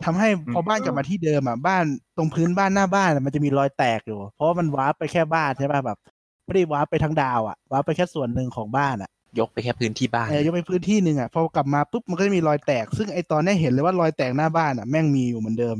[0.04, 1.84] ทำให้พอบ้านกลับมาที่เดิมอะบ้าน
[2.16, 5.98] ตรงพื้นบ้านหน้าบ้านอะมันจะมีรอยแตกอยู่ เพราะว่ามัน warp ไปแค่บ้านใช่ปะแบบ
[6.44, 15.76] ไม่ได้ warp ไปทั้งดาวอะ warp ไปแค่ส่วนหนึ่งของบ้านอะ ยกไปแค่พื้นที่บ้านเออยกไปพื้นที่หนึ่งอะพอกลับมาปุ๊บมันก็จะมีรอยแตก ซึ่งไอ้ตอนนี้เห็นเลยว่ารอยแตกหน้าบ้านอะแม่งมีอยู่เหมือนเดิม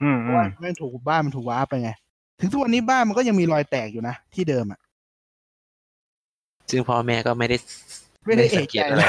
[0.00, 1.90] อืมเพอืราะว่ามแม่งถูกบ้านมันถูกว้าร์ปไปไง
[2.40, 4.80] ถึงทุกวันนี้บ้านมันก็ยังมีรอยแตกอยู่นะที่เดิมอะ
[6.70, 7.56] ซึ่งพ่อแม่ก็ไม่ได้
[8.26, 9.02] ไม่ได้เอสักงเกใจตอะไร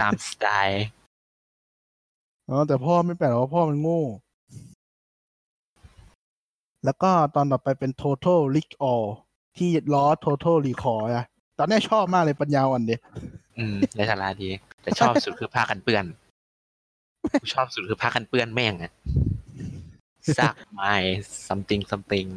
[0.00, 0.84] ตามสไตล์
[2.48, 4.02] อ๋อแต่พ่อไม่แปลกหรอกว่าพ่อมันโง่
[6.84, 9.04] แล้วก็ตอนต่อไปเป็น total recall
[9.56, 11.24] ที่ล้อ total recall อะ
[11.58, 13.00] ตอนนี้ชอบมากเลยปัญญาอ่อนเดีย
[13.58, 14.48] อืมในสาระดี
[14.82, 16.04] แต่ชอบสุดคือผ้ากันเปื้อน
[17.40, 18.92] กูชอบสุดคือผ้ากันเปื้อนแม่งอะ
[20.38, 20.92] ซักไม้
[21.48, 22.28] something something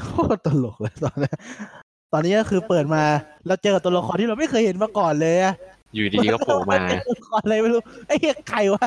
[0.00, 0.06] โค
[0.36, 1.32] ตรตลกเลยตอนนี้
[2.12, 3.02] ตอนนี้ก็คือเปิดมา
[3.46, 5.54] เราเจอกับตัวละครที่เราไม่เคยเห็นมาก่อนเลยอะ
[5.94, 8.86] อยู่ดีๆก็โผล่มาตัวละครอะไรไม่รู้ไอ้เหี้ยใครวะ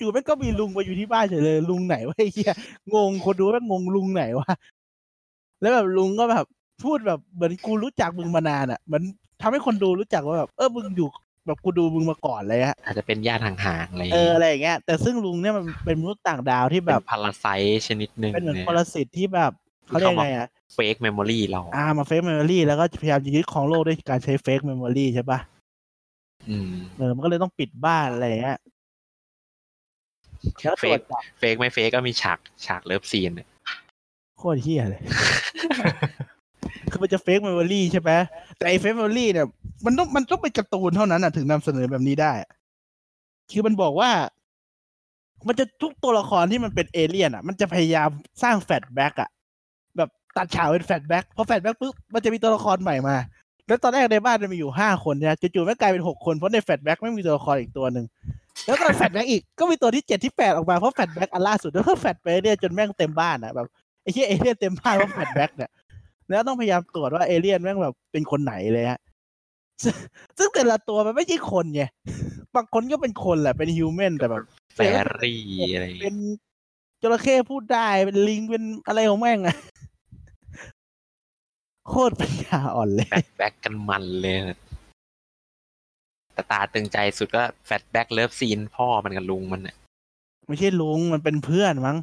[0.00, 2.52] จู่ๆแม่งก็มีลุงมาอยู่ที่บ้านเฉยเลยลุงไหนวะไอ้เหี้ย
[2.94, 4.50] งงคนดูแม่งงงลุงไหนวะ
[5.60, 6.44] แล้วแบบลุงก็แบบ
[6.84, 9.02] พูดแบบเหมือนกูรู้จักมึงมานานอะเหมือน
[9.42, 11.08] ทำให้คนดูรู้จักว่าแบบเออมึงอยู่
[11.46, 19.52] แบบกูดูมึงมาก่อนเลยฮะอาจจะเป็นญาติห่างๆอะไรอย่างเออเงี้ยอะไรอย่างเงี้ยแต่ซึ่งลุงเนี่ยมันเป็นมนุษย์ต่างดาวที่แบแบบบ parasite ชนิดหนึ่งเป็นเหมือนเนี่ยปรสิตที่แบบ
[19.88, 25.38] เขาเรียกไงอะ fake memory เรา อ่ามา fake memory แล้วก็พยายามจะยึดครองโลกด้วยการใช้ fake memory ใช่ปะ
[26.48, 28.58] อืมเออมันก็เลยต้องปิดบ้านอะไรอย่างเงี้ย
[30.62, 33.48] แล้วตรวจจับ fake ไม่ fake ก็มีฉากฉาก love scene เนี่ย
[34.38, 35.00] โคตรเหี้ยเลย
[36.90, 38.10] คือมันจะ fake memory ใช่ไหม
[38.56, 39.46] แต่ไอ้ fake memory เนี่ย
[39.84, 42.50] มันต้องมันต้องเป็นการ์ตูนเท่านั้นอะถึงนำเสนอแบบนี้ได้อะ
[43.50, 44.10] คือมันบอกว่า
[45.46, 48.08] มันจะทุกตัวละครที่มันเป็นเอเลี่ยนอะ มันจะพยายาม
[48.42, 49.37] สร้าง flashback อะแบบ
[50.38, 53.16] ตัดฉากเป็น flashback พอ flashback ปุ๊บมันจะมีตัวละครใหม่มา
[53.66, 58.06] แล้วตอนแรกในบ้านมันมีอยู่ห้าคนเนี่ยจู่ๆแม่งกลายเป็นหกคนเพราะใน flashback มันมีตัวละครอีกตัวหนึ่ง
[58.64, 63.66] แล้วตอน flashback อีกก็มีตัวที่เจ็ดที่แปดออกมาเพราะ flashback อันล่าสุดแล้วก็แฟลชไปเนี่ยจนแม่งเต็มบ้านอะแบบ
[64.02, 65.70] ไอ้เหี้ยเอเลี่ยนเต็มบ้านเพราะ flashback เนี่ย
[66.28, 69.00] แล้วต้องพยายามตรวจว่าเอเลี่ยนแม่งแบบเป็นคนไหนเลยฮะ
[69.84, 69.94] ซึ่ง
[70.38, 71.82] ซึ่งแต่ละตัวมันไม่ใช่คนไง
[72.54, 74.42] บางคนก็เป็นคนแหละเป็น human แต่แบบ
[74.74, 74.78] fai
[75.20, 75.42] ry
[75.74, 76.16] อะไรอย่างเป็เงี้ยน
[77.02, 79.56] จระเข้พูดได้เป็นลิงเป็นอะไรของแม่งอะ
[81.88, 84.38] โคตรปัญญาอ่อนเลย flashback กันมันเลย
[86.34, 89.74] แต่ตราตรึงใจสุดก็ flashback love scene พ่อมันกับลุงมันน่ะ
[90.46, 91.96] ไม่ใช่ลุงมันเป็นเพื่อนมั้ง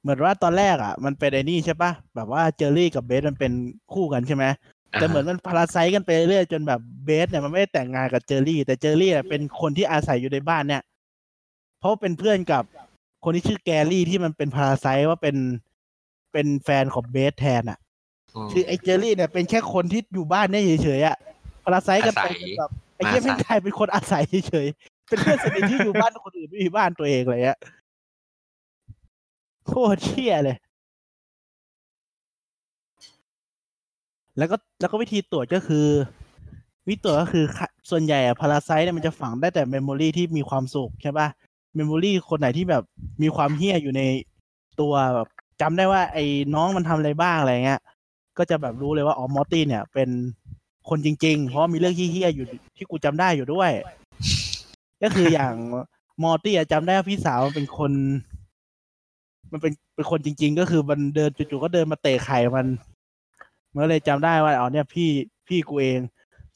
[0.00, 3.52] เหมือนว่าตอนแรกอะ มันเป็นไอ้นี่ใช่ปะแบบว่าเจอรี่กับเบสมันเป็น
[3.92, 4.44] คู่กันใช่ไหม
[4.92, 10.82] แต่เหมือนมัน parasite กันไปเรื่อยจนแบบเบสเนี่ยมันไม่ได้แต่งงานกับเจอรี่ แต่เจอรี่อะเป็นคนที่อาศัยอยู่ในบ้านเนี่ย
[11.78, 12.64] เพราะเป็นเพื่อนกับ
[13.24, 15.36] คนที่ชื่อแกรี่ที่มันเป็น parasite ว่าเป็น
[16.32, 17.89] เป็นแฟนของเบสแทนอะม
[18.52, 21.16] คือไอ้เจอรี่เนี่ยเป็นแค่คนที่อยู่บ้านเนี่ยเฉยๆอะ
[21.64, 27.58] parasite กันไปอาศัยแบบไอ้เหี้ยมาไม่อาศัยกลายเป็นคนอาศัยเฉยๆเป็นเพื่อนสนิทที่อยู่บ้านคนอื่นไม่มีบ้านตัวเองเลยอะ
[29.66, 30.56] โคตรเชี่ยเลย
[34.38, 35.86] แล้วก็แล้วก็วิธีตรวจก็คือ
[36.88, 41.28] วิธีตรวจก็คือค่ะส่วนใหญ่อะ parasite เนี่ยมันจะฝังได้แต่ memory ที่มีความสุขใช่ปะ
[41.76, 42.84] memory คนไหนที่แบบ
[43.22, 44.02] มีความเหี้ยอยู่ใน
[44.80, 45.28] ตัวแบบ
[45.60, 46.24] จำได้ว่าไอ้
[46.54, 47.80] น้องมันทำอะไรบ้างอะไรเงี้ย
[48.40, 50.08] ก็จะแบบรู้เลยว่าอ๋อมอร์ตี้เนี่ย เป็น
[50.88, 53.70] คนจริง ๆ เพราะมีเรื่องเหี้ยๆอยู่ที่กูจำได้อยู่ด้วย
[55.02, 55.54] ก็คืออย่าง
[56.22, 57.92] มอร์ตี้อะจำได้ว่าพี่สาวมันเป็นคน
[59.52, 62.66] มันเป็นเป็นคนจริง ๆ ก็คือมันเดินจู่ๆก็เดินมาเตะไข่มัน
[63.72, 65.08] มันก็เลยจำได้ว่าอ๋อเนี่ยพี่
[65.48, 66.00] พี่กูเอง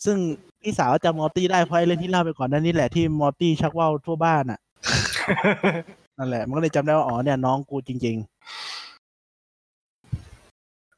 [0.04, 0.16] ซึ่ง
[0.60, 4.60] พี่สาวจำมอร์ตี้ได้เพราะไอ้เรื่องที่เล่าไปก่อนนั้นนี่แหละที่มอร์ตี้ชักว่าวทั่วบ้านอะ
[6.18, 8.16] นั่นแหละ มันก็เลยจำได้ว่าอ๋อเนี่ยน้องกูจริง
[8.50, 8.73] ๆ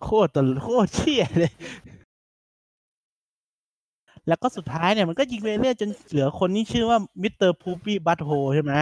[0.02, 1.52] โคตรตลโคตรเชี่ยเลย
[4.28, 7.50] แล้วก็สุดท้ายเนี่ยมันก็ยิงไปเรื่อยจนเหลือคนที่ชื่อว่า Mr.
[7.50, 8.72] Poopybutthole ใช่ไหม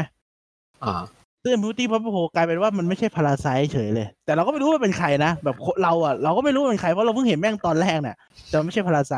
[0.85, 0.95] อ่า
[1.43, 8.17] ซึ่ง Poopybutthole กลายเป็นว่ามันไม่ใช่ parasite เฉยเลย แต่เราก็ไม่รู้ว่าเป็นใครนะ แบบเราอะ เราก็ไม่รู้ว่าเป็นใคร เพราะเราเพิ่งเห็นแม่งตอนแรกเนี่ย
[8.49, 9.15] แต่มันไม่ใช่ parasite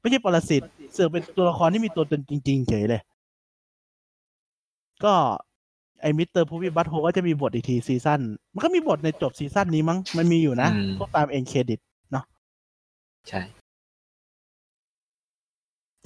[0.00, 0.62] ไม่ใช่ปรสิต
[0.92, 3.00] เสือกเป็นตัวละครที่มีตัวตนจริง ๆ เฉยเลย
[5.04, 5.14] ก็
[5.45, 5.45] ไอ้
[6.18, 6.42] Mr.
[6.42, 8.20] Poopybutthole ก็จะมีบทอีกทีซีซั่น
[8.54, 11.80] มันก็มีบทในจบซีซั่นนี้มั้ง มันมีอยู่นะอืมพวกตาม end credit
[13.28, 13.40] ใช่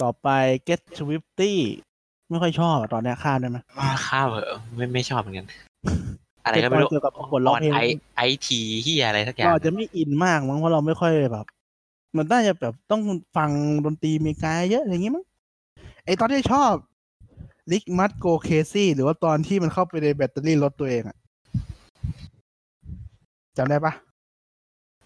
[0.01, 0.27] ต่อไป
[0.67, 1.51] Get Schwifty
[2.29, 3.57] ไม่ค่อยชอบอะตอนเนี้ยข้ามได้ไหม
[4.07, 5.45] ข้ามเหอะไม่ไม่ชอบเหมือนกัน
[6.45, 7.79] อะไรก็ไม่รู้เกี่ยวกับบทร้องเพลงไอ
[8.15, 11.45] ไอทีที่อะไรสักอย่างเราอาจจะไม่อินมากมั้งเพราะเราไม่ค่อยแบบ
[12.15, 13.01] มันน่าจะแบบต้อง
[13.37, 13.49] ฟัง
[13.85, 15.25] ดนตรีอเมริกาเยอะอย่างงี้มั้ง
[16.05, 16.73] ไอ้ตอนที่ชอบ
[17.71, 21.17] Rick Must Go Crazy หรือว่าตอนที่มันเข้าไปในแบตเตอรี่รถตัวเองอะ
[23.57, 23.93] จำได้ปะ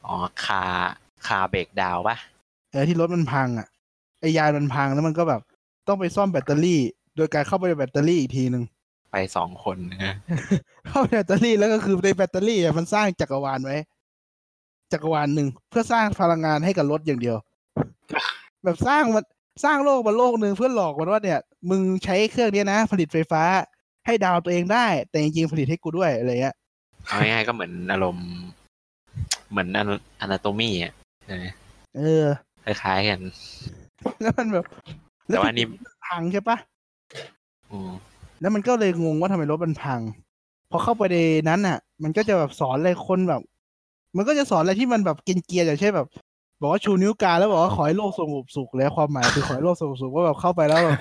[0.05, 2.15] อ๋อ car car breakdown ปะ
[2.71, 3.67] เออที่รถมันพังอะ
[4.19, 5.41] ไอ้ยานมันพังแล้วมันก็แบบ
[5.87, 6.79] ต้องไปซ่อมแบตเตอรี่
[7.17, 8.63] โดยการเข้าไปในแบตเตอรี่อีกทีหนึ่ง
[9.11, 10.13] ไปสองคนนะ
[10.87, 13.77] เข้าไปในแบตเตอรี่แล้วก็คือในแบตเตอรี่อะมันสร้างจักรวาลไว้
[14.91, 17.37] จักรวาลหนึ่งเพื่อสร้างพลังงานให้กับรถอย่างเดียว
[18.63, 19.23] แบบสร้างมัน
[19.63, 21.39] สร้างโลกมาโลกหนึ่งเพื่อหลอกมันว่าเนี่ย
[21.69, 23.43] มึงใช้เครื่องเนี้ยนะ ผลิตไฟฟ้า
[24.05, 26.55] ให้ดาวตัวเองได้ แต่จริงๆผลิตให้กูด้วยอะไรเงี้ย
[27.07, 28.27] เอาง่ายๆก็เหมือนอารมณ์
[29.49, 29.67] เหมือน
[30.21, 30.93] อนาโตมีอะ
[31.25, 31.45] ใช่ไหม
[31.97, 32.25] เออ
[32.63, 33.19] คล้ายๆกัน
[34.21, 34.65] แล้วมันแบบ
[35.27, 35.65] แต่ว่านี่
[36.07, 36.57] พังใช่ปะ
[37.71, 37.89] อืม
[38.41, 40.01] แล้วมันก็เลยงงว่าทำไมรถมันพัง
[40.71, 41.17] พอเข้าไปใน
[41.49, 43.41] นั้นอะ มันก็จะแบบสอนอะไรคนแบบ
[44.17, 46.07] มันก็จะสอนอะไรที่มันแบบเกรียนๆอย่างเช่นแบบ
[46.65, 50.99] บอกว่าชูนิ้วกลางแล้วบอกว่าขอให้โลกสงบสุขแล้วความหมายคือขอให้โลกสงบสุขว่าแบบเข้าไปแล้วแบบ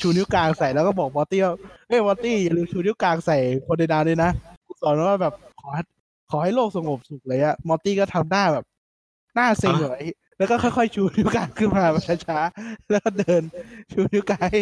[0.00, 1.54] ชูนิ้วกลางใส่แล้วก็บอกมอตตี้ว่า
[1.88, 3.36] เฮ้ยมอตตี้อย่าลืมชูนิ้วกลางใส่
[3.66, 4.30] คนในดาวด้วยนะ
[4.82, 5.82] สอนว่าแบบขอให้
[6.30, 8.64] ขอให้โลกสงบสุขเลยอะมอตตี้ก็ทำหน้าแบบ
[9.34, 10.02] หน้าเซ็งเลย
[10.38, 13.42] แล้วก็ค่อยๆชูนิ้วกลางขึ้นมาแบบช้าๆแล้วก็เดิน
[13.92, 14.60] ชูนิ้วกลางให้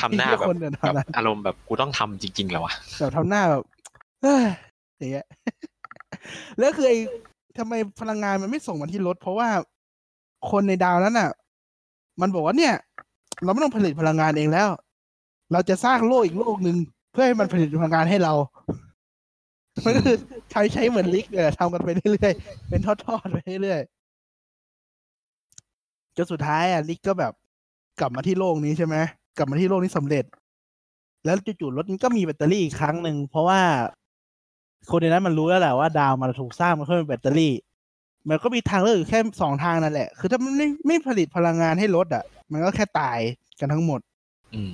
[0.00, 3.62] ทำหน้าให้แบบคนเดินแบบทำนั้นอารมณ์แบบกูต้องทำจริงๆเหรอวะแบบทำหน้าแบบ
[4.22, 4.46] เอ้ย
[4.98, 5.26] อย่างเงี้ย
[6.58, 6.98] แล้วคือไอ้
[7.58, 9.48] ทำไมพลังงานมันไม่ส่งมาที่รถ เพราะว่า
[10.50, 11.30] คนในดาวนั้นอะ
[12.20, 12.74] มันบอกว่าเนี่ย
[13.44, 14.68] เราไม่ต้องผลิตพลังงานเองแล้ว
[15.52, 16.76] เราจะสร้างโลกอีกโลกหนึ่ง
[17.12, 18.32] เพื่อให้มันผลิตพลังงานให้เรา
[19.84, 20.16] มันก็คือ
[20.50, 27.32] ใช้ใช้เหมือนลิกเนี่ยทำกันไปเรื่อยๆเป็นทอดๆไปเรื่อยๆจนสุดท้ายอะลิกก็แบบ
[28.00, 28.96] กลับมาที่โลกนี้ใช่ไหม
[29.36, 30.24] กลับมาที่โลกนี้สำเร็จ
[31.24, 33.60] แล้วจู่ๆรถมันก็มีแบตเตอรี่อีกครั้งหนึ่งเพราะว่า
[34.90, 37.52] คนในนั้นมันรู้แล้วแหละว่าดาวมันถูกสร้างมาเพื่อเป็นแบตเตอรี่
[38.28, 43.18] มันก็มีทางเลือกอยู่แค่สองทางนั่นแหละ คือถ้ามันไม่ไม่ผลิตพลังงานให้รถอะ มันก็แค่ตาย
[43.60, 44.00] กันทั้งหมด
[44.54, 44.70] อืม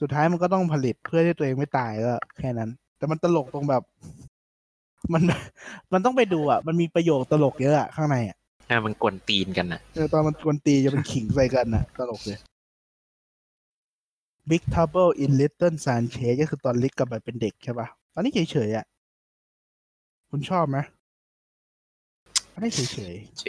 [0.00, 3.82] สุดท้ายมันก็ต้องผลิตเพื่อให้ตัวเองไม่ตายก็แค่นั้น แต่มันตลกตรงแบบ
[5.12, 5.22] มัน
[5.92, 12.38] มันต้องไปดูอะ มันมีประโยคตลกเยอะอะข้างในอะให้มันกวนตีนกันอะเออตอนมันกวนตีจะเป็นขิงใส่กันน่ะ ตลกเลย
[14.50, 18.86] Big Trouble in Little Sanchez ก็คือตอนลิกกลับไปเป็นเด็กใช่ปะตอนนี้เฉยๆอะ
[20.30, 20.78] คุณชอบไหม
[22.52, 22.86] อันนี้เฉย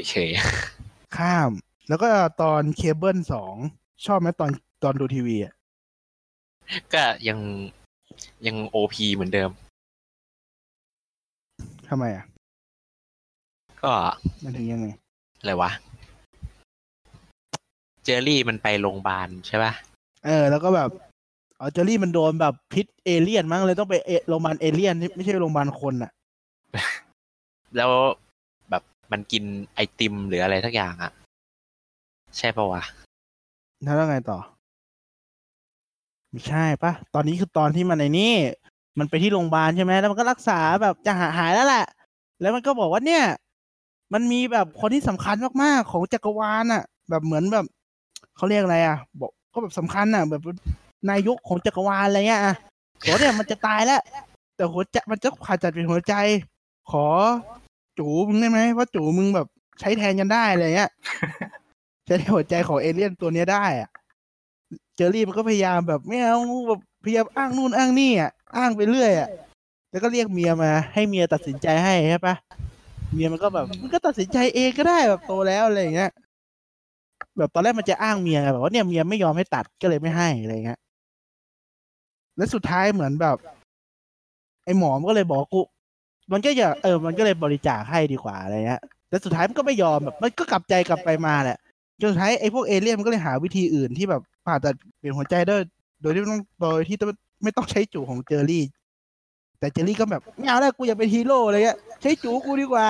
[0.09, 1.51] เฉยๆข้าม
[1.89, 2.09] แล้วก็
[2.41, 3.55] ตอนเคเบิลสอง
[4.05, 4.51] ชอบไหมตอน
[4.83, 7.39] ตอนดูทีวีอะๆก็ยัง
[8.45, 9.49] ยังโอพีเหมือนเดิม
[11.89, 12.25] ทำไมอะ
[13.83, 13.93] ก็
[14.43, 14.87] มันถึงยังไง
[15.39, 15.71] อะไรวะ
[18.03, 19.71] เจอรี่มันไปโรงพยาบาลใช่ปะ
[20.25, 20.89] เออ แล้วก็แบบ
[21.59, 26.11] อ๋อเจอรี่มันโดนแบบพิษเอเลี่ยนมั้งเลยต้องไปเอโรงพยาบาลเอเลี่ยนที่ไม่ใช่โรงพยาบาลคนอะ
[27.75, 28.15] แล้วแบบ
[29.11, 29.43] มันกิน
[29.75, 31.11] ไอติมหรืออะไรทักอย่างอะ
[32.37, 32.83] ใช่ปะวะ
[33.83, 34.39] แล้วไงต่อ
[36.31, 38.33] ไม่ใช่ปะตอนนี้คือตอนที่มันในนี่
[38.99, 41.85] มันไปที่โรงพยาบาลใช่ไหมแล้วมันก็รักษาแบบจะหาหายแล้วแหละ
[42.41, 43.23] แล้วมันก็บอกว่าเนี่ย
[44.13, 47.65] มันมีแบบคนที่สำคัญมากๆของจักรวาลอะ แบบเหมือนแบบ
[48.35, 50.41] เขาเรียกอะไรอะ บอกก็แบบสำคัญอะ แบบ
[51.11, 52.55] นายกของจักรวาลอะไรเงี้ยอะ
[53.05, 54.01] บอกเนี่ยมันจะตายแล้ว
[54.55, 56.13] แต่หัวใจมันจะผ่าตัดเป็นหัวใจ
[56.91, 57.05] ขอ
[58.01, 59.47] จูมึงได้ไหมเพราะจูมึงแบบ
[59.79, 60.91] ใช้แทนกันได้อะไรเงี้ย
[62.05, 63.89] ใช้ในหัวใจของเอเลี่ยนตัวเนี้ยได้อะ
[64.95, 69.27] เจอรี่มันก็พยายามแบบไม่เอาแบบพยายามอ้างนู่นอ้างนี่อะอ้างไปเรื่อยอะ
[69.91, 72.35] แล้วก็เรียกเมียมาให้เมียตัดสินใจให้ใช่ปะ
[73.13, 76.11] เมียมันก็แบบมันก็ตัดสินใจเองก็ได้แบบโตแล้วอะไรอย่างเงี้ย
[77.37, 80.79] แบบตอนแรกมันจะอ้างเมียไงแบบว่าเนี่ยเมียไม่ยอมให้ตัดก็เลยไม่ให้อะไรอย่างเงี้ย
[82.37, 83.37] แล้วสุดท้ายเหมือนแบบ
[84.65, 85.59] ไอ้หมอมันก็เลยบอกว่ากู
[86.31, 91.57] มันก็อย่าเออมันก็เลยบริจาคให้ดีกว่าอะไรเงี้ยแต่สุดท้ายมันก็ไม่ยอมแบบมันก็กลับใจกลับไปมาแหละ
[92.01, 95.61] จนสุดท้ายไอ้พวกเอเลี่ยนมันก็เลยหาวิธีอื่นที่แบบผ่าตัดเปลี่ยนหัวใจด้วย
[96.01, 96.97] โดยที่ไม่ต้องโดยที่
[97.43, 98.63] ไม่ต้องใช้จูของเจอรี่
[99.59, 102.85] แต่เจอรี่ก็แบบไม่เอาแล้วกูอยากเป็นฮีโร่อะไรเงี้ยใช้จูกูดีกว่า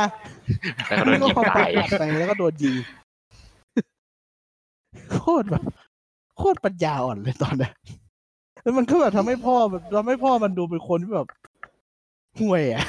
[0.88, 2.76] แล้วก็โดนยิงก็ตายไปแล้วก็โดนยิง
[5.12, 5.64] โคตรแบบ
[6.38, 7.74] โคตรปัญญาอ่อนเลยตอนนั้น
[8.62, 11.28] แล้วมันก็แบบทำให้พ่อแบบทำให้พ่อมันดูเป็นคนที่แบบ
[12.40, 12.84] ห่วยอะ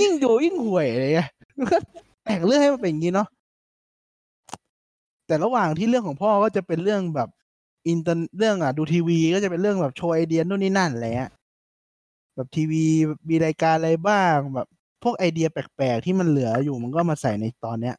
[0.00, 1.76] ยิ่งดูยิ่งห่วยอะไรเงี้ยมันก็
[2.24, 3.28] แต่งเรื่องให้มันเป็นอย่างนี้เนาะ
[5.26, 7.28] แต่ระหว่างที่เรื่องของพ่อก็จะเป็นเรื่องแบบ
[7.88, 11.30] อินเตอร์เรื่องอะดูทีวี ก็จะเป็นเรื่องแบบโชว์ไอเดียนู่นนี่นั่นอะไรเงี้ย
[12.34, 12.84] แบบทีวี
[13.28, 14.68] มีรายการอะไรบ้างแบบ
[15.02, 17.96] พวกไอเดียแปลกๆที่มันเหลืออยู่มันก็มาใส่ในตอนเนี้ย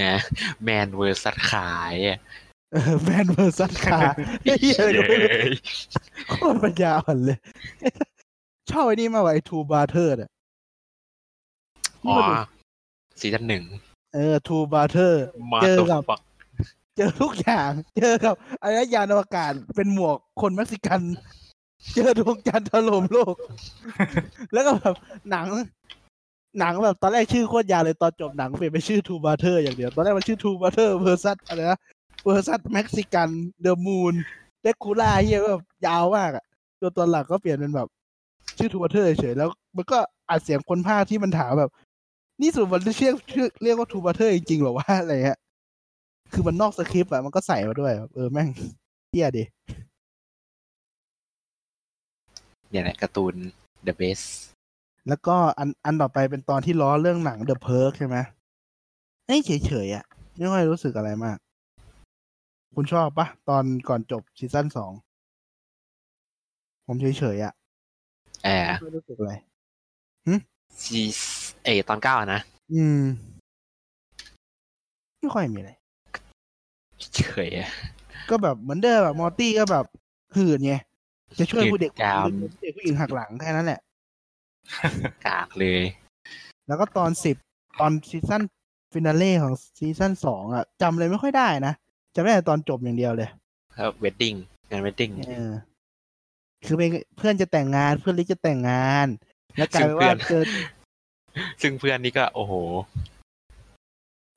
[0.00, 0.16] นะ
[0.62, 2.18] man versus car อะ
[2.72, 4.00] เออ man versus car
[4.60, 5.52] เหี้ยอะไรก็ไม่รู้เย้ย
[6.30, 7.38] โคตรปัญญาอ่อนเลย
[8.70, 10.30] ชอบไอ้นี่มากกว่าไอ้ Two Brother อะ
[12.06, 12.16] อ๋อ
[13.20, 13.62] ซีซั่นหนึ่ง
[14.14, 16.20] เออ Two Brother มาเจอตัวกับฟัก
[16.96, 21.00] เจอทุกอย่าง เจอกับไอ้ยานอวกาศเป็นหมวกคนเม็กซิกัน
[21.94, 23.36] เจอดวงจันทร์ถล่มโลก
[24.52, 24.94] แล้วก็แบบ
[25.30, 25.46] หนัง
[26.58, 31.80] หนังแบบตอนแรกชื่อโคตรยาวเลยตอนจบหนังเปลี่ยนเป็นชื่อ Two Brother อย่างเดียว ตอนแรกมันชื่อ Two Brother versus อะไรนะ
[32.24, 36.44] versus Mexican the moon Dracula เหี้ยแบบยาวมากอะ
[36.80, 37.88] ตัวตอนหลักก็เปลี่ยนเป็นแบบ
[38.62, 39.98] ชื่อ Two Brother เฉยๆแล้วมันก็
[40.30, 41.70] อัดเสียงคนพากย์ที่มันถามแบบ
[42.42, 45.38] นี่สุดมันเรียกชื่อเรียกว่า Two Brother จริงๆเหรอวะอะไรเงี้ย
[46.32, 48.48] คือมันนอกสคริปต์อะมันก็ใส่มาด้วยแบบเออแม่ง
[49.10, 49.44] เหี้ยดิ
[52.70, 53.34] เนี่ยแหละการ์ตูน
[53.86, 54.26] The Best
[55.08, 58.16] แล้วก็อันอันต่อไปเป็นตอนที่ล้อเรื่องหนัง The Purge ใช่ไหม
[59.26, 60.04] เอ้ยเฉยๆอะ
[60.36, 61.38] ไม่ค่อยรู้สึกอะไรมาก
[62.74, 64.92] คุณชอบปะตอนก่อนจบซีซั่นสอง
[66.86, 67.52] ผมเฉยๆอะ
[68.44, 69.34] แอร์ไม่รู้สึกอะไร
[70.82, 71.00] ซี
[71.64, 72.40] เอตอนเก้าอะนะ
[72.74, 73.02] อืม
[75.18, 75.72] ไม่ค่อยมีอะไร
[77.14, 77.68] เฉยอะ
[78.30, 79.84] ก็แบบเหมือนเดิมแบบมอร์ตี้ก็แบบ
[80.36, 80.74] หื่นไง
[81.38, 82.26] จะช่วยผู้เด็กหื่นกาม
[82.62, 83.80] เด็กผู้หญิงหักหลังแค่นั้นแหละ
[85.26, 85.82] กากเลย
[86.68, 87.36] แล้วก็ตอนสิบ
[87.80, 88.42] ตอน season
[88.92, 91.72] finale ของซีซั่นสองอะจำเลยไม่ค่อยได้นะ
[92.14, 93.28] จำได้แต่ตอนจบอย่างเดียวเลย
[93.74, 94.34] แล้ว wedding
[94.70, 95.50] งาน wedding เออ
[96.64, 99.06] คือเป็นเพื่อนจะแต่งงานเพื่อนริกจะแต่งงาน
[99.56, 100.42] แล้วกลายเป็นว่าเจอ
[101.62, 102.52] ซึ่งเพื่อนนี่ก็ โอ้โห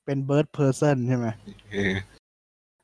[0.06, 1.26] เป็นเบิร์ดเพอร์ซันใช่ไหม
[1.72, 1.94] เออ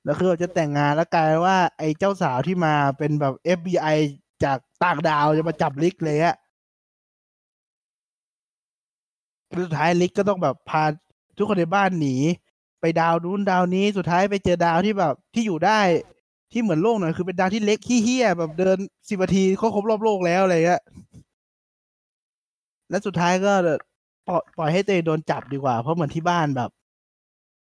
[0.05, 3.97] แล้วคือจะแต่งงานแล้วกลายเป็นว่า ไอ้เจ้าสาวที่มาเป็นแบบ FBI
[4.45, 6.37] จากต่างดาวจะมาจับลิกเลยอะ
[9.63, 10.85] สุดท้ายลิกก็ต้องแบบพา
[11.37, 12.17] ทุกคนในบ้านหนี
[12.81, 15.81] ไปดาวนู้นดาวนี้สุดท้ายไปเจอดาวที่แบบที่อยู่ได้
[16.53, 20.83] ที่เหมือนโลกหน่อยคือเป็นดาวที่เล็กขี้เฮี้ยแบบเดินสิบนาทีก็ครบรอบโลกแล้วอะไรเงี้ย
[22.91, 23.53] และสุดท้ายก็
[24.29, 26.71] ปล่อยปล่อยให้ตัวเองโดนจับดีกว่า เพราะเหมือนที่บ้านแบบ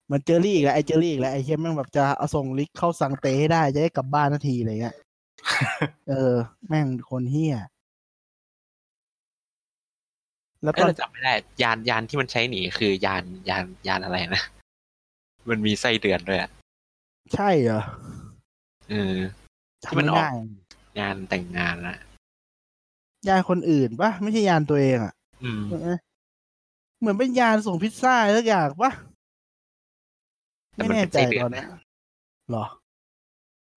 [0.05, 4.95] เหมือนเจอรี่อีกแล้วไอ้เจอรี่อีกแล้วไอ้เฮียแม่งแบบจะเอาส่งลิกเข้าสังเตให้ได้จะได้กลับบ้านนาทีอะไรเงี้ย
[6.09, 6.33] เออ
[6.67, 7.55] แม่งคนเฮี้ย
[10.63, 14.43] แล้วเอ้ตยอนเราจำไม่ได้ยานยานที่มันใช้หนีคือยานยานยานอะไรนะ
[15.49, 16.49] มันมีไส้เดือนด้วยอะ
[17.35, 17.81] ใช่เหรอ
[18.91, 19.17] เออ
[19.81, 20.29] ที่จำมันไม่ออกได้
[20.99, 21.97] งานแต่งงานนะ
[23.27, 25.13] ยานคนอื่นปะไม่ใช่ยานตัวเองอะ
[25.43, 25.89] อืมใช่ไหม
[26.99, 28.91] เหมือนเป็นยานส่งพิซซ่าสักอย่างปะ
[30.73, 31.67] แต่ไม่มันแน่เป็นใจไส้เดือตอนนเนี้ย
[32.51, 32.65] หรอ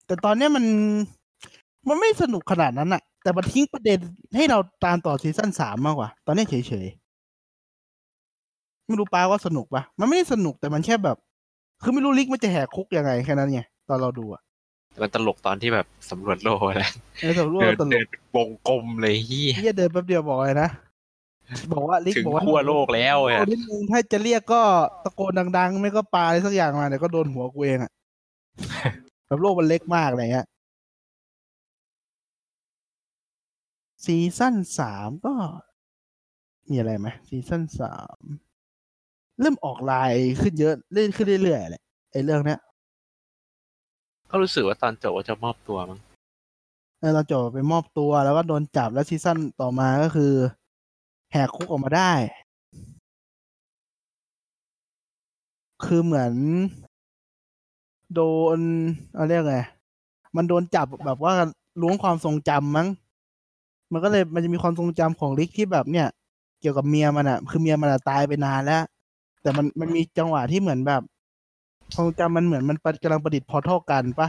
[0.05, 0.65] แต่ตอนเนี้ยมัน
[1.87, 3.99] มันไม่สนุกขนาดนั้นอะแต่มันทิ้งประเด็น
[4.35, 11.17] ให้เราตามต่อซีซั่นสามมากกว่า ตอนเนี้ยเฉยๆ ไม่รู้ป้าว่าสนุกปะมันไม่ได้สนุกแต่มันแค่แบบ
[11.83, 14.41] คือไม่รู้ลิกมันจะแหกคุกยังไงแค่นั้นไงตอนเราดูอะ
[15.01, 16.83] มันตลกตอนที่แบบสำรวจโลกอะไร
[17.21, 20.69] เออแต่รู้เดิว่านตลเดิกนเป็นวงกลมเลยเฮียเฮียเดินแป๊บเดียวบอกเลยนะ
[21.73, 24.61] บอกว่าลิกถึงบอกว่าขั้วโลกแล้วโอ้อะนิดนึงถ้าจะเรียกก็
[25.03, 27.91] ตะโกนดังๆ ไม่ก็ปาอะไรสักอย่างมาเดี๋ยวก็โดนหัวกูเองอะ
[29.27, 30.47] แบบโลกมันเล็กมากอะไรเงี้ย
[34.05, 35.33] ซีซั่นสามก็
[36.69, 38.17] มีอะไรไหมซีซั่นสาม
[39.39, 40.11] เริ่มออกลาย
[40.41, 42.59] ขึ้นเยอะเล่นขึ้นเรื่อยๆแหละไอ้เรื่องเนี้ย
[44.37, 45.99] ก็รู้สึกว่าตอนจบว่าจะมอบตัวมั้ง
[46.99, 50.33] เออเราจบไปมอบตัวแล้วก็โดนจับแล้วซีซั่นต่อมาก็คือ
[51.31, 52.11] แหกคุกออกมาได้
[55.85, 56.33] คือเหมือน
[58.15, 58.21] โด
[58.57, 58.59] น
[59.15, 59.57] เอาเรียกไง
[60.35, 61.33] มันโดนจับแบบว่า
[61.81, 62.87] ล้วงความทรงจำมั้ง
[63.91, 66.07] มันก็เลยมันจะมีความทรงจำของลิกที่แบบเนี่ย
[66.61, 68.83] เกี่ยวกับเมียมันอะคือเมียมันอะตายไปนานแล้ว
[69.41, 71.01] แต่มันมันมีจังหวะที่เหมือนแบบ
[71.93, 74.27] ความทรงจำมันเหมือนมันกำลังประดิษฐ์พอร์ทัลกันปะ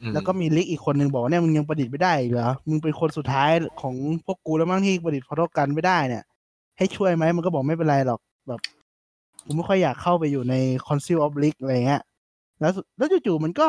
[0.00, 3.50] อืมแล้วก็มีลิกอีกคนหนึ่งบอกว่าเนี่ยมึงยังประดิษฐ์ไม่ได้อีกเหรอ มึงเป็นคนสุดท้าย
[3.80, 3.94] ของ
[4.24, 6.24] พวกกูแล้วมั้งที่ประดิษฐ์พอร์ทัลกันไม่ได้เนี่ย
[6.78, 8.60] ให้ช่วยไหมมันก็บอกไม่เป็นไรหรอกแบบ
[9.44, 10.54] กูไม่ค่อยอยากเข้าไปอยู่ใน
[10.86, 12.02] Council of League อะไรเงี้ย
[12.60, 13.68] แล้วแล้วจู่ๆมันก็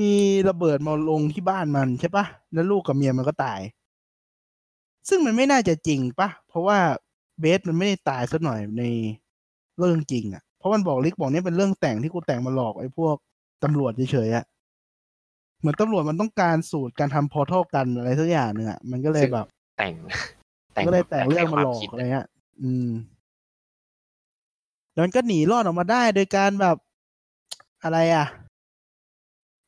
[0.00, 0.12] มี
[0.48, 3.60] ระเบิดมาลงที่บ้านมันใช่ปะแล้วลูกกับเมียมันก็ตาย
[5.08, 6.78] ซึ่งมันไม่น่าจะจริงปะเพราะว่า
[7.40, 8.84] เบสมันไม่ได้ตายสักหน่อยใน
[9.78, 13.16] เรื่องจริงอะ่ะ เพราะมันบอกลิกบอกเนี่ยเป็นเรื่องแต่งที่กูแต่งมาหลอกไอ้พวก
[13.64, 14.44] ตำรวจเฉยๆอะ่ะ
[15.60, 19.46] เหมือนตำรวจมันต้องการสูตรการทำพอร์ทัลกันอะไรสักอย่างหนึ่งอะ่ะมันก็เลยแบบ
[19.78, 19.92] แต่ง
[20.86, 22.26] ก็เลยแต่งเรื่องมาหลอกให้ควอะไรเงี้ย
[22.62, 22.88] อืม
[24.92, 26.76] แล้วมันก็หนีรอดออกมาได้โดยการแบบ
[27.82, 28.26] อะไรอะ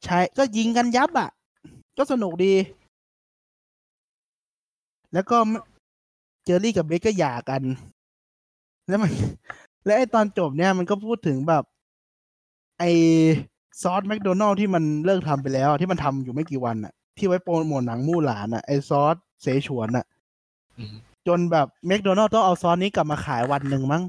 [0.04, 1.30] ใช้ก็ยิงกันยับอะ
[1.98, 2.54] ก็สนุกดี
[5.12, 5.36] แล้วก็
[6.44, 7.62] เจอรี่กับเบคก็หย่ากัน
[8.88, 9.10] แล้วมัน
[9.84, 11.64] และไอตอนจบเนี่ยมันก็พูดถึงแบบ
[12.78, 12.84] ไอ
[13.82, 20.06] ซอสแมคโดนัลล์ที่มันเลิกทำไปแล้ว ที่มันทำอยู่ไม่กี่วันอะที่ไว้โปรโมทหนังมู่หลานอะไอซอสเสฉวนอะ
[20.78, 20.94] อืม
[21.26, 24.02] จนแบบแมคโดนัลล์ต้องเอาซอสนี้กลับมาขายวันหนึ่งมั้ง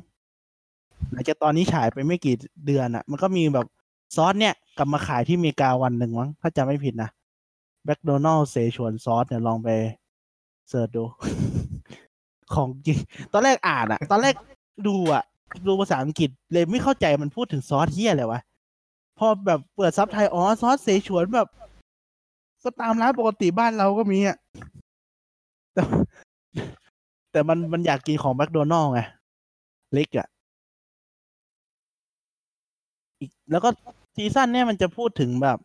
[1.12, 2.36] หลังจากตอนนี้ฉายไปไม่กี่
[2.66, 3.68] เดือนอะ่ะมันก็มีแบบ
[4.16, 7.10] ซอสเนี่ยกลับมาขายที่อเมริกาวันหนึ่งมั้งถ้าจำไม่ผิดนะ
[7.86, 9.70] แมคโดนัลล์เสฉวนซอสเนี่ยลองไป
[10.70, 11.04] เสิร์ชดู
[12.54, 13.00] ของจริง
[13.34, 14.36] ตอนแรกอ่านอะตอนแรก
[14.88, 15.24] ดูอะ
[15.68, 18.42] ดูภาษาอังกฤษเลยไม่เข้าใจมันพูดถึงซอสเฮียอะไรวะ
[19.18, 21.48] พอแบบเปิดซับไทยอ๋อซอสเสฉวนแบบ
[22.64, 24.38] ก็ตามร้านปกติบ้านเราก็มีอะ
[25.74, 25.84] แต่
[27.32, 29.02] แต่มันมันอยากกินของแมคโดนัลด์ไง
[29.94, 30.28] เล็กอะ
[33.20, 33.70] อีกแล้วก็
[34.16, 35.58] ซีซั่นเนี่ยมันจะพูดถึงแบบ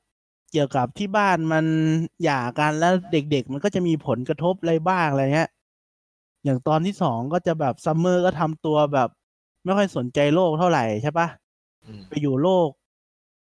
[0.52, 1.66] เกี่ยวกับที่บ้านมัน
[2.24, 5.50] หย่ากันแล้วเด็กๆ มันก็จะมีผลกระทบอะไรบ้างอะไรเงี้ย
[6.44, 9.08] อย่างตอนที่สองก็จะแบบซัมเมอร์ก็ทำตัวแบบ
[9.68, 11.28] ไม่ค่อยสนใจโลกเท่าไหร่ใช่ปะ
[11.86, 12.68] อืมไปอยู่โลก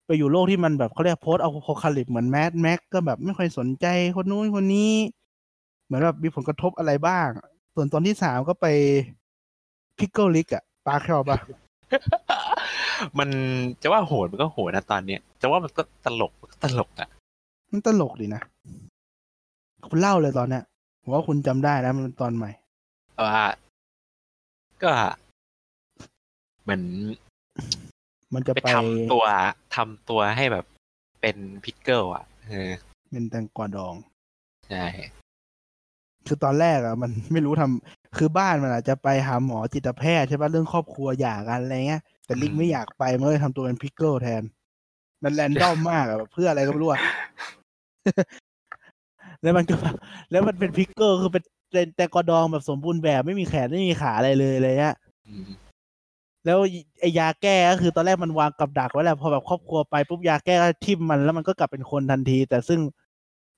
[0.05, 3.85] ไปอยู่โลกที่มันแบบเขาเรียก post-apocalypse เหมือน Mad Max ก็แบบไม่ค่อยสนใจ
[4.15, 4.93] คนนู้นคนนี้
[5.85, 7.27] เหมือนแบบมีผลกระทบอะไรบ้าง
[7.75, 8.65] ส่วนตอนที่สามก็ไป
[9.97, 11.37] Pickle Rick อะปลาแคลปะ
[13.19, 13.29] มัน
[13.81, 17.09] จะว่าโหดมันก็โหดนะตอนเนี้ยจะว่ามันก็ตลกมันก็ตลกอะ
[17.71, 18.41] มันตลกดีนะ
[19.89, 20.63] คุณเล่าเลยตอนเนี้ย
[21.01, 22.49] ผมว่าคุณจำได้แล้วมันเป็นตอนใหม่
[23.25, 23.45] ว่า
[24.83, 24.91] ก็
[26.63, 26.83] เหมือน
[28.33, 29.25] มันจะไปไปทำตัว
[29.75, 30.65] ทำตัวให้แบบ
[31.21, 32.71] เป็น pickle อะเออ
[33.11, 33.95] เป็นแตงกวาดอง
[34.69, 34.85] ใช่
[36.27, 44.43] คือตอนแรกอะมันไม่รู้ทำคือบ้านมันอาจจะไปหาหมอจิตแพทย์ใช่ปะเรื่องครอบครัวหย่ากันอะไรเงี้ยแต่ลิกไม่อยากไปมันเลยทำตัวเป็น pickle แทน
[45.23, 47.01] มันแรนดอมมากอะแบบเพื่ออะไรก็ไม่รู้อะ
[49.41, 49.95] แล้วมันก็แบบ
[50.31, 54.95] แล้วมันเป็นพิกเกิลคือเป็นเป็นแตงกวาดองแบบสมบูรณ์แบบไม่มีแขนไม่มีขาอะไรเลยอะไรเงี้ย
[55.27, 55.47] อืม
[56.45, 56.59] แล้ว
[56.99, 62.79] ไอยาแก้ก็คือตอนแรกมันวางกับดักไว้แหละพอแบบครอบครัวไปปุ๊บยาแก้ก็ทิ่มมันแล้วมันก็กลับเป็นคนทันที แต่ซึ่ง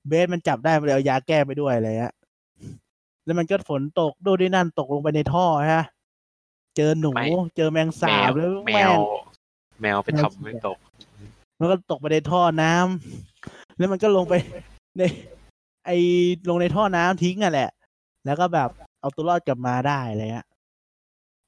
[0.08, 2.14] เบสมันจับได้มันเลยเอายาแก้ไปด้วยอะไรเงี้ย
[3.24, 5.84] แล้วมันก็ฝนตกดูดินั่นตกลงไปในท่อฮะ
[6.76, 7.12] เจอหนู
[7.56, 8.98] เจอแมงแมสาบวแล้วแมแม่วง
[9.80, 10.78] แมวไปแมวทำไม่ตก
[11.58, 14.34] มันก็ตกไปในท่อน้ำแล้วมันก็ลงไป
[14.98, 15.02] ใน
[15.86, 15.90] ไอ
[16.48, 17.70] ลงในท่อน้ำทิ้งอะแหละ
[18.26, 20.46] แล้วก็แบบเอาตัวรอดกลับมาได้อะไรเงี้ย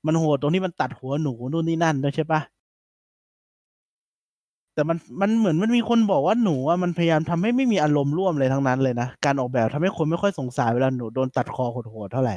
[0.08, 2.40] มันโหดตรงที่มันตัดหัวหนูนู่นนี่นั่นด้วยใช่ปะ
[4.74, 12.36] แต่มันมันเหมือนมันมีคนบอกว่าหนูอะมันพยายามทำให้ไม่มีอารมณ์ร่วมเลยทั้งนั้นเลยนะการออกแบบทำให้คนไม่ค่อยสงสารเวลาหนูโดนตัดคอโหดๆเท่าไหร่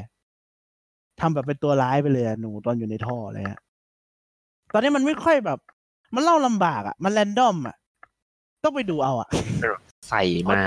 [1.19, 3.61] ทำแบบเป็นตัวร้ายไปเลยอะหนูตอนอยู่ในท่ออะไรเงี้ย
[4.73, 5.59] ตอนนี้มันไม่ค่อยแบบ
[6.15, 7.75] มันเล่าลำบากอะ มันแรนดอมอะ
[8.63, 9.27] ต้องไปดูเอาอะ
[10.09, 10.21] ใส่
[10.51, 10.61] มา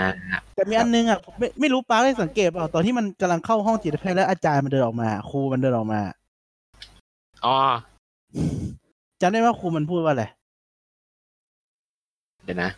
[0.55, 6.01] แต่มีอันนึงอะไม่ไม่รู้ป้าได้สังเกตเปล่าตอนที่มันกำลังเข้าห้องจิตแพทย์แล้วอาจารย์มันเดินออกมา ครูมันเดินออกมา
[7.45, 7.55] อ๋อ
[9.21, 10.25] จำได้ว่าครูมันพูดว่าอะไร
[12.45, 12.71] เดี๋ยวนะ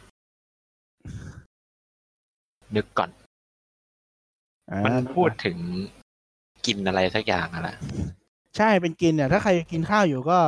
[2.77, 3.11] นึกก่อน
[4.71, 5.57] อ่ามันพูดถึง
[6.67, 7.77] กินอะไรสักอย่างอะแหละ
[8.57, 10.39] ใช่เป็นกินเนี่ย ถ้าใครกินข้าวอยู่ก็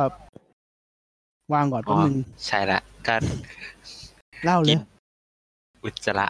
[1.53, 2.15] วางก่อนอ๋แป๊อบนึง
[2.45, 3.15] ใช่ละก็
[4.43, 4.79] เล่าเลกิยน
[5.83, 6.27] อุจจาระ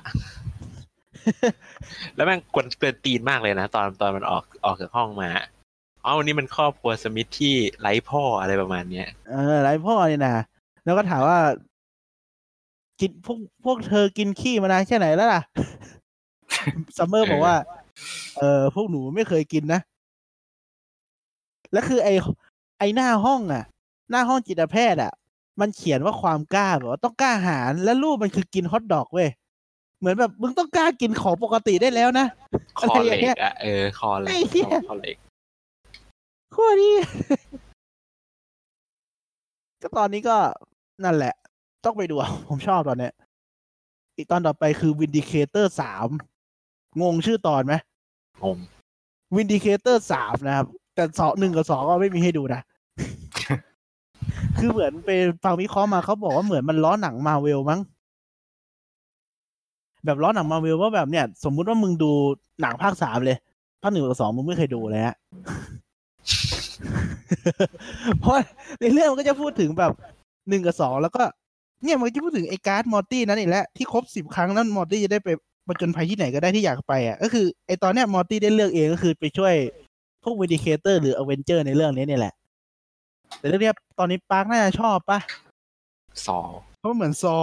[2.16, 5.30] แล้วแม่งกวนเกินตีนมากเลยนะ ตอนตอนมันออกออกจากห้องมา
[6.10, 10.44] อ๋อวันนี้มันครอบครัวสมิธที่ไร้พ่ออะไรประมาณเนี้ยเออไรพ่อเนี่ยนะ
[10.86, 11.38] แล้วก็ถามว่า
[13.00, 15.42] กินพวกพวกเธอกินขี้มานานแค่ไหนแล้วล่ะ
[16.98, 17.56] ซัมเมอร์บอกว่า
[18.38, 19.82] เออพวกหนูไม่เคยกินนะ
[21.74, 22.10] แล้วคือไอ
[22.80, 23.64] ไอหน้าห้องอะ
[24.10, 25.12] หน้าห้องจิตแพทย์อะ
[25.60, 29.30] มันเขียนว่าความกล้าแบบว่าต้องกล้าหาญและรูปมันคือกินฮอทดอกเว้ย
[30.00, 32.28] เหมือนแบบมึงต้องกล้ากินของปกติได้แล้วนะ
[32.80, 35.18] คออะไรอเหล็ย่างเงี้กยอะเออคอเหล็ไอ้กเหี้ยคอเหล็ก
[36.52, 36.92] โคตรดี
[39.82, 40.38] ก็ตอนนี้ก็
[41.04, 41.34] นั่นแหละ
[41.86, 43.14] ต้องไปดูเอาผมชอบตอนเนี้ย
[44.16, 46.08] อีกตอนต่อไปคือ Vindicator สาม
[47.02, 47.74] งงชื่อตอนไหม
[48.44, 48.58] งง
[49.36, 52.62] Vindicator สามนะครับ แต่สองหนึ่งกับสองก็ไม่มีให้ดูนะ
[54.58, 55.10] คือเหมือนไป
[55.44, 57.80] ฟังวิเคราะห์มาเขาบอกว่าเหมือนมันล้อหนังมาเวลมั้ง
[60.06, 62.12] แบบล้อหนังมาเวลว่าแบบเนี่ย สมมุติว่ามึงดู
[62.62, 63.38] หนังภาคสามเลย
[63.82, 65.16] ภาคหนึ่งกับสองมึงไม่เคยดูเลยฮะ
[68.20, 68.36] เพราะ
[68.80, 69.92] ในเรื่องมันก็จะพูดถึงแบบ
[70.50, 71.24] หนึ่งกับสองแล้วก็
[71.84, 75.30] เนี่ยมันก็จะพูดถึงไอ้การ์ดมอร์ตี้นั้นอีกแล้วที่ครบสิบครั้งนั้นมอร์ตี้จะได้ไป
[75.68, 79.54] ประจนภัยที่ไหนก็ได้ที่อยากไปอะก็คือไอ้ตอนเนี้ยมอร์ตี้ได้เลือกเองก็คือไปช่วย
[80.24, 82.34] พวก Vindicator หรือ Avenger ในเรื่องนี้เนี่ยแหละ
[83.38, 85.20] แต่เรื่องเนี้ยตอนนี้ปาร์คน่าจะชอบปะ
[86.28, 86.40] สอ
[86.80, 87.38] เพราะมันเหมือน Saw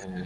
[0.00, 0.22] เออ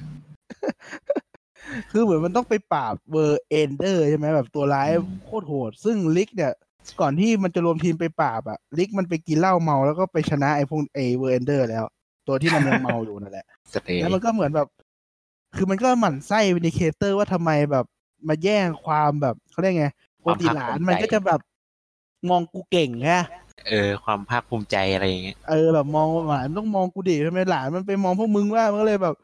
[1.90, 6.52] คือเหมือนมันต้องไปปราบ Worldender ใช่ไหมแบบตัวร้ายอืมโคตรโหด ซึ่งลิกเนี่ย
[7.00, 11.84] ก่อนที่มันจะรวมทีมไปปราบอะลิกมันไปกินเหล้าเมาแล้วก็ไปชนะไอ้พวกไอ้ Worldender แล้ว
[12.26, 14.68] ตัวที่มันยังเมาอยู่นั่นแหละสเตย์แล้วมันก็เหมือนแบบ
[15.56, 17.84] คือมันก็หมั่นไส้ Vindicator ว่าทำไมแบบ
[18.28, 19.88] มาแย่งความแบบเขาเรียกไง
[20.22, 21.40] ปกติหลานมันก็จะแบบ
[22.30, 23.20] มองกูเก่งแค่
[23.68, 29.14] เออ ความภาคภูมิใจอะไรอย่างเงี้ยเออแบบมองหลานต้องมองกูดิทำไมหลานมันไปมองพวกมึงว่ามันก็เลยแบบ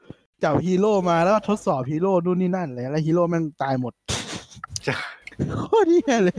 [0.43, 3.93] จับฮีโร่มาแล้วก็ทดสอบฮีโร่นู่นนี่นั่นเลยแล้วฮีโร่แม่งตายหมด
[5.59, 6.39] โคตรเหี้ยเลย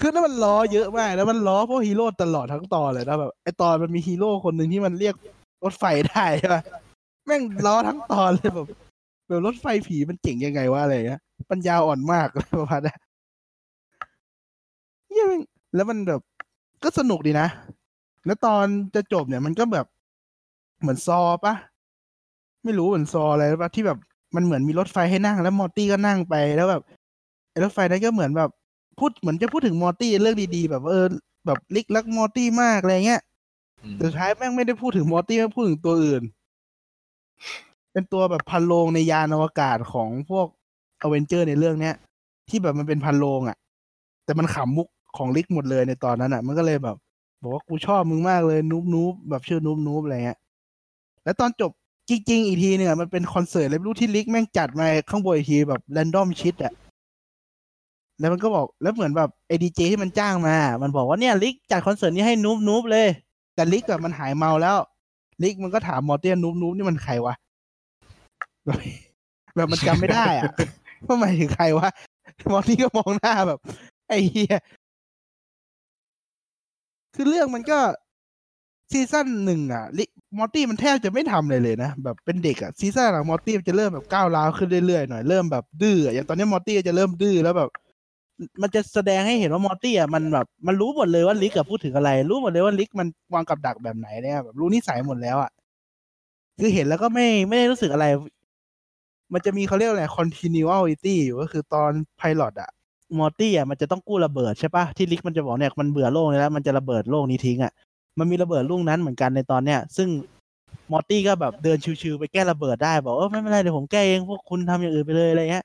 [0.00, 5.14] คือนั่นมันล้อเยอะมากแล้วมันล้อพวกฮีโร่ตลอดทั้งตอนเลยนะแบบไอตอนมันมีฮีโร่คนหนึ่งที่มันเรียก
[5.64, 6.62] รถไฟได้ใช่ะ
[7.26, 8.66] แม่งล้อทั้งตอนเลยแบบ
[9.28, 11.20] แบบรถไฟผีมันเจ๋งยังไงวะอะไรเงี้ย
[11.50, 12.98] ปัญญาอ่อนมากเลยประมาณนั้น
[15.08, 15.42] เหี้ยแม่ง
[15.74, 16.20] แล้วมันแบบ
[16.82, 17.48] ก็สนุกดีนะ
[18.26, 18.64] แล้วตอน
[18.94, 19.86] จะจบเนี่ยมันก็แบบ
[20.80, 21.54] เหมือนซอปะ
[22.64, 23.98] ไม่รู้เหมือน Saw อะไรปะที่แบบ
[24.36, 26.82] มันเหมือนมีรถไฟให้นั่ง แล้วมอร์ตี้ก็นั่งไปแล้วแบบ
[27.50, 28.50] ไอรถไฟนั้นก็เหมือนแบบ
[29.00, 31.06] พูดเหมือนจะพูดถึงมอร์ตี้เรื่องดีๆ แบบเออ
[31.46, 33.20] แบบลิกรักมอร์ตี้มากอะไรเงี้ย
[33.82, 36.22] อืมแต่สุดท้ายแม่งไม่ได้พูดถึงมอร์ตี้แม่งพูดถึงตัวอื่น
[37.92, 40.46] เป็นตัวแบบภารโรงในยานอวกาศของพวก
[41.02, 41.94] Avenger ในเรื่องเนี้ย
[42.48, 43.56] ที่แบบมันเป็นภารโรงอะ่ะ
[44.24, 46.96] แต่มันขำมุกของลิกหมดเลยในตอนนั้นอะ่ะ มันก็เลยแบบ
[47.42, 50.38] บอกว่ากูชอบมึงมากเลย Noob Noob แบบชื่อ Noob Noob อะไรเงี้ย
[51.24, 51.70] แล้วตอนจบ
[52.08, 56.72] จริง ๆ อีกทีเนี่ยมันเป็นคอนเสิร์ตเลยไม่รู้ที่ลิกแม่งจัดมาข้างบนอีกทีแบบแรนดอมชิดอะ
[58.20, 63.06] แล้วมันก็บอกแล้วเหมือนแบบไอดีเจที่มันจ้างมา มันบอกว่าเนี่ยลิกจัดคอนเสิร์ตนี้ให้นูบนูบเลย
[63.54, 64.76] แต่ลิกอะมันหายเมาแล้ว
[65.42, 67.34] ลิกมันก็ถามมอเตียนนูบนูบนี่มันใครวะ
[69.56, 70.44] แบบมันจำไม่ได้อะ
[71.06, 71.88] ว่าหมายถึงใครวะ
[72.52, 73.58] มอตี้ก็มองหน้าแบบ
[74.08, 74.56] ไอ้เหีย
[77.14, 77.78] คือเรื่องมันก็
[78.90, 80.04] ซีซั่นหนึ่งอะ
[80.38, 87.70] มอร์ตี้มันแทบจะไม่ทำเลยเลยนะแบบเป็นเด็กอะซีซั่นหลังมอร์ตี้มันจะเริ่มแบบก้าวร้าวขึ้นเรื่อยๆหน่อยเริ่มแบบดื้ออย่างตอนนี้มอร์ตี้จะเริ่มดื้อแล้วแบบ
[88.62, 95.50] มันจะแสดงให้เห็นว่ามอร์ตี้อะมันแบบมันรู้หมดเลยว่าลิกอะพูดถึงอะไร รู้หมดเลยว่าลิกมันวางกับดักแบบไหนเนี่ยแบบรู้นิสัยหมดแล้วอะ
[96.60, 98.06] คือเห็นแล้วก็ไม่ไม่ได้รู้สึกอะไร
[99.32, 102.70] มันจะมีเขาเรียกอะไร continuity อยู่ก็คือตอนไพลอตอะ
[103.18, 107.72] มอร์ตี้อะมันจะต้องกู้ระเบิดใช่ปะที่ลิกมันจะบอกเนี่ยมันเบื่อโลกนี้แล้วมันจะระเบิดโลกนี้ทิ้งอะ
[108.18, 110.08] มันมีระเบิดลูกนั้นเหมือนกันในตอนเนี้ย ซึ่ง
[110.92, 115.64] มอร์ตี้ก็แบบเดินชิวๆไปแก้ระเบิดได้บอกเออไม่เป็นไรเดี๋ยวผมแก้เองพวกคุณทำอย่างอื่นไปเลยอะไรเงี้ย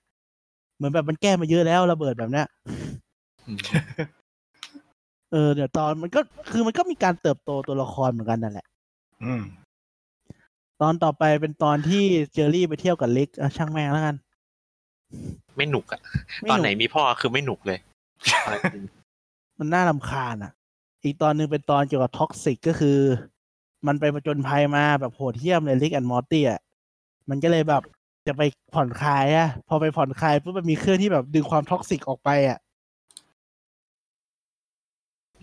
[0.75, 2.47] เหมือนแบบมันแก้มาเยอะแล้วระเบิดแบบเนี้ย
[3.47, 3.59] อืม
[5.31, 6.19] เออเดี๋ยวตอนมันก็
[6.51, 8.67] คือมันก็มีการเติบโตตัวละครเหมือนกันนั่นแหละ
[9.25, 9.43] อืม
[10.81, 12.03] ตอนต่อไปเป็นตอนที่
[12.33, 14.15] เจอรี่ไปเที่ยวกับลิกอะช่างแม่งแล้วกัน
[15.55, 17.79] ไม่หนุกอะ ไม่ตอนไหนหนุกมีพ่อคือไม่หนุกเลย
[18.43, 18.83] เอาจริง
[19.59, 20.51] มันน่ารำคาญอะ
[21.03, 22.99] อีกตอนหนึ่งเป็นตอนเกี่ยวกับ toxic ก็คือ
[23.87, 26.61] มันไปประจนภัยมาแบบโหดเหี้ยมเลย Rick and Morty อะ
[27.29, 27.83] มันก็เลยแบบ
[28.27, 28.41] จะไป
[28.73, 32.59] ผ่อนคลายอะพอไปผ่อนคลายปุ๊บมันมีเครื่องที่แบบดึงความ toxic ออกไปอะ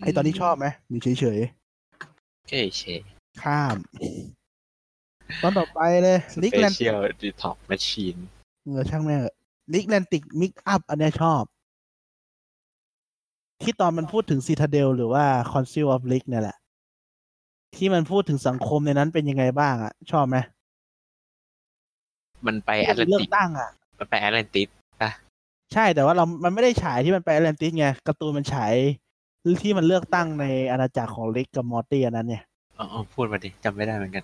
[0.01, 1.37] ไอตอนนี้ชอบไหมหรือเฉยเฉย
[2.79, 3.75] เฉยๆข้าม
[5.41, 8.19] ตอนต่อไปเลยลิกแลน Special Detox Machine
[8.63, 9.21] เออช่างแม่ง
[9.73, 11.43] ลิกแลนติกมิกอัพอันเนี้ยชอบ
[13.61, 16.57] ที่ตอนมันพูดถึงซีทาเดลหรือว่า Council of Lick เนี่ยแหละ
[17.75, 20.37] ที่มันพูดถึงสังคมในนั้นเป็นยังไงบ้างอะชอบไหม
[22.47, 24.67] มันไปแอตแลนเลือติกกตั้งอะ มันไปแอตแลนติก
[25.01, 25.11] ป่ะ
[25.73, 28.73] ใช่แต่ว่าเรา มันไม่ได้ฉายที่มันไปแอตแลนติสไงการ์ตูนมันฉาย
[29.63, 32.43] ที่มันเลือกตั้งในอาณาจักรของลิกกับมอร์ตี้อันนั้นเนี่ย
[32.79, 34.23] อ๋อพูดมาดิจำไม่ได้เหมือนกัน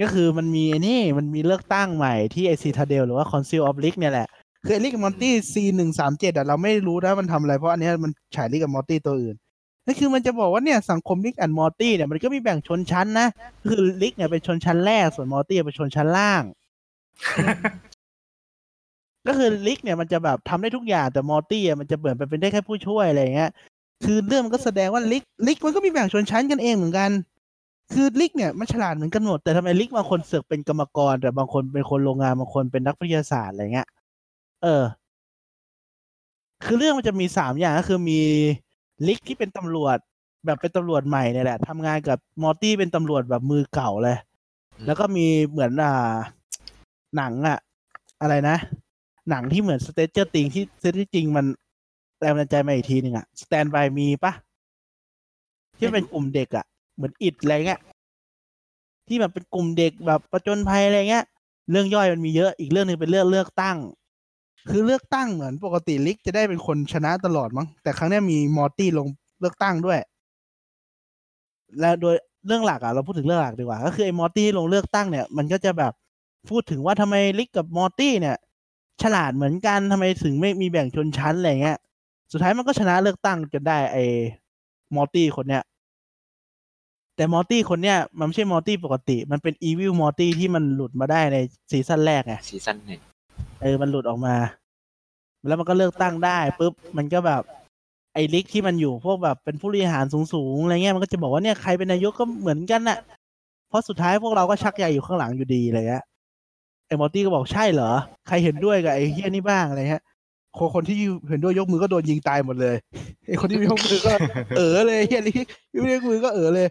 [0.00, 4.28] ก็คือมันมีไอ้นี่มันมีเลือกตั้งใหม่ที่ไอ Citadel หรือว่า Council of Ricks เนี่ยแหละ
[4.66, 9.36] คือลิกกับมอร์ตี้ C หนึ่งสามเจ็ดอะเราไม่รู้นะมันทำอะไร เพราะอันเนี้ยมันฉายลิกกับมอร์ตี้ตัวอื่น
[9.86, 13.28] นั่นคือมันจะบอกว่าเนี่ยสังคม Rick and Morty เนี่ยมันก็มีแบ่งชนชั้นนะ
[13.68, 16.42] คือลิกเนี่ยเป็นชนชั้นแรกส่วนมอร์ตี้เป็นชนชั้นล่าง
[19.26, 23.50] ก็คือลิกเนี่ยมันจะแบบทำได้ทุกอย่างแต่มอร์ตี้อะมันจะเปิดไปเป็นได้แค่ผู้ช่วยอะไรอย่างเงี้ย
[24.04, 27.10] คือเรื่องมันก็แสดงว่าลิกลิกมันก็มีแบ่งชนชั้นกันเองเหมือนกัน
[27.92, 33.88] คือลิกเนี่ยมันฉลาดเหมือนกันหมดแต่ทำไมลิกบางคนเสือกเป็นกรรมกร แต่บางคนเป็นคนโรงงานบางคนเป็นนักวิทยาศาสตร์อะไรเงี้ย
[34.62, 34.84] เออ
[36.64, 38.20] คือเรื่องมันจะมีสามอย่างก็คือมี
[39.06, 39.98] ลิกที่เป็นตำรวจ
[40.46, 44.16] แบบเป็นตำรวจใหม่เนี่ยแหละทำงานกับมอร์ตี้เป็นตำรวจแบบมือเก่าเลย
[44.86, 46.14] แล้วก็มีเหมือนอ่า
[47.16, 47.58] หนังอะ
[48.20, 48.56] อะไรนะ
[49.30, 51.46] หนังที่เหมือน Stranger Things ที่เซตที่จริงมัน
[52.18, 54.32] แรงบันดาลใจมาอีกทีหนึ่งอะ Stand by Me ปะ
[55.76, 56.64] ที่เป็นกลุ่มเด็กอะ
[56.94, 57.80] เหมือนอิดอะไรเงี้ย
[59.06, 61.24] ที่แบบเป็นกลุ่มเด็กแบบประจนภัยอะไรเงี้ย
[61.70, 63.76] เรื่องย่อยมันมีเยอะอีกเรื่องหนึ่งเป็นเรื่องเลือกตั้ง
[64.70, 69.08] คือเลือกตั้งเหมือนปกติลิกจะได้เป็นคนชนะตลอดมั้งแต่ครั้งนี้มีมอร์ตี้ลง
[69.40, 69.98] เลือกตั้งด้วย
[71.80, 72.14] และโดย
[72.46, 75.92] เรื่องหลักอะเราพูดถึงเรื่องหลักดีกว่า ก็คือไอ้มอร์ตี้ลงเลือกตั้งเนี่ย มันก็จะแบบ
[76.48, 78.36] พูดถึงว่าทำไมลิกกับมอร์ตี้เนี่ย
[79.02, 81.78] ฉลาดเหมือนกันทำไมถึงไม่มีแบ่งชนชั้นอะไรเงี้ย
[82.32, 84.04] สุดท้ายมันก็ชนะเลือกตั้งจนได้ไอ้
[84.94, 85.62] มอร์ตี้คนเนี้ย
[87.16, 91.36] แต่มอร์ตี้คนเนี้ยมันไม่ใช่มอร์ตี้ปกติ มันเป็น evil มอร์ตี้ที่มันหลุดมาได้ใน
[91.70, 93.00] ซีซั่นแรกไงซีซั่นหนึ่ง
[93.62, 94.36] เออมันหลุดออกมา
[95.46, 97.42] แล้วมันก็เลือกตั้งได้ปุ๊บมันก็แบบ
[98.14, 100.04] ไอ้ลิกที่มันอยู่พวกแบบเป็นผู้บริหาร
[100.34, 102.98] สูงๆอะไรเงี้ยมันก็จะบอกว่าเนี่ยใครเป็นนายกก็เหมือนกันน่ะ
[103.68, 106.04] เพราะสุดท้ายพวกเราก็ชักใยอยู่ข้างหลังอยู่ดีอะไรเงี้ย
[106.90, 107.90] ไอ้มอร์ตี้ก็บอกใช่เหรอ
[108.26, 110.02] ใครเห็นด้วยกับไอ้เฮียนี่บ้างอะไรเงี้ย
[110.58, 110.96] คนคนที่
[111.28, 112.76] เห็นด้วยยกมือก็โดนยิงตายหมดเลย
[113.26, 114.12] ไอ้คนที่ไม่ยกมือก็
[114.56, 115.46] เออเลยเฮียลิก
[115.82, 116.68] ไม่ยกมือก็เออเลย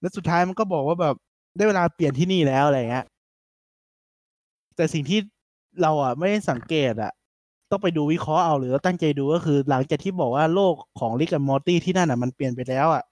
[0.00, 1.14] แล้วสุดท้ายมันก็บอกว่าแบบ
[1.56, 3.04] ได้เวลาเปลี่ยนที่นี่แล้วอะไรเงี้ย
[4.76, 5.18] แต่สิ่งที่
[5.82, 7.12] เราอะไม่ได้สังเกตอะ
[7.70, 13.02] ต้องไปดูวิเคราะห์เอาหรือว่าตั้งใจดูก็คือ หลังจากที่บอกว่าโลกของลิกกับมอร์ตี้ที่นั่นอะมันเปลี่ยนไปแล้วอะ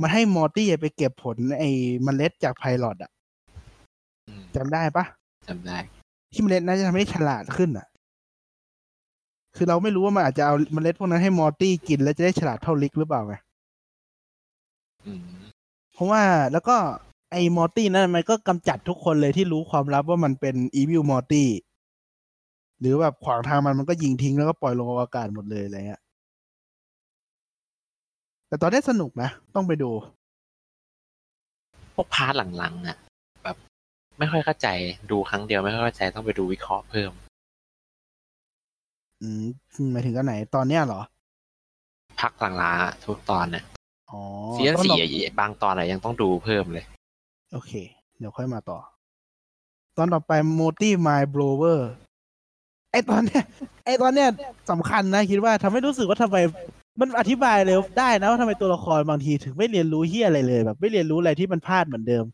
[0.00, 1.70] มันให้มอร์ตี้ไปเก็บผลไอ้
[2.04, 3.15] เมล็ดจาก pilot อะอืม
[4.56, 5.04] จำได้ปะ
[5.48, 5.78] จำได้
[6.32, 7.86] ที่เมล็ดน่าจะทำให้ฉลาดขึ้นอะ
[9.56, 13.34] คือเราไม่รู้ว่ามันอาจจะเอาเมล็ดพวกนั้นให้มอร์ตี้กินแล้วจะได้ฉลาดเท่าลิกหรือเปล่าไง
[15.06, 15.20] อืม
[15.94, 16.22] เพราะว่า
[16.52, 16.76] แล้วก็
[17.32, 21.48] ไอ้มอร์ตี้นั่นมันก็กำจัดทุกคนเลยที่รู้ความลับว่ามันเป็น evil มอร์ตี้
[22.80, 26.02] หรือแบบขวางทางมันมันก็ยิงทิ้งแล้วก็ปล่อยลงอวกาศหมดเลยอะไรเงี้ย
[28.48, 29.90] แต่ตอนนี้สนุกนะ ต้องไปดู
[31.94, 33.05] พวก part หลังๆอะแบบ
[34.18, 34.68] ไม่ค่อยเข้าใจ
[35.10, 37.10] ดูครั้งเดียวไม่ค่อยเข้าใจต้องไปดูวิเคราะห์เพิ่ม
[39.22, 39.44] อืม
[39.92, 41.00] หมายถึงกันไหนตอนเนี้ยเหรอ
[42.20, 43.64] พักหลังๆอะทุกตอนเนี่ย
[44.10, 44.20] อ๋อ
[44.54, 46.84] ซีซั่นต้องสี่รออะบางตอนอะยังต้องดูเพิ่มเลย
[47.52, 47.72] โอเค
[48.18, 48.78] เดี๋ยวค่อยมาต่อ
[49.96, 51.90] ตอนต่อไปโมตี้ไมล์บ o เวอร์
[52.92, 53.42] ไอตอนเนี้ย
[53.84, 54.28] ไอตอนเนี้ย
[54.70, 56.36] สำคัญนะ คิดว่าทำให้รู้สึกว่าทำไม
[57.00, 62.24] มันอธิบายเลยได้นะว่าทำไมตัวละครบางทีถึงไม่เรียนรู้เฮียอะไรเลยแบบ ไม่เรียนรู้อะไรที่มันพลาดเหมือนเดิม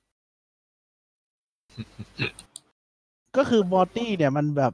[3.37, 4.73] ก็คือมอร์ตี้เนี่ยมันแบบ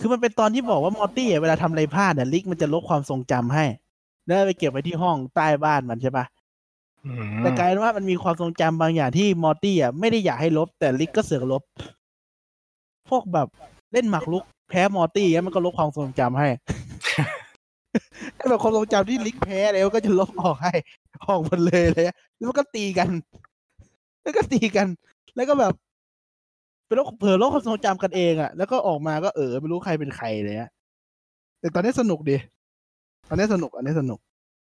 [0.00, 3.64] คือมันเป็นตอนที่บอกว่ามอร์ตี้อะเวลาทำอะไรพลาดเนี่ยลิกมันจะลบความทรงจำให้
[4.26, 6.24] แล้วไปเก็บไว้ที่ห้องใต้บ้านมันใช่ปะ
[7.06, 11.62] อืมแต่กลายเป็นว่ามันมีความทรงจำบางอย่างที่มอร์ตี้อะไม่ได้อยากให้ลบ แต่ลิกก็เสือกลบ
[13.08, 13.48] พวกแบบ
[13.92, 16.48] เล่นหมากรุกแพ้มอร์ตี้แล้วมันก็ลบความทรงจำให้
[18.34, 20.72] ไอ้แบบความทรงจำที่ลิกแพ้แล้วก็จะลบออกให้
[21.26, 22.04] ออกหมดเลยเลย
[22.36, 23.08] แล้วมันก็ตีกัน
[24.22, 24.86] แล้วก็ตีกัน
[25.36, 25.72] แล้วก็แบบ
[26.86, 30.70] เป็นโรคเผลอโรคความทรงจำกันเองอะแล้วก็ออกมาก็เออไม่รู้ใครเป็นใครเลยอะ
[31.60, 32.36] แต่ตอนนี้สนุกดี
[33.28, 34.18] ตอนนี้สนุก อันนี้สนุก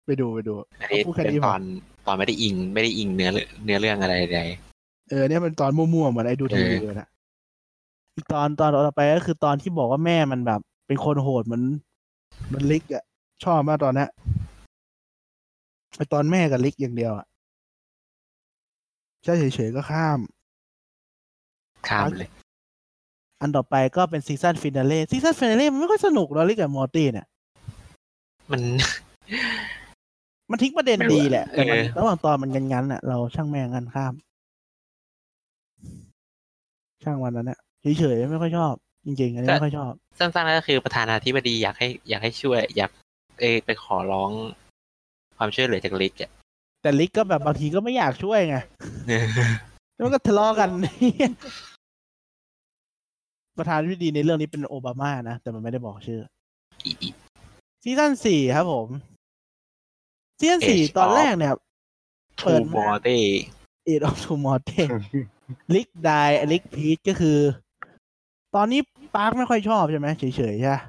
[0.07, 1.63] ไปดูไปดูอันนี้พูดแค่เป็นนี้พตออน
[2.07, 4.41] ตอนไม่ได้อิงไม่ได้อิงเนื้อเรื่องเนื้อเรื่องอะไรใด
[5.11, 7.09] เออเนี่ยเป็นตอนมั่วๆเหมือนไอ้ดูทีวีเออเลยนะ
[8.15, 11.63] อีกตอนตอนต่อไปก็คือตอนที่บอกว่าแม่มันแบบ เป็นคนโหดเหมือน
[12.49, 13.05] เหมันลิกอะ
[13.45, 14.09] ชอบมากตอนนั้น
[15.97, 17.27] ไอตอนแม่กับลิกอย่างเดียวอะ
[19.25, 20.19] ใช่เฉยๆก็ข้าม
[21.89, 22.31] ข้ามเลย
[23.41, 27.27] อันต่อไปก็เป็นซีซั่นฟินาเล่ซีซั่นฟินาเล่มันไม่ค่อยสนุกหรอกลิกกับมอร์ตี้เนี่ย
[28.51, 28.61] มัน
[30.51, 34.15] มันทิ้งประเด็นไม่รู้ดีแหละแต่มันเออระหว่างตอนมันงันๆอะเราช่างแม่งงันข้าม
[37.05, 37.59] ช่างวันนั้นเนี่ย
[37.99, 38.75] เฉยๆไม่ค่อยชอบ
[39.07, 42.91] จริงๆอันนี้ไม่ค่อยชอบสั้นๆแล้วก็คือประธานาธิบดีอยากให้ อยากให้ช่วย อยาก
[43.41, 44.31] เอยไปขอร้อง
[45.37, 46.31] ความช่วยเหลือจากลิกอะ
[46.83, 48.57] แต่ลิกก็แบบบางทีก็ไม่อยากช่วยไง
[49.95, 50.69] แล้วมันก็ทะเลาะกัน
[53.61, 56.21] ประธานาธิบดีในเรื่องนี้เป็นโอบามานะ แต่มันไม่ได้บอกชื่อ
[56.85, 57.09] อีอี
[57.83, 58.89] ซีซั่นสี่ครับผม
[60.39, 61.55] ซีซั่นสี่ Age ตอน of แรกเนี่ย
[62.43, 63.23] เปิทูดมมาอร์ตี้
[63.85, 64.73] เอ็ดออฟทูมอร์เท
[65.75, 66.11] ลิกได
[66.53, 67.39] ลิกพีชก็คือ
[68.55, 68.81] ตอนนี้
[69.15, 70.83] ปาร์คไม่ค่อยชอบใช่ไหมเฉยๆใช่ปะ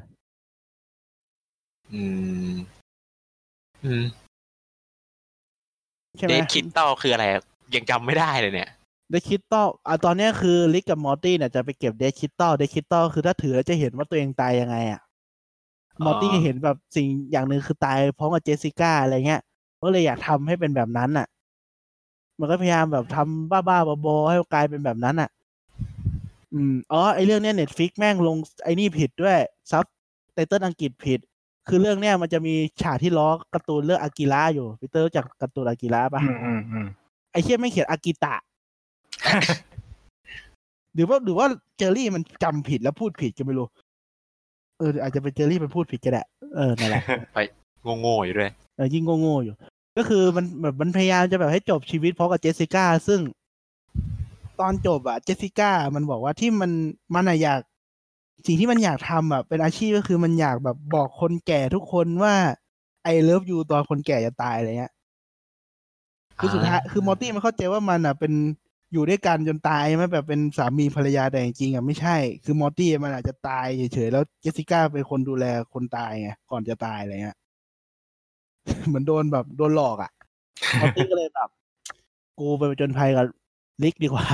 [1.93, 2.03] อื
[2.51, 2.53] ม
[3.85, 4.03] อืม
[6.17, 7.41] ใช่ไหเดมทคิดต่อคืออะไรอะ
[7.75, 8.69] ยังจำไม่ได้เลยเนี่ย
[9.11, 15.01] death crystal อะตอนเนี้ยคือลิกกับมอร์ตี้เนี่ยจะไปเก็บ death crystal death crystal คือถ้าถือแล้วจะเห็นว่าตัวเองตายยังไงอะ
[16.01, 19.41] อ๋อมอร์ตี้เห็นแบบสิ่งอย่างหนึ่งคือตายพร้อมกับเจสสิก้าอะไรเงี้ย
[19.81, 21.27] ก็เลยอยากทำให้เป็นแบบนั้นอะ
[22.39, 25.29] มันก็พยายามแบบทำบ้าๆบอๆให้กลายเป็นแบบนั้นอะ
[26.53, 29.37] อืมอ๋อไอเรื่องเนี้ย Netflix แม่งลงไอ้นี่ผิดด้วย
[29.71, 29.85] ซับ
[30.33, 31.19] ไตเติลอังกฤษผิด
[31.67, 36.87] คือเรื่องเนี้ยมันจะมีฉากที่ล้อการ์ตูนเรื่องอากิระอยู่พีเตอร์รู้จักการ์ตูนอากิระปะอืมอืมอืม
[37.31, 38.35] ไอเชี่ยไม่เขียนอากิตะ
[40.93, 43.67] หรือว่าหรือว่าเจอรี่มันจำผิดแล้วพูดผิดก็ไม่รู้
[44.79, 46.23] เออ อาจจะเป็นเจอรี่มันพูดผิดก็ได้
[46.55, 47.03] เออนั่นแหละ
[48.01, 49.55] โง่ๆอยู่ด้วยเออยิ่งโง่ๆอยู่
[49.97, 53.19] ก็คือมันแบบมันพยายามจะแบบให้จบชีวิตพร้อมกับเจสสิก้า ซึ่ง
[54.59, 56.71] ตอนจบอะเจสสิก้า มันบอกว่าที่มัน
[57.15, 57.59] มันอะอยาก
[58.47, 62.33] สิ่งที่มันอยากทำอะเป็นอาชีพก็คือมันอยากแบบบอกคนแก่ทุกคนว่า
[63.03, 64.93] I love you ตอนคนแก่จะตายอะไรเงี้ย
[66.39, 68.33] คือสุดท้ายอ่าคือมอร์ตี้มันเข้าใจว่ามันอะเป็น
[68.93, 77.37] อยู่ด้วยกันจนตายใช่แบบเป็นสามีภรรยาแต่จริงๆอะไม่ใช่ คือมอร์ตี้มันอาจจะตายเฉยๆแล้วเจสสิก้าเป็นคนดูแลคนตายไงก่อนจะตายอะไรเงี้ย
[78.87, 80.11] เหมือนโดนแบบโดนหลอกอะ
[80.79, 81.49] มอร์ตี้ก็เลยแบบ
[82.39, 83.25] กูไปผจญภัยกับ
[83.83, 84.25] ลิกดีกว่า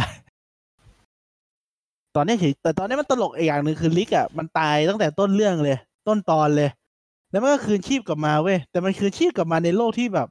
[2.15, 5.77] ตอนนี้เฉยแต่ตอนนี้มันตลกอีกอย่างหนึ่งคือลิกอะมันตายตั้งแต่ต้นเรื่องเลย
[6.07, 6.69] ต้นตอนเลย
[7.31, 10.27] แล้วมันก็คืนชีพกลับมาเว้ยแต่มันคืนชีพกลับมาในโลกที่แบบ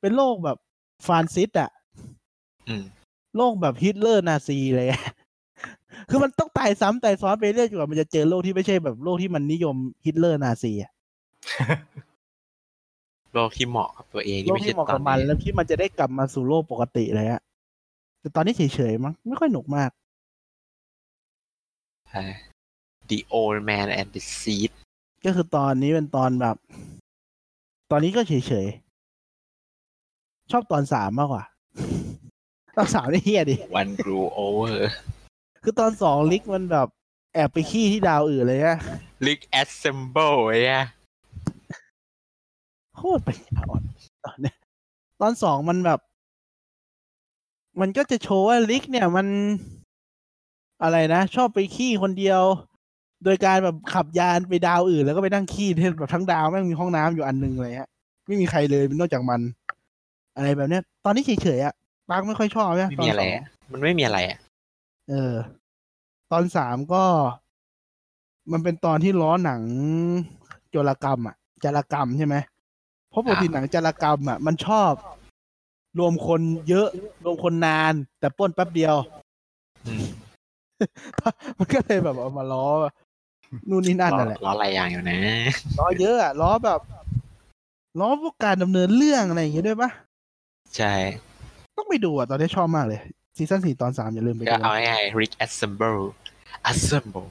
[0.00, 0.56] เป็นโลกแบบ
[1.06, 1.70] ฟาสซิสต์อะ
[2.68, 2.84] อืม
[3.36, 5.02] โลกแบบฮิตเลอร์นาซีเลยอะ
[6.10, 10.92] คือมันต้องตายซ้ำตายซ้อนไปเรื่อยจนกว่ามันจะเจอโลกที่ไม่ใช่แบบโลกที่มันนิยมฮิตเลอร์นาซีอะ
[13.34, 17.40] โลกที่เหมาะกับตัวเองโลกไม่ที่ใช่เหมาะตอกับมันนี้แล้วที่มันจะได้กลับมาสู่โลกปกติเลยอะ
[18.20, 19.90] แต่ตอนนี้เฉยๆมั้งไม่ค่อยหนุกมาก
[22.10, 22.24] ใช่
[23.10, 24.70] The Old Man and the Seed
[25.24, 26.56] ก็คือตอนนี้เป็นตอนแบบ
[27.90, 28.32] ตอนนี้ก็เฉ
[28.64, 31.44] ยๆ ชอบตอนสามมากกว่า
[32.76, 34.76] ตอนสามนี่เฮียดิ One Grew Over
[35.62, 36.88] คือตอนสองลิกมันแบบ
[37.34, 38.78] แอบไปขี้ที่ดาวอื่นเลยอะ
[39.26, 40.84] Lick Assemble ไอ้เนี่ย
[42.96, 43.82] โคตรปัญญาอ่อน
[44.24, 44.56] ตอนเนี้ย
[45.20, 46.00] ตอนสองมันแบบ
[47.80, 49.26] มันก็จะโชว์ว่าลิกเนี่ยมัน
[50.82, 52.42] อะไรนะ ชอบไปขี้คนเดียว
[53.24, 57.88] โดยการแบบขับยานไปดาวอื่น แล้วก็ไปนั่งขี้ที่แบบทั้งดาวแม่งมีห้องน้ำอยู่อันหนึงเลยฮะ
[58.26, 59.40] ไม่มีใครเลยนอกจากมัน
[60.36, 61.74] อะไรแบบเนี้ย ตอนนี้เฉยๆอะ
[62.08, 64.38] ปาร์คไม่ค่อยชอบเนี่ยไม่มีอะไรตนสงอะมันไม่มีอะไรอะ
[65.10, 65.34] เออ
[66.32, 67.04] ตอนสามก็
[68.52, 69.62] มันเป็นตอนที่ล้อหนัง
[70.70, 72.36] โจรกรรม อะจารกรรมใช่ไหม
[73.10, 74.92] เพราะปกติอ่าหนังจารกรรมอะ มันชอบ
[75.98, 76.88] รวมคนเยอะ
[77.24, 78.96] รวมคนนาน แต่ปล้นแป๊บเดียว
[79.86, 80.06] อืม
[81.58, 82.66] มันก็เลยแบบเอามาล้อ
[83.70, 85.18] นู่นนี่นั่นล้อนั่นแหละล้อหลายอย่างอยู่นะ
[85.78, 86.80] ล้อเยอะอะล้อแบบ
[88.00, 89.90] ล้อพวกการดำเนินเรื่องอะไรอย่างเงี้ยด้วยปะ
[90.76, 90.94] ใช่
[91.76, 93.00] ต้องไปดูอะ ตอนนี้ชอบมากเลย
[93.36, 96.00] ซีซั่นสี่ตอนสามอย่าลืมไปก็ดูเอาง่ายๆ Rick Assemble
[96.70, 97.28] Assemble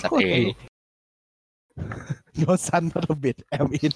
[0.00, 0.44] สัตว์เอ้ย
[2.38, 3.92] โยซันพัทบิดแอมอิน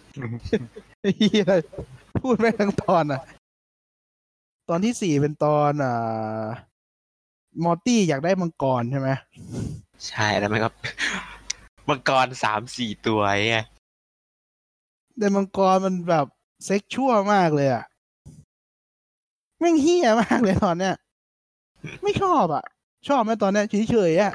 [1.16, 1.44] เฮีย
[2.18, 3.20] พูดไม่ทั้งตอนอะ
[4.68, 6.46] ตอนที่สี่เป็นตอนอ่า
[7.64, 9.08] มอร์ตี้อยากได้มังกรใช่ไหม
[10.08, 10.68] ใช่แล้วมันก็
[11.88, 13.64] มังกรสามสี่ตัวไอ้เนี่ย
[15.18, 16.26] แต่มังกรมันแบบ
[16.64, 17.84] เซ็กชั่วมากเลยอะ
[19.58, 20.94] แม่งเฮี้ยมากเลยตอนเนี้ย
[22.02, 22.64] ไม่ชอบอะ
[23.08, 24.32] ชอบไหมตอนเนี้ยเฉยๆอะ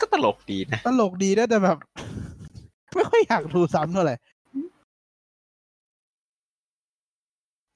[0.00, 1.76] ก็ตลกดีนะ ตลกดีนะแต่แบบ
[2.94, 4.14] ไม่ค่อยอยากดูซ้ำเท่าไหร่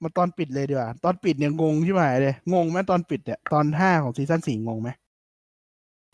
[0.01, 4.89] มาตอนปิดเลยดีกว่า ตอนปิดเนี่ยงงใช่ไหมเลย งงไหมตอนปิดเนี่ยตอนห้าของซีซั่นสี่งงไหม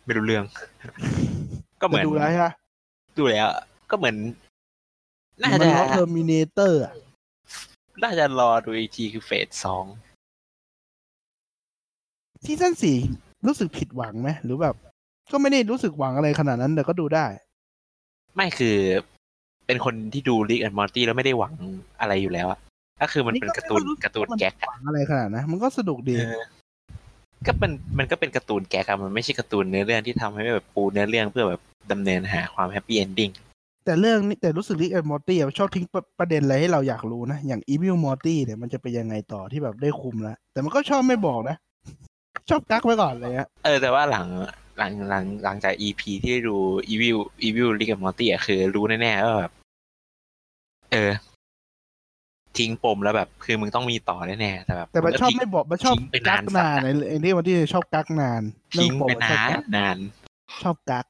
[0.05, 0.45] ไม่รู้เรื่อง
[1.81, 2.47] ก็เหมือนแต่ดูแล้วใช่ไหม
[3.17, 3.47] ดูแล้ว
[3.89, 4.15] ก็เหมือน
[5.41, 6.93] น่ามันจะล้อ Terminator อะ
[8.03, 9.85] น่าจะรอดูอีกทีคือเฟสสอง
[12.43, 12.97] ซีซั่นสี่
[13.47, 14.75] รู้สึกผิดหวังไหมหรือแบบ
[15.31, 17.25] ก็ไม่ได้รู้สึกหวังอะไรขนาดนั้นแต่ก็ดูได้
[18.35, 18.77] ไม่คือ
[19.65, 21.53] เป็นคนที่ดู Rick and Morty แล้วไม่ได้หวัง
[22.01, 22.59] อะไรอยู่แล้วอะ
[23.01, 26.41] ก็คือมันเป็นการ์ตูนการ์ตูนแก๊กหอะวังอะไรขนาดนะมันก็สนุกดีเออ
[27.45, 31.61] ก็มันมันก็เป็นการ์ตูนแก๊กอะมันไม่ใช่การ์ตูนเนื้อเรื่องที่ทำให้แบบปูเนื้อเรื่องเพื่อแบบ
[31.91, 33.29] ดำเนินหาความ happy ending
[33.87, 41.57] แต่เรื่องนี้แต่รู้สึก Rick and Morty ชอบทิ้งประประเด็นอะไรให้เราอยากรู้นะ อย่าง Evil Morty เนี่ยมันจะเป็นยังไงต่อที่แบบได้คุมแล้ว แต่มันก็ชอบไม่บอกนะ
[42.49, 44.27] ชอบกักไว้ก่อนเลยฮะเออแต่ว่าหลัง
[44.77, 46.57] หลังหลังหลังจาก EP ที่ได้ดู
[46.93, 49.51] Evil Evil Rick and Morty อะคือรู้แน่ๆว่าแบบ
[50.91, 51.11] เออ
[52.57, 58.41] ทิ้งปมแล้วแบบ คือมึงต้องมีต่อแน่ๆแต่แบบ แต่มันชอบทิ้งไม่บอกมันชอบทิ้งไปกันากนนานไอ้ไอ้ที่มันที่ชอบกักนาน
[58.73, 59.97] เรื่ทิ้งปมไปอะชอบนานกักนาน
[60.63, 61.05] ชอบกัก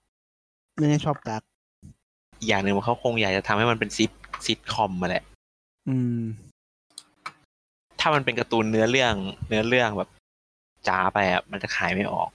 [0.76, 1.44] เรื่องนี้ชอบกัก
[2.40, 4.12] อีกอย่างหนึ่งมันเขาคงอยากจะทำให้มันเป็นซิท
[4.46, 5.24] ซิทคอมมาแหละ
[5.90, 6.22] อืม
[8.00, 9.14] ถ้ามันเป็นการ์ตูนเนื้อเรื่อง
[9.48, 10.10] เนื้อเรื่องแบบ
[10.88, 12.30] จ้าไปอะมันจะขายไม่ออก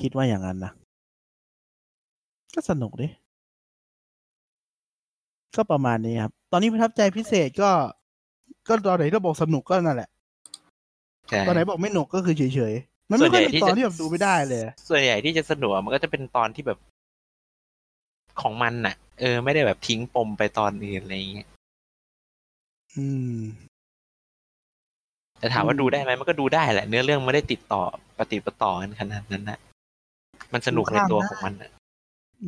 [0.00, 0.72] คิดว่าอย่างนั้นนะ
[2.54, 3.08] ก็สนุกดิ
[5.56, 7.70] ก็ประมาณนี้ครับ ตอนนี้ประทับใจพิเศษก็
[8.68, 10.10] ก็ตอนไหนเราบอกสนุกก็นั่นแหละ
[11.28, 16.78] ใช่ตอนไหนบอกไม่หนุกก็คือเฉยๆ มันไม่ค่อยมีตอนที่แบบดูไม่ได้เลย ส่วนใหญ่ที่จะสนุกอะมันก็จะเป็นตอนที่แบบ
[18.42, 21.48] ของมันน่ะ เออ ไม่ได้แบบทิ้งปมไปตอนอื่นอะไรอย่างเงี้ย
[22.96, 23.38] อืม
[25.38, 27.82] แต่ถามว่าอืมดูได้ไหมมันก็ดูได้แหละ เนื้อเรื่องไม่ได้ติดต่อ
[28.18, 29.58] ปฏิดประต่อกันขนาดนั้นนะ
[30.52, 31.70] มันสนุกในตัวของมันน่ะ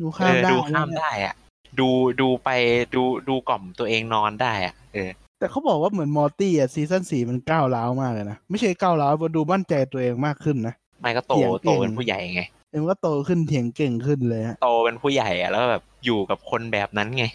[0.01, 1.35] ดูเอข้ามอได้ดูข้ามนะได้อะ
[1.79, 1.89] ดู
[2.21, 2.49] ดูไป
[2.95, 12.43] ดูดูกล่อมตัวเองนอนได้อะ เออ แต่เขาบอกว่าเหมือนมอร์ตี้อะ season สี่มันก้าวร้าวมากเลยนะ ไม่ใช่ก้าวร้าวมันดูมั่นใจตัวเองมากขึ้นนะไม่ก็โตเถียงเก่งโตเป็นผู้ใหญ่ไง
[12.73, 17.25] เอ็มก็โตขึ้นเถียงเก่งขึ้นเลยฮะโตเป็นผู้ใหญ่อะแล้วแบบอยู่กับคนแบบนั้นไง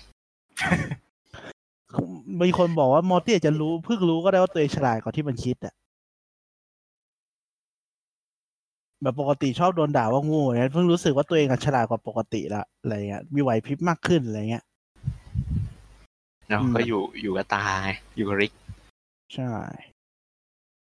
[2.41, 5.75] มีคนบอกว่ามอร์ตี้อาจจะรู้เพิ่งรู้ก็ได้ว่าตัวเองฉลาดกว่าที่มันคิดอะ
[9.03, 14.65] แบบปกติชอบโดนด่าว่าโง่เนี่ยเพิ่งรู้สึกว่าตัวเองอะฉลาดกว่าปกติละอะไรเงี้ยมีไหวพริบมากขึ้นอะไรเงี้ย
[16.49, 18.53] เนาะอืมก็อยู่อยู่กับตาไงอยู่กับริก
[19.35, 19.53] ใช่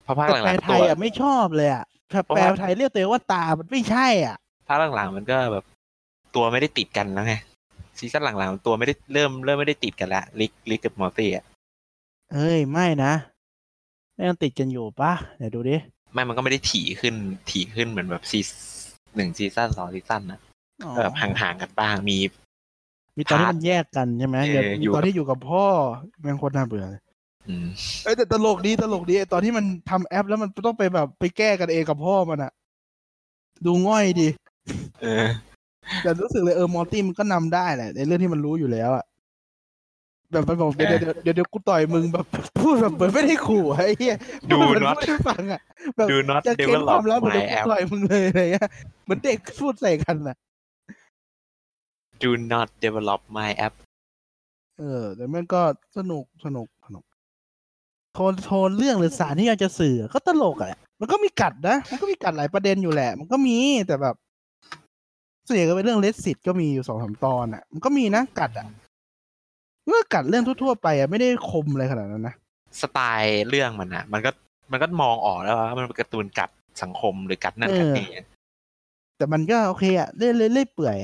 [0.03, 4.37] เพราะภาคแต่หแปลลังไทๆตัวยอะไม่ชอบเลยอะ ถ้าเพราะแปลว่าไทยเรียกตัวเองว่าตา มันไม่ใช่อะ
[4.67, 5.65] ภาคหลังๆมันก็แบบ
[6.35, 7.35] ตัวไม่ได้ติดกันแล้วไง
[7.99, 11.43] ซีซั่นหลังๆ ตัวไม่ได้เริ่มเริ่มไม่ได้ติดกันละลิกลิกกับมอร์ตี้อะ
[12.33, 13.13] เอ้ยไม่นะ
[14.27, 15.77] ยังติดกันอยู่ปะเดี๋ยวดูดิ
[16.13, 17.15] ไม่มันก็ไม่ได้ถี่ขึ้น
[17.51, 18.39] ถี่ขึ้นเหมือนแบบซี
[19.15, 20.39] หนึ่งซีซั่นสองซีซั่นนะ
[20.83, 22.17] อ๋อก็แบบห่างๆกันบ้างมี
[23.17, 25.65] มีตอนที่ part มันแยกกันใช่ไหมเออเดี๋ยวมีอยู่ตอนที่อยู่กับพ่อ
[26.21, 27.04] แม่งโคตรน่าเบื่อเลยอืม
[28.03, 32.51] เอ้ยแต่ตลกดีตลกดีไอ้ตอนที่มันทำแอปแล้วมันต้องไปแบบไปแก้กันเองกับพ่อมันอะ
[33.65, 34.27] ดูง่อยดี
[35.01, 35.27] เออ
[36.03, 39.05] แต่รู้สึกเลยเออมอร์ตี้มันก็นำได้แหละในเรื่องที่มันรู้อยู่แล้วอะ
[40.31, 42.25] แบบมันบอกเดี๋ยวเออเดี๋ยวเดี๋ยวเดี๋ยวกูต่อยมึงแบบ
[42.59, 44.15] พูดแบบเหมือนไม่ได้ขู่ไอ้เหี้ย
[44.51, 45.61] ดูพูเหมือ not ไม่ได้ฟังอะ
[45.95, 48.69] แบบ do not จะเกณฑ์ความ develop ลับเหมือน my เดี๋ยวกู app ต่อยมึงเลยอะไรเงี้ย
[49.03, 50.35] เหมือนเด็กพูดใส่กันอะ
[52.23, 53.73] do not develop my app
[54.79, 55.61] เออแต่มันก็
[55.97, 56.74] สนุกสนุกสนุก
[58.15, 64.15] โทนโทนเรื่องหรือสารที่อยากจะสื่อก็ตลกอะแหละมันก็มีกัดนะมันก็มีกัดหลายประเด็นอยู่แหละ มันก็มีแต่แบบ
[65.47, 68.67] ส่วนใหญ่ก็เป็นเรื่องเลสซิตก็มีอยู่สองสามตอนอะมันก็มีนะกัดอะ
[69.87, 72.35] เมื่อกัดเรื่องทั่วๆไปอะไม่ได้คมอะไรขนาดนั้นนะ
[72.81, 74.31] สไตล์เรื่องมันอะมันก็
[74.71, 76.49] มันก็มองออกแล้วว่ามันเป็นการ์ตูนกัด
[76.83, 78.25] สังคมหรือกัดนั่นกัดนี่อะ
[79.17, 80.97] แต่มันก็โอเคอะเล่นเล่นเล่นเปื่อย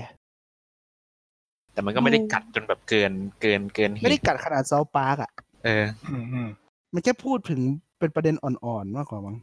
[1.73, 3.11] แต่มันก็ไม่ได้กัดจนแบบเกิน
[3.41, 5.31] เกินเกินเหไม่ได้ตุกัดขนาดเซาปาร์กอะ
[5.65, 6.41] เอออื
[6.93, 7.61] มอืมมันแค่พูดถึง
[7.99, 9.37] เป็นประเด็นอ่อนๆมากกว่ามั้ง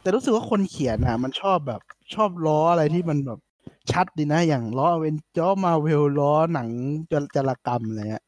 [0.00, 1.80] แต่รู้สึกว่าคนเขียนอะมันชอบแบบ
[2.14, 3.38] ชอบล้ออะไรที่มันแบบ
[3.92, 6.68] ชัดดีนะ อย่างล้อเวนจอมาเวลล้อหนัง
[7.10, 8.24] จรจรกรรมอะไรเงี้ย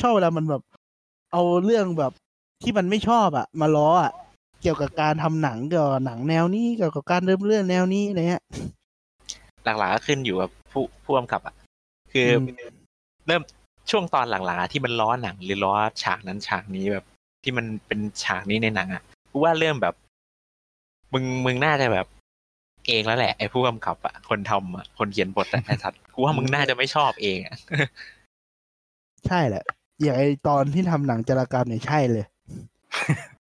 [0.00, 0.62] ชอบเวลามันแบบ
[1.32, 2.12] เอาเรื่องแบบ
[2.62, 4.12] ที่มันไม่ชอบอะมาล้ออะ
[4.62, 8.42] เกี่ยวกับการทำหนังเกี่ยวกับหนังแนวนี้เกี่ยวกับการเริ่มเรื่องแนวนี้อะไรเงี้ย
[9.64, 11.54] หลักๆก็ขึ้นอยู่กับผู้ผู้กำกับอะ
[12.12, 12.44] คืออม
[13.26, 13.42] เริ่ม
[13.90, 15.72] ช่วงตอนหลังๆอะที่มันล้อหนังหรือล้อ
[16.02, 17.04] ฉากนั้นฉากนี้แบบ
[17.42, 19.94] ที่มันเป็นฉากนี้ในหนังอะกูว่าเริ่มแบบ
[21.12, 22.06] มึงมึงน่าจะแบบ
[22.86, 27.56] เองแล้วแหละไอ้ผู้กำกับอะคนทำอะคนเขียนบทอะไอ้สัตว์กูว่ามึงน่าจะไม่ชอบเองอะ
[29.26, 29.62] ใช่แหละ
[30.02, 32.24] อย่างไอตอนที่ทำหนังจารกรรมเนี่ยใช่เลย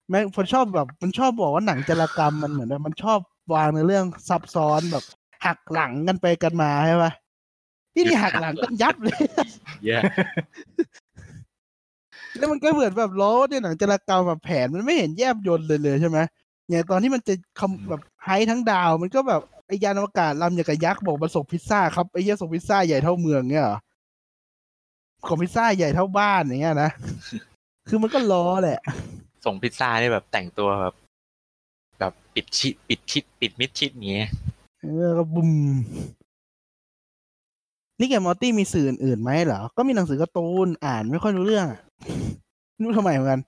[0.10, 3.20] แม่งคนชอบแบบ มันชอบบอกว่าหนังจารกรรมมันเหมือนแบบมันชอบ
[3.54, 5.04] วางในเรื่องซับซ้อนแบบ
[5.46, 7.12] หักหลังกันไปกันมาใช่ปะ
[7.94, 9.20] ที่นี่หักหลังกันยับเลย
[9.86, 10.02] เยอะ
[12.38, 16.20] แล้วมันก็เหมือนแบบล้อว่าในหนังจารกรรมแบบแผนมันไม่เห็นแยบยนต์เลยเลยใช่ไหม
[16.70, 23.78] อย่างตอนที่มันจะคำแบบไฮทั้งดาว มันก็แบบไอยานอวกาศลำอย่างกับยักษ์บอกมาส่งพิซซ่าครับไอ้เหี้ยส่งพิซซ่าใหญ่เท่าเมืองเนี่ยเหรอ
[25.28, 26.92] ของพิซซ่าใหญ่เท่าบ้านอย่างเงี้ยนะ
[27.88, 28.80] คือมันก็ล้อแหละ
[29.46, 30.94] ส่งพิซซ่านี่แบบแต่งตัวแบบ
[32.00, 34.30] แบบปิดชิดปิดชิดปิดมิดชิดอย่างเงี้ย
[34.82, 35.50] เออก็บุม
[38.04, 41.82] นี่แกมอร์ตี้มีสื่ออื่นๆไหมเหรอ ก็มีหนังสือการ์ตูนอ่านไม่ค่อยรู้เรื่องอะ
[42.74, 43.42] ไม่รู้ทำไมเหมือนกัน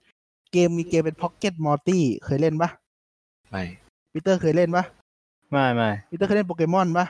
[0.52, 2.70] เกมมีเกมเป็น Pocket Morty เคยเล่นปะ
[3.50, 3.64] ไม่
[4.12, 4.84] ปีเตอร์เคยเล่นปะ
[5.52, 7.06] ไม่ไม่ปีเตอร์เคยเล่นโปเกมอนปะ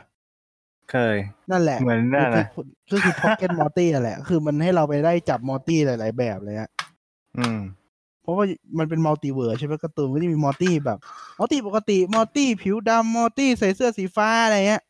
[0.91, 1.17] เคย
[1.51, 2.45] นั่นแหละเหมือนนั่นนะ
[2.91, 6.69] ก็คือ Pocket Morty นั่นแหละ คือมันให้เราไปได้จับมอร์ตี้หลาย ๆ แบบเลยฮะ
[7.37, 7.59] อืม
[8.21, 8.45] เพราะว่า
[8.77, 10.97] มันเป็น multiverse ใช่ไหมการ์ตูนก็จะมีมอร์ตี้แบบ
[11.39, 14.83] มอร์ตี้ปกติมอร์ตี้ผิวดำมอร์ตี้ใส่เสื้อสีฟ้าอะไรเงี้ย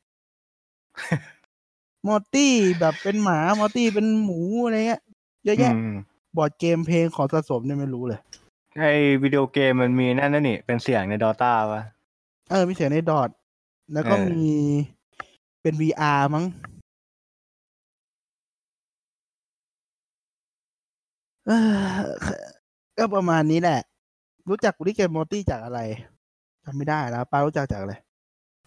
[2.07, 5.01] มอร์ตี้แบบเป็นหมามอร์ตี้เป็นหมูอะไรเงี้ย
[5.45, 5.93] เยอะแยะอืม
[6.37, 8.19] บอร์ดเกมเพลงของสะสมเนี่ยไม่รู้เลย
[8.79, 8.83] ไอ
[9.23, 11.81] วิดีโอเกมมันมีนั่นนั่นนี่เป็นเสียงในดอต้าปะ
[12.49, 13.29] เออมีเสียงในดอท
[13.93, 14.45] แล้วก็เออมี
[15.61, 16.45] เป็น VR มั้ง
[21.47, 21.99] เออ
[22.97, 23.79] ก็ประมาณนี้แหละ
[24.49, 25.79] รู้จักริกเกมมอร์ตี้จากอะไร
[26.63, 27.93] จำไม่ได้แล้วป้ารู้จักจากอะไร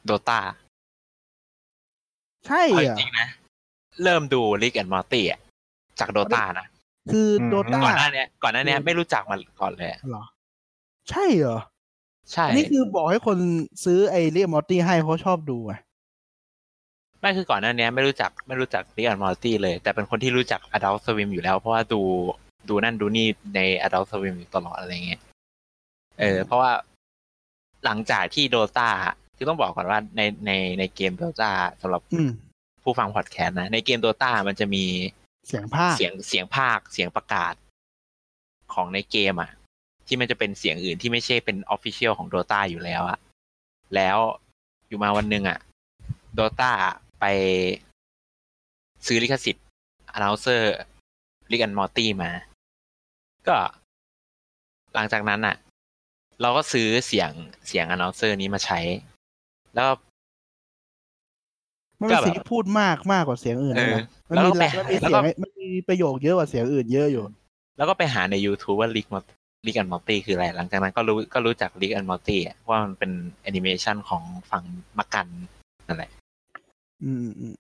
[0.06, 0.40] โดตา
[2.46, 3.26] ใช่เอาจเหรอริงๆนะ
[4.02, 5.40] เริ่มดูลิกแอนมอร์ตี้อะ
[6.00, 6.66] จากโดตานะ
[7.12, 10.24] คือโดตาก่อนหน้าเนี้ยก่อนหน้าเนี้ยไม่รู้จักมันก่อนเลยอะเหรอ
[11.10, 11.58] ใช่เหรอ
[12.32, 13.38] ใช่อันนี่คือบอกให้คน
[13.84, 15.74] ซื้อไอ้เรียกมอร์ตี้ให้เพราะชอบดูไง
[17.20, 22.00] ไม่คือก่อนหน้านี้ไม่รู้จักไม่รู้จัก Rick and Morty เลย แต่เป็นคนที่รู้จัก Adult Swim อยู่แล้ว เพราะว่าดู
[22.68, 25.20] ดูนั่นดูนี่ใน Adult Swim อยู่ตลอดอะไรเงี้ย
[26.20, 26.72] เออเพราะว่า
[27.84, 28.88] หลังจากที่ Dota
[29.38, 31.50] คือต้องบอกก่อนว่าในในในเกม Dota
[31.82, 32.30] สำหรับอืม
[32.82, 34.84] ผู้ฟังพอดแคสต์นะ ในเกม Dota มันจะมี
[35.48, 37.54] เสียงภาคเสียงเสียงภาคเสียงประกาศ
[38.74, 39.50] ของในเกมอะ
[40.06, 43.18] ที่มันจะเป็นเสียงอื่นที่ไม่ใช่เป็นออฟฟิเชียลของ Dota อยู่แล้วอะ
[43.94, 44.18] แล้ว
[44.88, 45.58] อยู่มาวันหนึ่งอะ
[46.38, 46.72] Dota
[47.20, 47.24] ไป
[49.06, 49.66] ซื้อลิขสิทธิ์
[50.16, 50.62] announcer
[51.50, 52.30] Rick and Morty มา
[53.48, 53.56] ก็
[54.94, 55.56] หลังจากนั้นอะ
[56.40, 57.30] เราก็ซื้อเสียง
[57.68, 58.78] เสียง announcer นี้มาใช้
[59.78, 59.94] แล้วก็
[62.00, 67.24] มันเป็นก็แบบเสียงที่พูดมากมากกว่าเสียงอื่นเอด้วยอนะมันแล้วมีก็ไปมันมีแล้วเสียก็งมันมีประโยคเยอะกว่าเสียงอื่นเยอะอยู่
[67.76, 69.34] แล้วก็ไปหาใน YouTube ว่า Rick Mort-
[69.66, 73.10] Rick and Morty คืออะไร หลังจากนั้นก็รู้ก็รู้จัก Rick and Morty อะว่ามันเป็น
[73.42, 74.64] แอนิเมชันของฝั่ง
[74.98, 75.26] มักกัน
[75.86, 76.10] นั่นแหละ
[77.04, 77.54] อืมอืม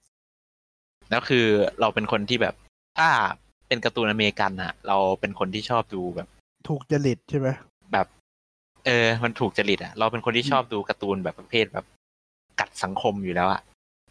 [1.10, 1.46] แล้วคือ
[1.80, 2.54] เราเป็นคนที่แบบ
[2.98, 3.08] ถ้า
[3.68, 6.28] เป็นการ์ตูนอเมริกันอะเราเป็นคนที่ชอบดูแบบ
[6.68, 7.48] ถูกจริตใช่ไหม
[7.92, 8.06] แบบ
[8.86, 11.86] เออ มันถูกจริตอะเราเป็นคนที่ชอบดูการ์ตูนแบบประเภทแบบ
[12.60, 13.60] กัดสังคมอยู่แล้วอะ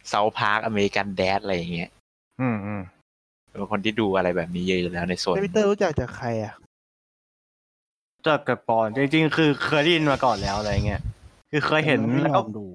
[0.08, 1.90] South Park American Dad อะไรอย่างเงี้ย
[2.40, 2.82] อืมอืม
[3.48, 6.54] เป็นคนที่ดูอะไรแบบนี้เยอะอยู่แล้วในโซนเดวิดเตอร์รู้จักจากใครอะ
[8.26, 11.02] จากกับปอนจริงๆ คือเคยได้ยินมาก่อนแล้วอะไรเงี้ย
[11.50, 12.66] คือเคยเห็นแล้วยก็ไม่ยอมดู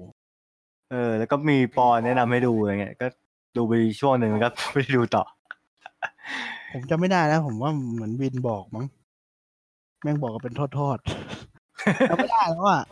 [0.90, 3.06] เออ แล้วก็มีปอนแนะนำให้ดูอะไรเงี้ยก็
[3.56, 5.22] ดูไปช่วงหนึ่งแล้วก็ไม่ได้ดูต่อ
[6.72, 8.86] ผมจำไม่ได้แล้ว ผมว่าเหมือนวินบอกมั้ง
[10.02, 12.82] แม่งบอกกันเป็นทอดๆจำไม่ได้แล้วอะ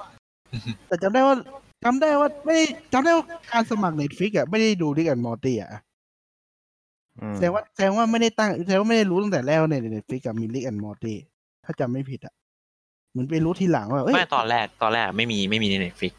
[0.88, 1.36] แต่จำได้ว่า
[1.84, 5.70] จำได้ว่าไม่ได้จำได้ว่าการสมัคร Netflix อะไม่ได้ดูด้วยกันมอร์ตี้อะ
[7.18, 11.16] อืมแสดงว่าแสดงว่าไม่ได้ตั้งแสดงว่าไม่ได้รู้ตั้งแต่แรกว่าใน Netflix กับมีริกแอนด์มอร์ตี้
[11.64, 12.34] ถ้าจำไม่ผิดอะ
[13.10, 16.12] เหมือนไปรู้ทีหลังว่าเอ้ยไม่ตอนแรกตอนแรกไม่มีไม่มีใน Netflix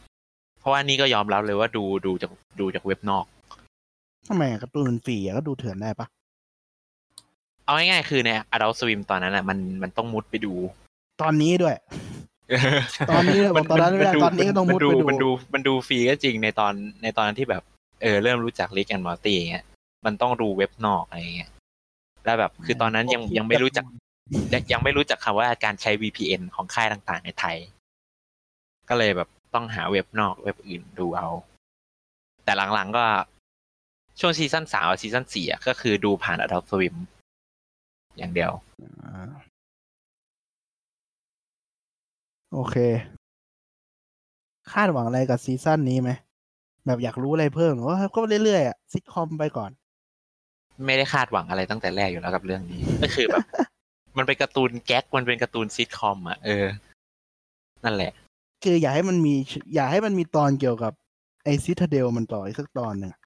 [0.60, 3.26] เพราะว่านี่ก็ยอมรับเลยว่าดูดูจากดูจากเว็บนอก
[4.28, 6.08] ทำไมอะการ์ตูนมันฟรีอะก็ดูเถื่อนได้ปะ
[7.66, 10.54] เอาง่ายๆคือใน Adult Swim ตอนนั้นอะมันมันต้องมุดไปดู
[11.22, 11.76] ตอนนี้ด้วย
[13.12, 17.64] ตอนนี้เลยบอกตอนนั้นไม่ได้ตอนนี้ก็ต้องมุดไปดูมันดูมันดูฟรีก็จริงในตอนในตอนที่แบบ
[18.02, 19.66] เออเริ่มรู้จัก Rick and Morty อย่างเงี้ย
[20.06, 21.52] มันต้องดูเว็บนอกอะไรอย่างเงี้ย
[22.26, 23.86] แล้วแบบคือตอนนั้นยังยังไม่รู้จัก
[24.54, 27.58] ยังยังไม่รู้จักคำว่าการใช้ VPN ของค่ายต่างๆ ในไทย
[28.90, 31.30] ก็เลยแบบต้องหาเว็บนอกเว็บอื่นดูเอา
[32.44, 33.06] แต่หลังๆก็
[34.20, 36.96] ช่วงซีซั่นสามซีซั่นสี่อะก็คือดูผ่าน Adult Swim
[38.18, 38.52] อย่างเดียว
[42.54, 42.76] โอเค
[44.74, 46.12] คาดหวังอะไรกับ season นี้ไหม
[46.86, 49.72] แบบอยากรู้อะไรเพิ่มหรือว่าก็เรื่อยๆอะซิทคอมไปก่อน
[50.86, 53.46] ไม่ได้คาดหวังอะไรตั้งแต่แรกอยู่แล้วกับเรื่องนี้ ก็คือแบบ
[54.18, 56.66] มันเป็นการ์ตูนแก๊กมันเป็นการ์ตูนซิทคอมอะเออ
[57.86, 58.12] นั่นแหละ
[58.64, 59.36] คืออยากให้มันมี
[59.76, 60.94] อยากให้มันมีตอนเกี่ยวกับ
[61.44, 63.20] ไอซิทาเดลมันต่ออีกสักตอนหนึ่งอะ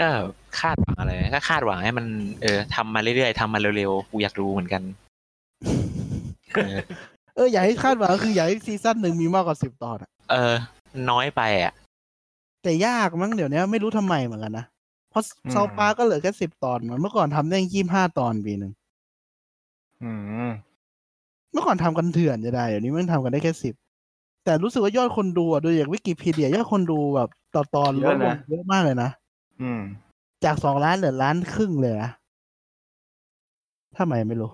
[0.00, 0.08] ก็
[0.60, 2.06] คาดหวังอะไรก็คาดหวังให้มัน
[2.42, 4.82] เออทำมาเรื่อยๆทำมาเร็วๆกูอยากดูเหมือนกัน
[6.54, 6.78] เออ
[7.34, 10.54] เอออยากให้คาดหวังก็คืออยากให้ซีซั่นหนึ่งมีมากกว่าสิบตอนอะเออ
[11.10, 11.72] น้อยไปอะ
[12.62, 14.66] แต่ยากมั้งเดี๋ยวนี้ไม่รู้ทำไมเหมือนกันนะ
[15.10, 18.72] เพราะเซาปาก็เหลือแค่สิบตอนมันเมื่อก่อนทำได้ยี่ห้าตอนปีหนึ่ง
[20.02, 20.10] อื
[20.48, 20.50] ม
[21.52, 23.74] เมื่อก่อนทำกันเถื่อนจะได้เดี๋ยวนี้มันทำกันได้แค่สิบ
[24.44, 29.10] แต่รู้สึกว่ายอดคนดูอะโดยอย่างวิกิพีเดียยอดคนดูแบบต่อตอนลดลงเยอะมากเลยนะ
[29.62, 29.80] อืม
[30.44, 32.10] จากสองล้านเหลือล้านครึ่งเลยนะ
[33.98, 34.50] ทำไมไม่รู้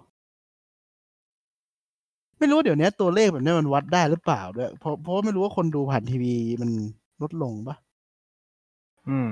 [2.38, 6.70] ไม่รู้เดี๋ยวนี้ตัวเลขแบบนี้มันวัดได้หรือเปล่าด้วยเพราะเพราะว่าไม่รู้ว่าคนดูผ่านทีวีมัน
[7.22, 7.76] ลดลงปะ
[9.08, 9.28] อืม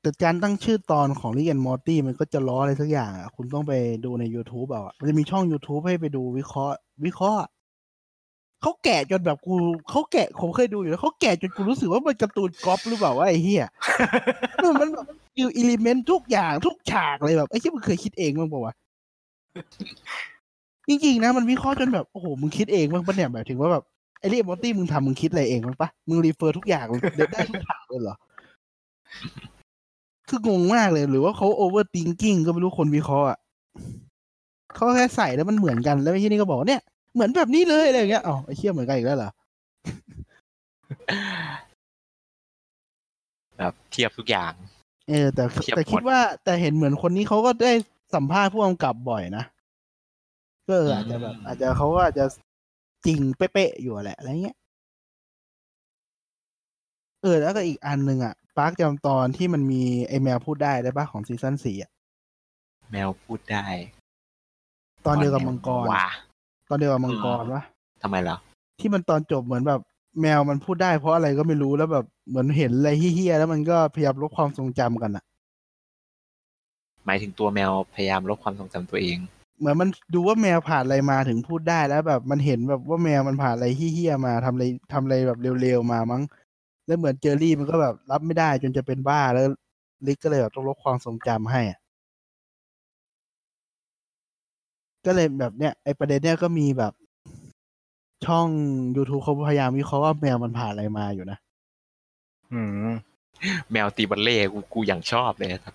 [0.00, 3.72] แต่การตั้งชื่อตอนของ Rick and Morty มันก็จะล้ออะไรสักอย่างอะ คุณต้องไป
[4.04, 7.42] ดูใน YouTube เอาอะมันจะมีช่อง YouTube ให้ไปดูวิเคราะห์ วิเคราะห์
[8.62, 9.54] เขาแกะจนแบบกู
[9.90, 13.66] เขาแกะผมเคยดูอยู่แล้วเขาแกะจนกูรู้สึกว่ามันการ์ตูนก๊อปหรือเปล่าวะไอ้เหี้ย
[14.80, 15.06] มันแบบ
[15.38, 18.74] อยู่อิเลเมนต์ทุกอย่างทุกฉากเลยแบบไอ้ที่มึงเคยคิดเองบ้างปะวะ
[20.88, 23.84] จริงๆนะมันวิเคราะห์จนแบบโอ้โหมึงคิดเองบ้งปะเนี่ยแบบถึงว่าแบบ
[24.20, 28.16] ไอ้เรียมอตี้มึงทำมึงคิดอะไรเองบ้งปะมึงรีเฟอร์ทุกอย่างเด็ได้ทุกฉากเลยเหรอ
[30.28, 33.38] คืองงมากเลยหรือว่าเขาโอเวอร์ i ิงกิ้งก็ไม่รู้คนวิเคราะห์อะ
[34.74, 36.82] เขาแค่ใส่แล้วมันเหมือนกันแล้วไอ้ที่นี่ก็บอกเนี่ย
[37.16, 39.30] เหมือนแบบนี้เลยอะไรอย่างเงี้ยอ๋อไอ้เชี่ยเหมือนกันอีกแล้วเหรอ
[43.58, 44.52] แบบเทียบทุกอย่าง
[45.08, 47.72] เออ แต่เทียบแต่คิดหมดว่าแต่เห็นเหมือนคนนี้เขาก็ได้
[48.14, 49.44] สัมภาษณ์ผู้กำกับบ่อยนะ
[50.68, 52.24] ก็เอออาจจะแบบ อาจจะเขาก็อาจจะ
[53.06, 54.56] จริงเป๊ะๆอยู่แหละอะไรเงี้ย
[57.22, 61.90] เออแล้วก็อีกอันหนึ่งอะปาร์คจำตอนที่มันมีไอแมวพูดได้ได้ปะของซีซั่นสี่อะ
[62.90, 63.66] แมวพูดได้
[65.06, 66.06] ตอนเดียวกับมังกรว้า
[66.68, 67.62] ตอนเดียวกับมังกรวะ
[68.02, 68.36] ทำไมล่ะ
[68.80, 69.80] ที่มันตอนจบเหมือนแบบ
[70.20, 75.24] แมวมันพูดได้เพราะอะไรก็ไม่รู้แล้วแบบเหมือนเห็นอะไรเฮี้ยๆแล้วมันก็พยายามลบความทรงจำกันอะ
[77.06, 79.18] หมายถึงตัวแมวพยายามลบความทรงจำตัวเอง
[79.58, 86.22] เหมือนมันดูว่าแมวผ่านอะไรมาถึงพูดได้แล้วแบบมันเห็นแบบว่าแมวมันผ่านอะไรเฮี้ยๆมาทำอะไรทำอะไรแบบเร็วๆมามั้ง
[86.86, 89.46] แล้วเหมือนเจอรี่มันก็แบบรับไม่ได้จนจะเป็นบ้าแล้ว
[90.06, 91.78] ลิกก็เลยแบบต้องลบความทรงจำให้อะ
[95.06, 96.92] ก็เลยแบบเนี้ยไอประเด็นเนี้ยก็มีแบบ
[98.26, 98.46] ช่อง
[98.96, 101.38] YouTube เขาพยายามวิเคราะห์ว่าแมวมันผ่านอะไรมาอยู่นะ
[102.52, 102.90] อืม
[103.72, 105.74] แมวตีบัลเล่กูกูอย่างชอบเลยครับ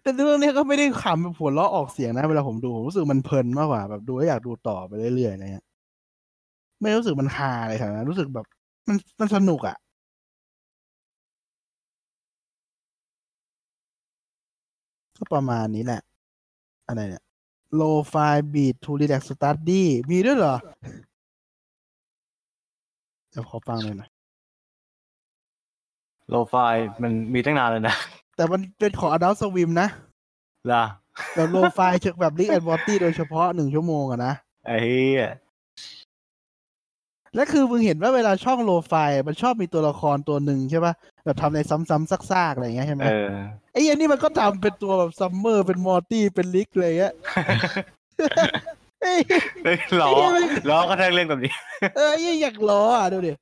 [0.00, 5.66] แต่เรื่องเนี้ยก็ไม่ได้ขำแบบหัวเราะออกเสียงนะ เวลาผมดูผมรู้สึกมันเพลินมากกว่าแบบดูแล้วอยากดูต่อไปเรื่อยๆอะไรเงี้ย
[6.80, 8.46] ไม่รู้สึกมันฮาอะไรขนาดนั้นรู้สึกแบบ
[8.88, 9.76] มันมันสนุกอะ่ะ
[15.18, 16.00] ก็ประมาณนี้แหละ
[16.88, 17.22] อะไรเนี่ย
[17.80, 20.56] low file beat to relax study มีด้วยเหรอ
[23.30, 24.10] เดี๋ยวขอฟังหน่อยหน่อย
[26.28, 26.54] โลไฟ
[27.02, 27.96] มันมีตั้งนานแล้วนะ
[28.36, 29.88] แต่มันเป็นของ Adult Swim นะ
[30.72, 30.84] ล่ะ
[31.34, 34.32] แบบ low file เชิงแบบ Rick and Morty โดยเฉพาะหนึ่งชั่วโมงอะนะ
[34.66, 35.30] ไอ้เหี้ย
[37.34, 38.94] และคือมึงเห็นว่าเวลาช่องโลไฟ
[39.26, 40.94] มันชอบมีตัวละครตัวหนึ่งใช่ป่ะ
[41.24, 43.26] แบบทำอะไรซ้ำๆซากๆอะไรอย่างเงี้ยใช่ไหมเออ
[43.72, 47.12] ไอ้ยันนี่มันก็ทำเป็นตัวแบบซัมเมอร์เป็นมอร์ตี้เป็นริกเลยอะ
[49.02, 49.18] เอ้ย
[49.64, 51.52] เฮ้ยล้อไอ้เหี้ยมันล้อก็แทงเล่นแบบนี้
[51.96, 53.32] เออไอ้เหี้ยอยากล้ออะดูดิ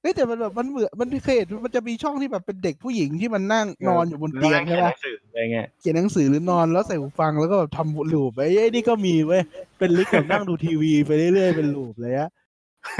[0.00, 9.42] เฮ้ยแต่มันแบบมันเหมือนมันเคยเห็นมันจะมีช่องที่แบบเป็นเด็กผู้หญิงที่มันนั่งนอนอยู่บนเตียงใช่ปะสื่ออะไรเงี้ยเขียนหนังสือหรือนอนแล้วใส่หูฟังแล้วก็แบบทำ loop ไอ้ไอ้นี่ก็มีเว้ย
[9.78, 12.30] เป็นริกแบบนั่งดูทีวีไปเรื่อยๆเป็น loop เลยอะ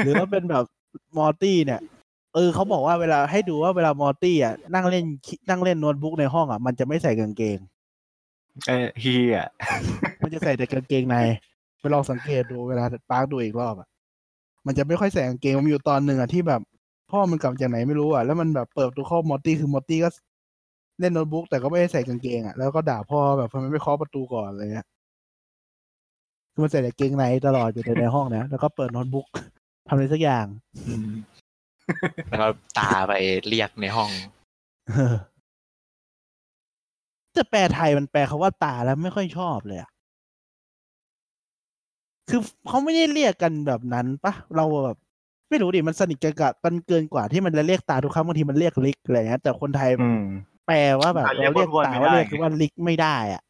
[0.05, 0.65] หรือว่าเป็นแบบ
[1.17, 1.81] มอร์ตี้เนี่ย
[2.35, 7.59] เออเขาบอกว่าเวลาให้ดูว่าเวลามอร์ตี้อะนั่งเล่นคินั่งเล่นโน้ตบุ๊กในห้องอะมันจะไม่ใส่กางเกง
[8.67, 9.43] เออเหี้ย
[10.23, 11.17] มันจะใส่แต่กางเกงใน
[11.81, 13.89] ไปลองสังเกตดูเวลากลับดูอีกรอบอะ
[14.67, 16.61] มันจะไม่ค่อยใส่กางเกงมันมีอยู่ตอนหนึ่งอะที่แบบ
[17.11, 20.09] พ่อมันกลับจากไหนไม่รู้อะแล้วมันแบบเปิดประตูเข้ามอร์ตี้คือมอร์ตี้ก็
[21.01, 24.87] เล่นโน้ตบุ๊กแต่ก็ไม่ได้ใส่กางเกงอะแล้วก็ด่าพ่อแบบทำไมไม่เคาะประตูก่อนอะไรเงี้ย
[26.53, 29.27] คือมันใส่แต่กางเกงในตลอดอยู่แต่ในห้องนะแล้วก็เปิดโน้ตบุ๊ก
[29.89, 30.47] ทำอะไรสักอย่าง
[32.29, 32.49] แล้วก็
[32.79, 33.13] ตาไป
[33.49, 34.11] เรียกในห้อง
[34.89, 35.15] เออ
[37.33, 39.91] แต่แปลไทยมันแปลคาว่าตาแล้วไม่ค่อยชอบเลยอะ
[42.31, 44.99] คือเขาไม่ได้เรียกกันแบบนั้นปะเราแบบ
[45.49, 50.25] ไม่รู้ดิมันสนิทกันกับกันเกินกว่าที่มันจะเรียกตาทุกครั้งบางทีมันเรียกลิกอะไรเงี้ยแต่คนไทยอืม
[50.67, 53.43] แปลว่าแบบมันเรียเรากเรียกวนๆตาไม่ว่าได้เรียกคือว่าลิกไม่ได้อะ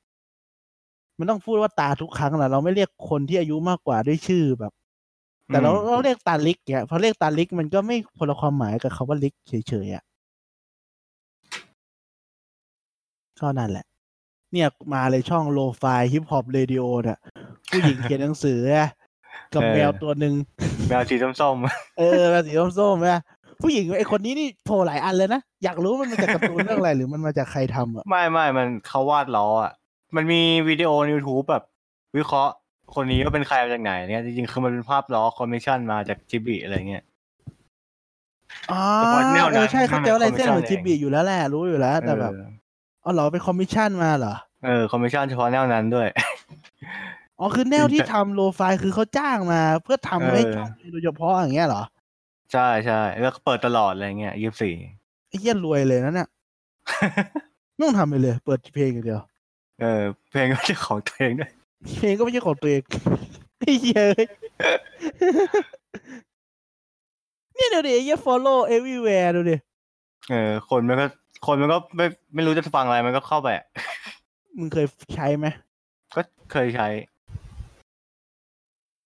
[1.18, 4.72] มันต้องพูดว่าตาทุกครั้งแหละเราไม่เรียกคนที่อายุมากกว่าด้วยชื่อแบบ
[5.46, 10.04] แต่เราอืมเราเรียกตาริกเนี่ยพอเรียกตาริกมันก็ไม่คนละความหมายกับคำว่าริกเฉยๆอะ
[13.40, 13.84] ก็นั่นแหละ
[14.52, 17.18] เนี่ยมาเลยช่อง lofi hip hop radio เนี่ย
[17.70, 18.88] ผู้หญิงเขียนหนังสืออะ
[19.54, 20.34] กับแมวตัวหนึ่ง
[20.88, 21.56] แมวสีส้ม
[21.98, 23.20] เออแมวสีส้มๆนะ
[23.62, 29.72] ผู้หญิงไอคนนี้นี่โผล่หลายอันเลยนะ อยากรู้มันมาจากการ์ตูนเรื่องอะไร หรือมันมาจากใครทำอะๆไม่ไม่มันเขาวาดล้ออะ
[30.16, 31.64] มันมีวิดีโอใน YouTube แบบ
[32.16, 32.54] วิเคราะห์
[32.94, 37.04] คนนี้ว่าเป็นใครมาจากไหนเนี่ยจริงๆคือมันเป็นภาพล้อคอมมิชชั่นมาจาก Ghibli อะไรเงี้ย
[38.72, 42.48] อ๋อเฉพาะแนวนั้นเออใช่เข้าใจว่าลายเส้นเหมือนมันเป็นจิบีอยู่แล้วแหละรู้อยู่แล้ว แต่แบบเออ
[43.04, 44.34] อ๋อเหรอเป็นคอมมิชชั่นมาเหรอ
[44.64, 46.08] เออคอมมิชชั่นเฉพาะแนวนั้นด้วย
[47.38, 51.82] อ๋อคือแนวที่ทำ lofi คือเขาจ้างมา เพื่อทำให้เออช่องโดยเฉพาะอย่างเงี้ยเหรอ
[52.52, 54.74] ใช่ใช่แล้วก็เปิดตลอดอะไรเงี้ยยี่สิบสี่
[55.28, 56.28] ไอ้เหี้ยรวยเลยนะเนี่ย
[57.74, 59.20] ไม่ต้องทำไปเลย เปิดเพลงอย่างเดียว
[59.80, 61.50] เออ เพลงก็จะของตัวเองด้วย
[61.92, 62.82] เพลงก็ไม่ใช่ของตัวเอง
[63.58, 64.26] ไอ้เหี้ยเอ้ย
[67.54, 69.56] เนี่ยเดี๋ยวดิไอ้เหี้ย follow everywhere ดูดิ
[70.30, 71.06] เออ คนมันก็
[71.46, 73.66] คนมันก็ไม่ไม่รู้จะฟังอะไรมันก็เข้าไปอะ
[74.58, 75.46] มึงเคยใช้ไหม
[76.14, 76.20] ก็
[76.52, 76.88] เคยใช้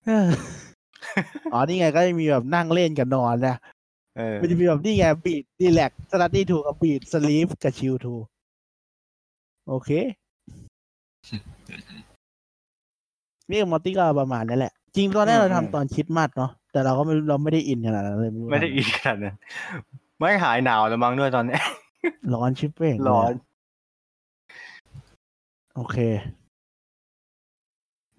[0.07, 0.29] เออ
[1.53, 3.57] อ๋อ นี่ไงก็จะมีแบบนั่งเล่นกับนอนนะ
[4.17, 8.15] เออ มันจะมีแบบนี่ไงบีดดีแลกสตัดดี้ถูกกับบีดสลีฟกับชิลทู
[9.69, 9.91] โอเค
[13.51, 19.37] นี่กับมอตตี้ก็ประมาณนั้นแหละ จริงตอนแรกเราทำตอนคริดมัดเนาะแต่เราก็ไม่เราไม่ได้อินขนาดนั้นเลยรู้ไม่ได้อีกขนาดนั้น
[20.19, 21.63] ไม่หายหนาวแล้วมั้งด้วยตอนเนี้ย
[22.35, 23.33] ร้อนชิบเป้งเลยร้อน
[25.77, 25.97] โอเค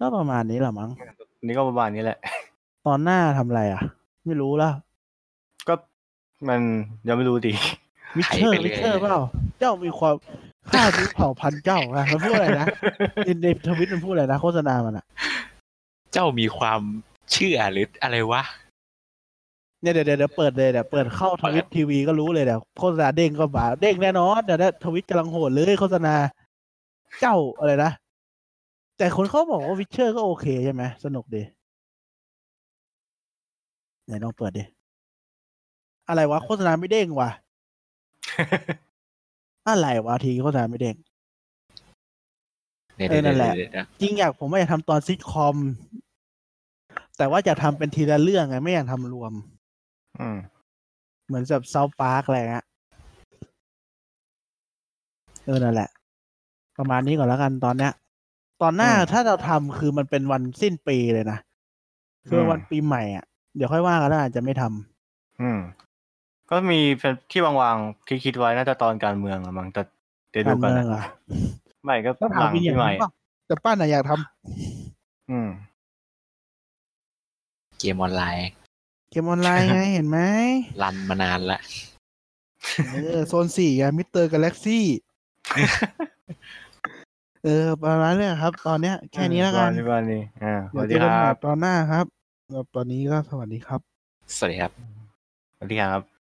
[0.02, 0.90] ็ประมาณนี้แหละมั้ง
[1.46, 2.18] นี่ก็ประมาณนี้แหละ
[2.86, 3.82] ตอนหน้าทำอะไรอะ
[4.26, 4.70] ไม่รู้ละ
[5.68, 5.74] ก็
[6.48, 6.60] มัน
[7.06, 7.52] ยังไม่รู้ดี
[8.16, 9.18] วิเชอร์ไปเรื่วิอยเชอร์เปล่า
[9.58, 10.14] เจ้ามีความ
[10.72, 12.66] ข้ามีเผ่าพันธุ์เจ้าอะมันพูดอะไรนะ
[13.24, 15.04] ในในทวิตมันพูดอะไรนะโฆษณามันอะ
[16.12, 16.80] เจ้ามีความ
[17.32, 18.42] เชื่อหรืออะไรวะ
[19.82, 26.14] เนี่ยเดี๋ยวเดี๋ยวเดี๋ยวเปิดเลยเดี๋ยวเปิดเข้าทวิตทีวีก็รู้เลยเดี๋ยวโฆษณาเด้งก็มาเด้งแน่นอนเดี๋ยวนะทวิตกำลังโหดเลยโฆษณา
[27.20, 27.90] เจ้าอะไรนะ
[28.98, 31.42] แต่คนเขาบอกว่า Witcher ก็โอเคใช่ไหมสนุกดี
[34.06, 34.62] ไหนลองเปิดดิ
[36.08, 37.30] อะไรวะโฆษณาไม่เด้งวะ
[39.74, 40.96] อะไรวะทีโฆษณาไม่เด้ง
[42.96, 45.56] เนี่ยเออนั่นแหละเดี๋ยวเดี๋ยวจริงอยากผมว่าอยากทำตอนซิทคอม
[47.18, 49.32] แต่ว่าจะทำเป็นทีละเรื่องไงไม่อยากทำรวม
[50.20, 50.38] อืม
[51.26, 52.66] เหมือนแบบ South Park อะไรเงี้ย
[55.46, 55.90] เออนั่นแหละ
[56.78, 57.92] ประมาณนี้ก่อนแล้วกันตอนเนี้ย
[58.62, 61.38] ตอนหน้าอืมถ้าเราทำคือมันเป็นวันสิ้นปีเลยนะ
[62.28, 63.24] คือมวันปีใหม่อะ
[63.56, 65.58] เดี๋ยวค่อยว่ากันแล้วอาจจะไม่ทำอืม
[66.50, 69.82] ก็มีเป็นที่วางๆคิดคิดๆไว้น่าจะตอนการเมืองอะมั้งแต่
[70.30, 71.02] เดี๋ยวดูการกันเมืองนะอะ
[71.84, 73.04] ไม่ก็ต้องหถามลังวิญญาปีใหม่ณ
[73.46, 75.48] แต่ป้าน่ะอยากทำอืม
[77.78, 78.48] เกมออนไลน์
[79.10, 80.18] เกมออนไลน์ไงเห็นไหม
[80.82, 81.60] รันมานานละ
[82.90, 84.84] เออโซนสี่ไงมิสเตอร์กาแล็กซี่
[87.44, 92.06] เออประมาณเนี้ยครับ ตอนเนี้ย แค่นี้แล้วกันประมาณนี้อ่าสเดี๋ยววัสเจดีอคกันใหม่รับตอนหน้าครับ
[92.50, 93.80] แล้วตอนนี้ก็สวัสดีครับ
[94.36, 94.72] สวัสดีครับ
[95.56, 96.19] สวัสดีครับ